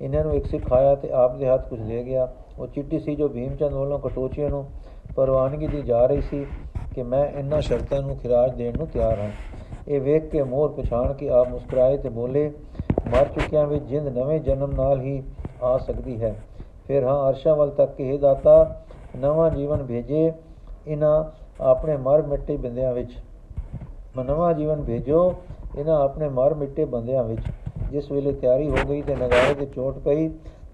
ਇਹਨਾਂ 0.00 0.24
ਨੂੰ 0.24 0.34
ਇੱਕ 0.34 0.46
ਸਿੱਖ 0.46 0.72
ਆਇਆ 0.72 0.94
ਤੇ 0.94 1.10
ਆਪ 1.10 1.36
ਦੇ 1.36 1.48
ਹੱਥ 1.48 1.68
ਕੁਝ 1.68 1.80
ਲੈ 1.80 2.02
ਗਿਆ। 2.02 2.28
ਉਹ 2.58 2.66
ਚਿੱਠੀ 2.66 2.98
ਸੀ 2.98 3.16
ਜੋ 3.16 3.28
ਭੀਮਚੰਦ 3.28 3.72
ਵੱਲੋਂ 3.72 3.98
ਕਟੋਚੀਆਂ 3.98 4.50
ਨੂੰ 4.50 4.66
ਪਰਵਾਨਗੀ 5.16 5.66
ਦੀ 5.66 5.82
ਜਾ 5.82 6.06
ਰਹੀ 6.06 6.20
ਸੀ 6.20 6.46
ਕਿ 6.94 7.02
ਮੈਂ 7.02 7.26
ਇਹਨਾਂ 7.26 7.60
ਸ਼ਰਤਾਂ 7.60 8.02
ਨੂੰ 8.02 8.16
ਖਿਰਾਜ 8.16 8.54
ਦੇਣ 8.54 8.76
ਨੂੰ 8.76 8.86
ਤਿਆਰ 8.86 9.18
ਹਾਂ। 9.18 9.30
ਇਹ 9.88 10.00
ਵੇਖ 10.00 10.30
ਕੇ 10.30 10.42
ਮੋਰ 10.42 10.72
ਪਛਾਣ 10.72 11.12
ਕੇ 11.12 11.28
ਆਪ 11.28 11.48
ਮੁਸਕਰਾਏ 11.48 11.96
ਤੇ 11.96 12.08
ਬੋਲੇ, 12.08 12.52
ਮਰ 13.10 13.24
ਚੁੱਕਿਆਂ 13.24 13.66
ਵਿੱਚ 13.66 13.84
ਜਿੰਦ 13.84 14.08
ਨਵੇਂ 14.08 14.40
ਜਨਮ 14.40 14.72
ਨਾਲ 14.72 15.00
ਹੀ 15.00 15.22
ਆ 15.62 15.78
ਸਕਦੀ 15.78 16.22
ਹੈ। 16.22 16.42
ਫਿਰ 16.86 17.04
ਹਾਂ, 17.04 17.28
ਅਰਸ਼ਾਂ 17.28 17.56
ਵੱਲ 17.56 17.70
ਤੱਕ 17.70 18.00
ਇਹ 18.00 18.18
ਦਾਤਾ 18.18 18.82
ਨਵਾਂ 19.16 19.50
ਜੀਵਨ 19.50 19.86
ਭੇਜੇ। 19.86 20.32
ਇਹਨਾਂ 20.86 21.41
ਆਪਣੇ 21.60 21.96
ਮਰ 21.96 22.22
ਮਿੱਟੇ 22.22 22.56
ਬੰਦਿਆਂ 22.56 22.92
ਵਿੱਚ। 22.92 23.10
ਨਵਾਂ 24.26 24.54
ਜੀਵਨ 24.54 24.82
ਭੇਜੋ, 24.82 25.34
ਇਹਨਾਂ 25.78 26.00
ਆਪਣੇ 26.00 26.28
ਮਰ 26.28 26.54
ਮਿੱਟੇ 26.54 26.84
ਬੰਦਿਆਂ 26.84 27.24
ਵਿੱਚ। 27.24 27.40
ਜਿਸ 27.90 28.12
ਵੇਲੇ 28.12 28.32
ਤਿਆਰੀ 28.32 28.70
ਹੋ 28.70 28.76
ਗਈ 28.88 29.02
ਤੇ 29.02 29.14
ਨਗਾਰੇ 29.14 29.54
ਤੇ 29.54 29.66
ਚੋਟ 29.66 29.98
ਪਈ 29.98 30.30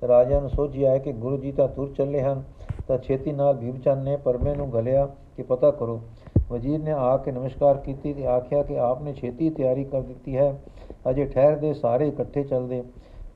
ਰਾਜਾ 0.08 0.40
ਨੂੰ 0.40 0.50
ਸੋਚੀ 0.50 0.84
ਆਇਆ 0.84 0.98
ਕਿ 0.98 1.12
ਗੁਰੂ 1.12 1.36
ਜੀ 1.36 1.52
ਤਾਂ 1.52 1.68
ਤੁਰ 1.68 1.92
ਚੱਲੇ 1.98 2.22
ਹਨ, 2.22 2.42
ਤਾਂ 2.88 2.98
ਛੇਤੀ 2.98 3.32
ਨਾਲ 3.32 3.54
ਭੀਮਚੰਦ 3.54 4.02
ਨੇ 4.02 4.16
ਪਰਮੇ 4.16 4.54
ਨੂੰ 4.54 4.72
ਗਲਿਆ 4.72 5.08
ਕਿ 5.36 5.42
ਪਤਾ 5.42 5.70
ਕਰੋ। 5.70 6.00
ਵਜ਼ੀਰ 6.50 6.82
ਨੇ 6.82 6.92
ਆ 6.92 7.16
ਕੇ 7.16 7.32
ਨਮਸਕਾਰ 7.32 7.76
ਕੀਤੀ 7.76 8.14
ਤੇ 8.14 8.26
ਆਖਿਆ 8.26 8.62
ਕਿ 8.62 8.78
ਆਪਨੇ 8.78 9.12
ਛੇਤੀ 9.12 9.50
ਤਿਆਰੀ 9.50 9.84
ਕਰ 9.84 10.00
ਦਿੱਤੀ 10.00 10.36
ਹੈ। 10.36 10.60
ਅਜੇ 11.10 11.24
ਠਹਿਰਦੇ 11.24 11.74
ਸਾਰੇ 11.74 12.08
ਇਕੱਠੇ 12.08 12.42
ਚੱਲਦੇ। 12.42 12.84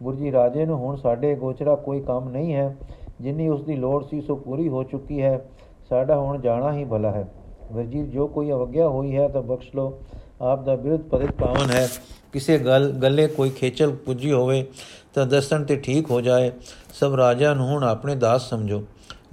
ਗੁਰੂ 0.03 0.17
ਜੀ 0.17 0.33
ਰਾਜੇ 0.33 0.67
ਨੂੰ 0.67 0.79
ਹੁਣ 0.79 0.97
ਸਾਡੇ 0.97 1.35
ਗੋਚਰਾ 1.35 1.75
ਕੋਈ 1.75 2.01
ਕੰਮ 2.01 2.29
ਨਹੀਂ 2.29 2.55
ਹੈ। 2.55 2.77
ਜਿੰਨੀ 3.21 3.49
ਉਸ 3.49 3.65
ਦੀ 3.65 3.77
ਲੋੜ 3.77 4.05
ਸੀ, 4.05 4.21
ਸੋ 4.21 4.37
ਪੂਰੀ 4.37 4.69
ਹੋ 4.69 4.83
ਚੁੱਕੀ 4.83 5.23
ਹੈ। 5.23 5.45
ਸਾਡਾ 5.93 6.17
ਹੁਣ 6.17 6.41
ਜਾਣਾ 6.41 6.73
ਹੀ 6.73 6.85
ਭਲਾ 6.85 7.11
ਹੈ। 7.11 7.29
ਵਜ਼ੀਰ 7.73 8.07
ਜੋ 8.07 8.27
ਕੋਈ 8.27 8.51
ਅਵਗਿਆ 8.51 8.89
ਹੋਈ 8.89 9.17
ਹੈ 9.17 9.29
ਤਾਂ 9.29 9.43
ਬਖਸ਼ 9.43 9.69
ਲੋ 9.77 10.01
ਆਪ 10.41 10.65
ਦਾ 10.65 10.77
ਬਿਰਧ 10.77 11.01
ਪਦਿਤ 11.01 11.33
ਪਾਵਨ 11.33 11.71
ਹੈ। 11.71 11.89
ਕਿਸੇ 12.33 12.59
ਗੱਲ, 12.59 12.91
ਗੱਲੇ 12.91 13.27
ਕੋਈ 13.27 13.51
ਖੇਚਲ 13.51 13.91
ਪੁੱਜੀ 13.91 14.33
ਹੋਵੇ 14.33 14.67
ਤਾਂ 15.15 15.27
ਦੱਸਣ 15.27 15.65
ਤੇ 15.65 15.77
ਠੀਕ 15.77 16.11
ਹੋ 16.11 16.21
ਜਾਏ। 16.21 16.53
ਸਭ 16.95 17.15
ਰਾਜਾ 17.15 17.55
ਨੂੰ 17.55 17.67
ਹੁਣ 17.67 17.85
ਆਪਣੇ 17.85 18.15
ਦਾਸ 18.15 18.51
ਸਮਝੋ। 18.51 18.85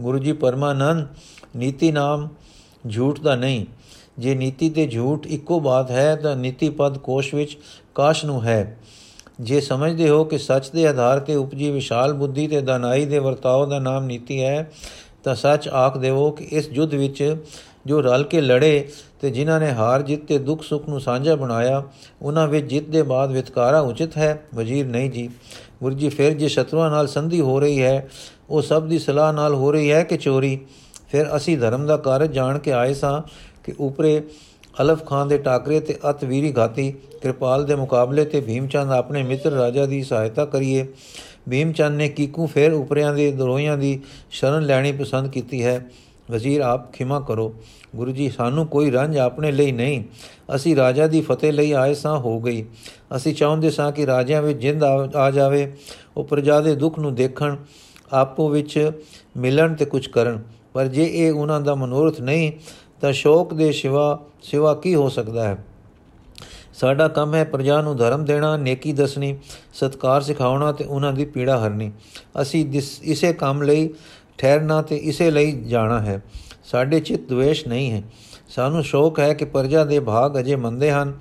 ਗੁਰੂ 0.01 0.19
ਜੀ 0.19 0.31
ਪਰਮਾਨੰਦ, 0.31 1.07
ਨੀਤੀ 1.55 1.91
ਨਾਮ 1.91 2.27
ਝੂਠ 2.89 3.19
ਦਾ 3.19 3.35
ਨਹੀਂ। 3.35 3.65
ਜੇ 4.19 4.35
ਨੀਤੀ 4.35 4.69
ਤੇ 4.69 4.87
ਝੂਠ 4.87 5.27
ਇੱਕੋ 5.27 5.59
ਬਾਤ 5.59 5.91
ਹੈ 5.91 6.15
ਤਾਂ 6.15 6.35
ਨੀਤੀ 6.35 6.69
ਪਦ 6.69 6.97
ਕੋਸ਼ 6.97 7.35
ਵਿੱਚ 7.35 7.57
ਕਾਸ਼ 7.95 8.25
ਨੂੰ 8.25 8.43
ਹੈ। 8.43 8.77
ਜੇ 9.41 9.61
ਸਮਝਦੇ 9.61 10.09
ਹੋ 10.09 10.23
ਕਿ 10.23 10.37
ਸੱਚ 10.37 10.69
ਦੇ 10.69 10.87
ਆਧਾਰ 10.87 11.19
ਤੇ 11.19 11.35
ਉਪਜੀ 11.35 11.71
ਵਿਸ਼ਾਲ 11.71 12.13
ਬੁੱਧੀ 12.13 12.47
ਤੇ 12.47 12.61
ਦਾਨਾਈ 12.61 13.05
ਦੇ 13.05 13.19
ਵਰਤਾਓ 13.19 13.65
ਦਾ 13.65 13.79
ਨਾਮ 13.79 14.05
ਨੀਤੀ 14.05 14.43
ਹੈ 14.43 14.71
ਤਾਂ 15.23 15.35
ਸੱਚ 15.35 15.67
ਆਖ 15.67 15.97
ਦੇਵੋ 15.97 16.29
ਕਿ 16.31 16.47
ਇਸ 16.51 16.69
ਯੁੱਧ 16.71 16.93
ਵਿੱਚ 16.93 17.35
ਜੋ 17.85 18.01
ਰਲ 18.01 18.23
ਕੇ 18.23 18.41
ਲੜੇ 18.41 18.87
ਤੇ 19.21 19.29
ਜਿਨ੍ਹਾਂ 19.29 19.59
ਨੇ 19.59 19.71
ਹਾਰ 19.71 20.01
ਜਿੱਤ 20.01 20.25
ਤੇ 20.25 20.37
ਦੁੱਖ 20.37 20.63
ਸੁੱਖ 20.63 20.89
ਨੂੰ 20.89 20.99
ਸਾਂਝਾ 21.01 21.35
ਬਣਾਇਆ, 21.35 21.83
ਉਹਨਾਂ 22.21 22.47
ਵਿੱਚ 22.47 22.65
ਜਿੱਤ 22.65 22.85
ਦੇ 22.85 23.01
ਬਾਅਦ 23.03 23.31
ਵਿਤਕਾਰਾ 23.31 23.79
ਉਚਿਤ 23.79 24.17
ਹੈ। 24.17 24.41
ਵਜ਼ੀਰ 24.55 24.85
ਨਹੀਂ 24.85 25.09
ਜੀ, 25.11 25.29
ਗੁਰੂ 25.83 25.95
ਜੀ, 25.95 26.09
ਫਿਰ 26.09 26.33
ਜੇ 26.33 26.47
ਸ਼ਤਰੂਆਂ 26.47 26.89
ਨਾਲ 26.89 27.07
ਸੰਧੀ 27.07 27.41
ਹੋ 27.41 27.59
ਰਹੀ 27.59 27.81
ਹੈ, 27.81 28.09
ਉਹ 28.49 28.61
ਸਭ 28.61 28.87
ਦੀ 28.87 28.99
ਸਲਾਹ 28.99 29.33
ਨਾਲ 29.33 29.53
ਹੋ 29.53 29.71
ਰਹੀ 29.71 29.91
ਹੈ 29.91 30.03
ਕਿ 30.03 30.17
ਚੋਰੀ? 30.17 30.59
ਫਿਰ 31.09 31.35
ਅਸੀਂ 31.35 31.57
ਧਰਮ 31.57 31.85
ਦਾ 31.85 31.97
ਕਾਰਜ 31.97 32.31
ਜਾਣ 32.31 32.59
ਕੇ 32.59 32.71
ਆਏ 32.71 32.93
ਸਾਂ 32.93 33.21
ਕਿ 33.63 33.73
ਉਪਰੇ 33.79 34.21
ਅਲਫ 34.81 35.05
ਖਾਨ 35.05 35.27
ਦੇ 35.27 35.37
ਟਾਕਰੇ 35.37 35.79
ਤੇ 35.79 35.97
ਅਤ 36.09 36.23
ਵੀਰੀ 36.23 36.53
ਘਾਤੀ, 36.57 36.91
ਕਿਰਪਾਲ 37.21 37.65
ਦੇ 37.65 37.75
ਮੁਕਾਬਲੇ 37.75 38.25
ਤੇ 38.25 38.41
ਭੀਮਚੰਦ 38.41 38.91
ਆਪਣੇ 38.91 39.23
ਮਿੱਤਰ 39.23 39.51
ਰਾਜਾ 39.51 39.85
ਦੀ 39.85 40.03
ਸਹਾਇਤਾ 40.03 40.45
ਕਰੀਏ। 40.45 40.85
ਭੀਮਚੰਦ 41.49 41.95
ਨੇ 41.95 42.09
ਕੀਕੂ 42.09 42.45
ਫੇਰ 42.47 42.73
ਉਪਰਿਆਂ 42.73 43.13
ਦੇ, 43.13 43.31
ਦਰੋਹੀਆਂ 43.31 43.77
ਦੀ 43.77 43.99
ਸ਼ਰਨ 44.31 44.65
ਲੈਣੀ 44.65 44.91
ਪਸੰਦ 44.91 45.31
ਕੀਤੀ 45.31 45.63
ਹੈ। 45.63 45.85
ਵਜ਼ੀਰ 46.31 46.61
ਆਪ 46.61 46.93
ਖਿਮਾ 46.93 47.19
ਕਰੋ, 47.19 47.53
ਗੁਰੂ 47.95 48.11
ਜੀ, 48.11 48.29
ਸਾਨੂੰ 48.29 48.65
ਕੋਈ 48.67 48.91
ਰੰਜ 48.91 49.17
ਆਪਣੇ 49.17 49.51
ਲਈ 49.51 49.71
ਨਹੀਂ। 49.71 50.03
ਅਸੀਂ 50.55 50.75
ਰਾਜਾ 50.75 51.07
ਦੀ 51.07 51.21
ਫਤਿਹ 51.21 51.53
ਲਈ 51.53 51.71
ਆਏ 51.71 51.93
ਸਾਂ, 51.93 52.17
ਹੋ 52.19 52.39
ਗਈ। 52.39 52.65
ਅਸੀਂ 53.15 53.33
ਚਾਹੁੰਦੇ 53.35 53.69
ਸਾਂ 53.69 53.91
ਕਿ 53.91 54.05
ਰਾਜਿਆਂ 54.05 54.41
ਵਿੱਚ 54.41 54.59
ਜਿੰਦ 54.59 54.83
ਆ 55.15 55.31
ਜਾਵੇ। 55.31 55.73
ਉਹ 56.17 56.23
ਪ੍ਰਜਾ 56.23 56.59
ਦੇ 56.61 56.75
ਦੁੱਖ 56.75 56.99
ਨੂੰ 56.99 57.15
ਦੇਖਣ, 57.15 57.55
ਆਪੋ 58.13 58.49
ਵਿੱਚ 58.49 58.91
ਮਿਲਣ 59.37 59.73
ਤੇ 59.73 59.85
ਕੁਝ 59.85 60.07
ਕਰਨ। 60.07 60.43
ਪਰ 60.73 60.85
ਜੇ 60.85 61.09
ਇਹ 61.13 61.31
ਉਹਨਾਂ 61.31 61.61
ਦਾ 61.61 61.75
ਮਨੋਰਥ 61.75 62.21
ਨਹੀਂ, 62.21 62.51
ਤਾਂ 63.01 63.11
ਸ਼ੋਕ 63.13 63.53
ਦੇ 63.53 63.71
ਸਿਵਾ 63.71 64.19
ਸਿਵਾ 64.41 64.73
ਕੀ 64.73 64.95
ਹੋ 64.95 65.09
ਸਕਦਾ 65.09 65.47
ਹੈ? 65.47 65.57
ਸਾਡਾ 66.79 67.07
ਕੰਮ 67.07 67.35
ਹੈ 67.35 67.43
ਪ੍ਰਜਾ 67.43 67.81
ਨੂੰ 67.81 67.97
ਧਰਮ 67.97 68.25
ਦੇਣਾ, 68.25 68.57
ਨੇਕੀ 68.57 68.93
ਦੱਸਣੀ, 68.93 69.37
ਸਤਕਾਰ 69.73 70.21
ਸਿਖਾਉਣਾ 70.21 70.71
ਤੇ 70.71 70.83
ਉਹਨਾਂ 70.83 71.13
ਦੀ 71.13 71.25
ਪੀੜਾ 71.25 71.65
ਹਰਨੀ। 71.65 71.91
ਅਸੀਂ 72.41 72.81
ਇਸੇ 73.03 73.33
ਕੰਮ 73.33 73.61
ਲਈ 73.61 73.89
ਠਹਿਰਨਾ 74.37 74.81
ਤੇ 74.81 74.95
ਇਸੇ 74.95 75.31
ਲਈ 75.31 75.51
ਜਾਣਾ 75.51 75.99
ਹੈ। 75.99 76.23
ਸਾਡੇ 76.63 76.99
ਚਿੱਤ 76.99 77.21
ਦੁਵੇਸ਼ 77.21 77.67
ਨਹੀਂ 77.67 77.91
ਹੈ। 77.91 78.03
ਸਾਨੂੰ 78.49 78.83
ਸ਼ੌਕ 78.83 79.19
ਹੈ 79.19 79.33
ਕਿ 79.33 79.45
ਪ੍ਰਜਾ 79.45 79.83
ਦੇ 79.83 79.99
ਭਾਗ 79.99 80.39
ਅਜੇ 80.39 80.55
ਮੰਦੇ 80.55 80.91
ਹਨ। 80.91 81.13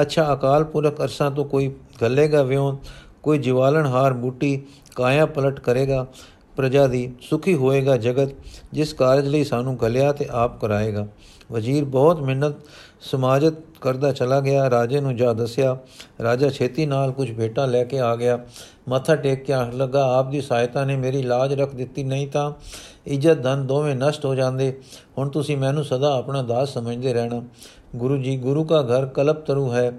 ਅੱਛਾ, 0.00 0.34
ਅਕਾਲ 0.34 0.64
ਪੁਰਖ 0.64 1.00
ਅਰਸਾਂ 1.00 1.30
ਤੋਂ 1.30 1.44
ਕੋਈ 1.44 1.74
ਗੱਲੇਗਾ 2.02 2.42
ਵਿਉਂ, 2.42 2.78
ਕੋਈ 3.22 3.38
ਜਿਵਾਲਣ 3.38 3.86
ਹਾਰ 3.86 4.12
ਬੂਟੀ 4.12 4.62
ਕਾਇਆ 4.94 5.26
ਪਲਟ 5.26 5.60
ਕਰੇਗਾ। 5.60 6.06
ਪ੍ਰਜਾ 6.56 6.86
ਦੀ 6.86 7.12
ਸੁਖੀ 7.20 7.54
ਹੋਏਗਾ 7.54 7.96
ਜਗਤ, 7.96 8.30
ਜਿਸ 8.72 8.92
ਕਾਰਜ 8.92 9.28
ਲਈ 9.28 9.44
ਸਾਨੂੰ 9.44 9.80
ਗਲਿਆ 9.80 10.12
ਤੇ 10.12 10.26
ਆਪ 10.30 10.60
ਕਰਾਏਗਾ। 10.60 11.06
ਵਜ਼ੀਰ 11.52 11.84
ਬਹੁਤ 11.84 12.20
ਮਿਹਨਤ 12.20 12.54
ਸਮਾਜਤ 13.00 13.54
ਕਰਦਾ 13.80 14.12
ਚਲਾ 14.12 14.40
ਗਿਆ, 14.40 14.70
ਰਾਜੇ 14.70 15.00
ਨੂੰ 15.00 15.16
ਜਾ 15.16 15.32
ਦੱਸਿਆ, 15.32 15.76
ਰਾਜਾ 16.22 16.48
ਛੇਤੀ 16.48 16.86
ਨਾਲ 16.86 17.12
ਕੁਝ 17.12 17.32
ਭੇਟਾ 17.32 17.66
ਲੈ 17.66 17.84
ਕੇ 17.84 18.00
ਆ 18.00 18.16
ਗਿਆ। 18.16 18.38
ਮੱਥਾ 18.88 19.16
ਟੇਕ 19.16 19.44
ਕੇ 19.44 19.52
ਲੱਗਾ, 19.72 20.18
ਆਪ 20.18 20.30
ਦੀ 20.30 20.40
ਸਹਾਇਤਾ 20.40 20.84
ਨੇ 20.84 20.96
ਮੇਰੀ 20.96 21.22
ਲਾਜ 21.22 21.54
ਰੱਖ 21.54 21.74
ਦਿੱਤੀ, 21.74 22.04
ਨਹੀਂ 22.04 22.28
ਤਾਂ 22.28 22.52
ਇੱਜ਼ਤ, 23.06 23.42
ਧਨ 23.42 23.66
ਦੋਵੇਂ 23.66 23.96
ਨਸ਼ਟ 23.96 24.24
ਹੋ 24.24 24.34
ਜਾਂਦੇ। 24.34 24.80
ਹੁਣ 25.18 25.28
ਤੁਸੀਂ 25.28 25.56
ਮੈਨੂੰ 25.56 25.84
ਸਦਾ 25.84 26.16
ਆਪਣਾ 26.18 26.42
ਦਾਸ 26.42 26.74
ਸਮਝਦੇ 26.74 27.12
ਰਹਿਣਾ। 27.12 27.42
ਗੁਰੂ 27.96 28.16
ਜੀ, 28.16 28.36
ਗੁਰੂ 28.36 28.64
ਦਾ 28.64 28.82
ਘਰ 28.82 29.06
ਕਲਪ 29.06 29.36
ਤਰੂ 29.36 29.72
ਹੈ, 29.72 29.92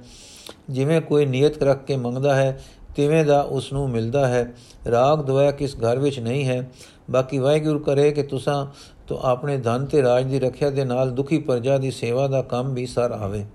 ਜਿਵੇਂ 0.69 1.01
ਕੋਈ 1.01 1.25
ਨੀਅਤ 1.25 1.63
ਰੱਖ 1.63 1.85
ਕੇ 1.85 1.97
ਮੰਗਦਾ 1.97 2.35
ਹੈ, 2.35 2.61
ਤਿਵੇਂ 2.95 3.25
ਦਾ 3.25 3.41
ਉਸ 3.41 3.73
ਨੂੰ 3.73 3.89
ਮਿਲਦਾ 3.89 4.27
ਹੈ। 4.27 4.53
ਰਾਗ 4.91 5.21
ਦਵਾਇਆ 5.21 5.51
ਕਿਸ 5.51 5.75
ਘਰ 5.75 5.99
ਵਿੱਚ 5.99 6.19
ਨਹੀਂ 6.19 6.45
ਹੈ। 6.45 6.69
ਬਾਕੀ 7.11 7.37
ਵਾਹਿਗੁਰੂ 7.37 7.79
ਕਰੇ 7.79 8.11
ਕਿ 8.11 8.23
ਤੁਸੀਂ 8.23 8.65
ਤੋ 9.07 9.19
ਆਪਣੇ 9.23 9.57
ਧਨ 9.57 9.85
ਤੇ 9.85 10.01
ਰਾਜ 10.01 10.25
ਦੀ 10.25 10.39
ਰੱਖਿਆ 10.39 10.69
ਦੇ 10.69 10.85
ਨਾਲ 10.85 11.11
ਦੁਖੀ 11.11 11.37
ਪ੍ਰਜਾ 11.39 11.77
ਦੀ 11.77 11.91
ਸੇਵਾ 11.91 12.27
ਦਾ 12.27 12.41
ਕੰਮ 12.41 12.73
ਵੀ 12.73 12.85
ਸਰ 12.85 13.11
ਆਵੇ। 13.11 13.45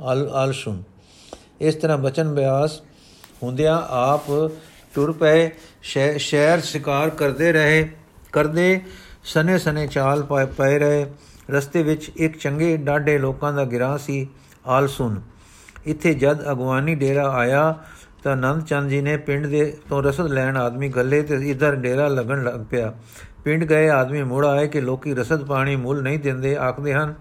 ਆਲ 0.00 0.28
ਆਲ 0.32 0.52
ਸੁਣ। 0.52 0.82
ਇਸ 1.60 1.74
ਤਰ੍ਹਾਂ 1.74 1.98
ਬਚਨ 1.98 2.34
ਬਿਆਸ 2.34 2.80
ਹੁੰਦਿਆਂ 3.42 3.80
ਆਪ 3.88 4.30
ਟੁਰ 4.94 5.12
ਪਏ 5.12 5.50
ਸ਼ਹਿਰ 5.82 6.60
ਸ਼ਿਕਾਰ 6.60 7.10
ਕਰਦੇ 7.10 7.52
ਰਹੇ, 7.52 7.88
ਕਰਦੇ 8.32 8.80
ਸਨੇ 9.24 9.58
ਸਨੇ 9.58 9.86
ਚਾਲ 9.86 10.22
ਪਏ 10.58 10.78
ਰਹੇ। 10.78 11.06
ਰਸਤੇ 11.50 11.82
ਵਿੱਚ 11.82 12.10
ਇੱਕ 12.16 12.38
ਚੰਗੇ 12.38 12.76
ਡਾਡੇ 12.76 13.18
ਲੋਕਾਂ 13.18 13.52
ਦਾ 13.52 13.64
ਗਿਰਾ 13.64 13.96
ਸੀ। 13.96 14.26
ਆਲ 14.66 14.88
ਸੁਣ। 14.88 15.20
ਇੱਥੇ 15.86 16.14
ਜਦ 16.14 16.40
ਅਗਵਾਨੀ 16.50 16.94
ਡੇਰਾ 16.94 17.28
ਆਇਆ 17.30 17.74
ਤਾਂ 18.22 18.36
ਨੰਦ 18.36 18.64
ਚੰਦ 18.64 18.90
ਜੀ 18.90 19.00
ਨੇ 19.00 19.16
ਪਿੰਡ 19.16 19.46
ਦੇ 19.46 19.76
ਤੋਂ 19.88 20.02
ਰਸਦ 20.02 20.26
ਲੈਣ 20.26 20.56
ਆਦਮੀ 20.56 20.88
ਗੱਲੇ 20.88 21.22
ਤੇ 21.22 21.36
ਇਧਰ 21.50 21.74
ਡੇਰਾ 21.74 22.08
ਲੱਗਣ 22.08 22.44
ਲੱਗ 22.44 22.60
ਪਿਆ। 22.70 22.92
ਪਿੰਡ 23.46 23.64
ਗਏ, 23.64 23.88
ਆਦਮੀ 23.88 24.22
ਮੁੜ 24.22 24.46
ਆਏ 24.46 24.68
ਕਿ 24.68 24.80
ਲੋਕੀ 24.80 25.14
ਰਸਦ 25.14 25.44
ਪਾਣੀ 25.44 25.76
ਮੁੱਲ 25.76 26.02
ਨਹੀਂ 26.02 26.18
ਦਿੰਦੇ, 26.18 26.56
ਆਖਦੇ 26.56 26.94
ਹਨ, 26.94 27.14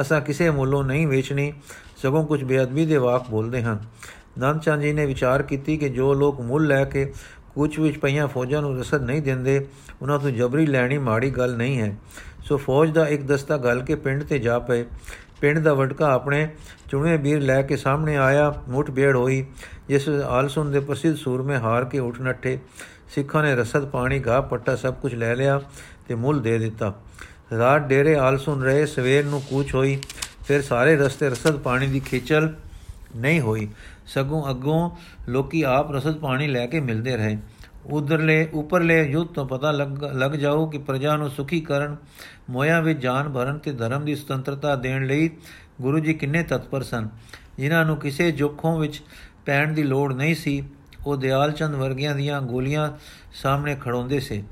ਅਸਾਂ 0.00 0.20
ਕਿਸੇ 0.20 0.50
ਮੁੱਲੋਂ 0.50 0.84
ਨਹੀਂ 0.84 1.06
ਵੇਚਣੀ। 1.06 1.52
ਸਗੋਂ 1.96 2.26
ਕੁਝ 2.26 2.44
ਬੇਅਦਬੀ 2.44 2.86
ਦੇ 2.86 2.96
ਵਾਕ 2.96 3.30
ਬੋਲਦੇ 3.30 3.62
ਹਨ। 3.62 3.78
ਨੰਦ 4.38 4.60
ਚੰਦ 4.60 4.82
ਜੀ 4.82 4.92
ਨੇ 4.92 5.06
ਵਿਚਾਰ 5.06 5.42
ਕੀਤੀ 5.42 5.76
ਕਿ 5.76 5.88
ਜੋ 5.88 6.14
ਲੋਕ 6.14 6.40
ਮੁੱਲ 6.40 6.66
ਲੈ 6.66 6.84
ਕੇ 6.84 7.12
ਕੁਝ 7.54 7.78
ਵਿੱਚ 7.78 7.98
ਪਈਆਂ 7.98 8.28
ਫੌਜਾਂ 8.28 8.62
ਨੂੰ 8.62 8.78
ਰਸਦ 8.78 9.02
ਨਹੀਂ 9.02 9.22
ਦਿੰਦੇ, 9.22 9.66
ਉਹਨਾਂ 10.02 10.18
ਤੋਂ 10.18 10.30
ਜਬਰੀ 10.30 10.66
ਲੈਣੀ 10.66 10.98
ਮਾੜੀ 10.98 11.30
ਗੱਲ 11.30 11.56
ਨਹੀਂ 11.56 11.80
ਹੈ। 11.80 11.96
ਸੋ 12.44 12.56
ਫੌਜ 12.56 12.90
ਦਾ 12.90 13.06
ਇੱਕ 13.08 13.22
ਦਸਤਾ 13.22 13.56
ਗੱਲ 13.56 13.82
ਕੇ 13.82 13.94
ਪਿੰਡ 13.94 14.22
ਤੇ 14.22 14.38
ਜਾ 14.38 14.58
ਪਏ। 14.58 14.84
ਪਿੰਡ 15.40 15.58
ਦਾ 15.58 15.74
ਵਟਕਾ 15.74 16.12
ਆਪਣੇ 16.12 16.48
ਚੁਣੇ 16.90 17.16
ਵੀਰ 17.16 17.40
ਲੈ 17.40 17.62
ਕੇ 17.62 17.76
ਸਾਹਮਣੇ 17.76 18.16
ਆਇਆ, 18.16 18.54
ਮੁੱਠ 18.68 18.90
ਬੇੜ 18.90 19.16
ਹੋਈ, 19.16 19.46
ਜਿਸ 19.88 20.08
ਆਲਸੁਨ 20.08 20.72
ਦੇ 20.72 20.80
ਪ੍ਰਸਿੱਧ 20.80 21.16
ਸੂਰਮੇ 21.16 21.56
ਹਾਰ 21.56 21.84
ਕੇ 21.84 21.98
ਉੱਠ 21.98 22.20
ਨੱਠੇ। 22.20 22.58
ਸਿੱਖਾਂ 23.14 23.42
ਨੇ 23.42 23.56
ਰਸਦ 23.56 23.84
ਪਾਣੀ 23.86 24.22
ਘਾ 24.26 24.40
ਪੱਟਾ 24.40 24.76
ਸਭ 24.76 24.94
ਕੁਝ 24.94 25.14
ਲੈ 25.14 25.34
ਲਿਆ 25.36 25.60
ਤੇ 26.08 26.14
ਮੁੱਲ 26.14 26.40
ਦੇ 26.40 26.58
ਦਿੱਤਾ। 26.58 26.94
ਰਾਤ 27.58 27.82
ਡੇਰੇ 27.82 28.14
ਆਲਸੁਨ 28.14 28.62
ਰਹੇ, 28.62 28.86
ਸਵੇਰ 28.86 29.24
ਨੂੰ 29.24 29.42
ਕੂਚ 29.42 29.74
ਹੋਈ, 29.74 29.98
ਫਿਰ 30.46 30.62
ਸਾਰੇ 30.62 30.96
ਰਸਤੇ 30.96 31.28
ਰਸਦ 31.28 31.58
ਪਾਣੀ 31.58 31.86
ਦੀ 31.86 32.00
ਖੇਚਲ 32.00 32.54
ਨਹੀਂ 33.16 33.40
ਹੋਈ। 33.40 33.68
ਸਗੋਂ 34.06 34.50
ਅੱਗੋਂ 34.50 34.90
ਲੋਕੀ 35.28 35.62
ਆਪ 35.62 35.92
ਰਸਦ 35.92 36.18
ਪਾਣੀ 36.18 36.46
ਲੈ 36.46 36.66
ਕੇ 36.66 36.80
ਮਿਲਦੇ 36.80 37.16
ਰਹੇ। 37.16 37.38
ਉਧਰਲੇ, 37.86 38.48
ਉੱਪਰਲੇ 38.52 39.02
ਯੁੱਧ 39.02 39.28
ਤੋਂ 39.28 39.46
ਪਤਾ 39.46 39.70
ਲੱਗ 39.70 40.04
ਲੱਗ 40.04 40.30
ਜਾਓ 40.30 40.66
ਕਿ 40.66 40.78
ਪ੍ਰਜਾ 40.78 41.16
ਨੂੰ 41.16 41.30
ਸੁਖੀ 41.30 41.60
ਕਰਨ, 41.60 41.96
ਮੋਇਆ 42.50 42.80
ਵਿੱਚ 42.80 43.00
ਜਾਨ 43.00 43.32
ਭਰਨ 43.32 43.58
ਤੇ 43.58 43.72
ਧਰਮ 43.72 44.04
ਦੀ 44.04 44.14
ਸੁਤੰਤਰਤਾ 44.14 44.76
ਦੇਣ 44.76 45.06
ਲਈ 45.06 45.30
ਗੁਰੂ 45.80 45.98
ਜੀ 45.98 46.14
ਕਿੰਨੇ 46.14 46.42
ਤਤਪਰ 46.42 46.82
ਸਨ। 46.82 47.08
ਜਿਨ੍ਹਾਂ 47.58 47.84
ਨੂੰ 47.84 47.96
ਕਿਸੇ 47.96 48.32
ਜੋਖੋਂ 48.32 48.78
ਵਿੱਚ 48.78 49.02
ਪੈਣ 49.46 49.72
ਦੀ 49.72 49.82
ਲੋੜ 49.82 50.12
ਨਹੀਂ 50.12 50.34
ਸੀ। 50.34 50.64
ਉਹ 51.06 51.16
ਦਿਆਲ 51.16 51.52
ਚੰਦ 51.52 51.74
ਵਰਗਿਆਂ 51.74 52.14
ਦੀਆਂ 52.14 52.40
ਗੋਲੀਆਂ 52.42 52.92
ਸਾਹਮਣੇ 53.42 53.76
ਖੜੋਂਦੇ 53.80 54.20
ਸੇ। 54.20 54.42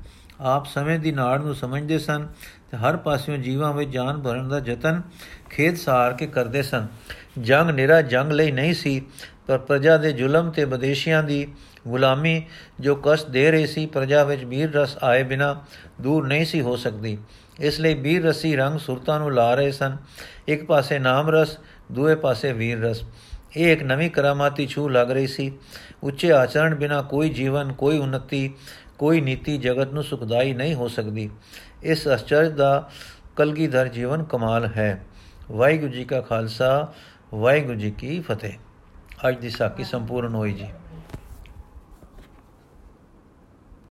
ਆਪ 0.41 0.65
ਸਮੇਂ 0.65 0.99
ਦੀ 0.99 1.11
ਨਾੜ 1.11 1.41
ਨੂੰ 1.41 1.55
ਸਮਝਦੇ 1.55 1.99
ਸਨ 1.99 2.27
ਤੇ 2.71 2.77
ਹਰ 2.77 2.97
ਪਾਸਿਓਂ 2.97 3.37
ਜੀਵਾਂ 3.37 3.73
ਵਿੱਚ 3.73 3.89
ਜਾਨ 3.89 4.21
ਭਰਨ 4.21 4.49
ਦਾ 4.49 4.61
ਯਤਨ 4.65 5.01
ਖੇਦ 5.49 5.75
ਸਾਰ 5.75 6.13
ਕੇ 6.13 6.27
ਕਰਦੇ 6.27 6.61
ਸਨ। 6.63 6.87
ਜੰਗ 7.39 7.69
ਨਿਰਾ 7.69 8.01
ਜੰਗ 8.01 8.31
ਲਈ 8.31 8.51
ਨਹੀਂ 8.51 8.73
ਸੀ, 8.73 9.01
ਪਰ 9.47 9.57
ਪ੍ਰਜਾ 9.57 9.97
ਦੇ 9.97 10.11
ਜ਼ੁਲਮ 10.13 10.51
ਤੇ 10.51 10.65
ਬਦੇਸ਼ੀਆਂ 10.65 11.23
ਦੀ 11.23 11.47
ਗੁਲਾਮੀ 11.87 12.45
ਜੋ 12.79 12.95
ਕਸ਼ਟ 12.95 13.29
ਦੇ 13.29 13.51
ਰਹੀ 13.51 13.67
ਸੀ, 13.67 13.85
ਪ੍ਰਜਾ 13.85 14.23
ਵਿੱਚ 14.23 14.43
ਵੀਰ 14.43 14.73
ਰਸ 14.73 14.97
ਆਏ 15.03 15.23
ਬਿਨਾ 15.23 15.61
ਦੂਰ 16.01 16.27
ਨਹੀਂ 16.27 16.45
ਸੀ 16.45 16.61
ਹੋ 16.61 16.75
ਸਕਦੀ। 16.75 17.17
ਇਸ 17.59 17.79
ਲਈ 17.79 17.93
ਵੀਰ 17.93 18.23
ਰਸੀ 18.23 18.55
ਰੰਗ 18.55 18.79
ਸੁਰਤਾਂ 18.79 19.19
ਨੂੰ 19.19 19.33
ਲਾ 19.33 19.55
ਰਹੇ 19.55 19.71
ਸਨ। 19.71 19.97
ਇੱਕ 20.47 20.65
ਪਾਸੇ 20.65 20.99
ਨਾਮ 20.99 21.29
ਰਸ, 21.29 21.57
ਦੂਏ 21.91 22.15
ਪਾਸੇ 22.15 22.53
ਵੀਰ 22.53 22.79
ਰਸ। 22.79 23.03
ਇਹ 23.57 23.73
ਇੱਕ 23.73 23.83
ਨਵੀਂ 23.83 24.09
ਕਰਾਮਾਤੀ 24.09 24.67
ਛੂ 24.67 24.89
ਲੱਗ 24.89 25.11
ਰਹੀ 25.11 25.27
ਸੀ। 25.27 25.51
ਉੱਚੇ 26.03 26.31
ਆਚਰਣ 26.31 26.75
ਬਿਨਾ 26.75 27.01
ਕੋਈ 27.01 27.29
ਜੀਵਨ, 27.29 27.73
ਕੋਈ 27.73 27.97
ਉન્નਤੀ 27.97 28.53
ਕੋਈ 28.99 29.21
ਨੀਤੀ 29.21 29.57
ਜਗਤ 29.57 29.93
ਨੂੰ 29.93 30.03
ਸੁਖਦਾਈ 30.03 30.53
ਨਹੀਂ 30.53 30.75
ਹੋ 30.75 30.87
ਸਕਦੀ। 30.87 31.29
ਇਸ 31.83 32.07
ਅਚਰਜ 32.07 32.51
ਦਾ 32.51 32.89
ਕਲਗੀਧਰ 33.35 33.87
ਜੀਵਨ 33.87 34.23
ਕਮਾਲ 34.23 34.65
ਹੈ। 34.65 35.05
ਵਾਹਿਗੁਰੂ 35.51 35.91
ਜੀ 35.91 36.05
ਕਾ 36.05 36.21
ਖਾਲਸਾ, 36.21 36.93
ਵਾਹਿਗੁਰੂ 37.33 37.79
ਜੀ 37.79 37.91
ਕੀ 37.91 38.19
ਫਤਿਹ। 38.19 38.53
ਅੱਜ 39.27 39.39
ਦੀ 39.39 39.49
ਸਾਖੀ 39.49 39.83
ਸੰਪੂਰਨ 39.83 40.35
ਹੋਈ 40.35 40.53
ਜੀ। 40.53 40.67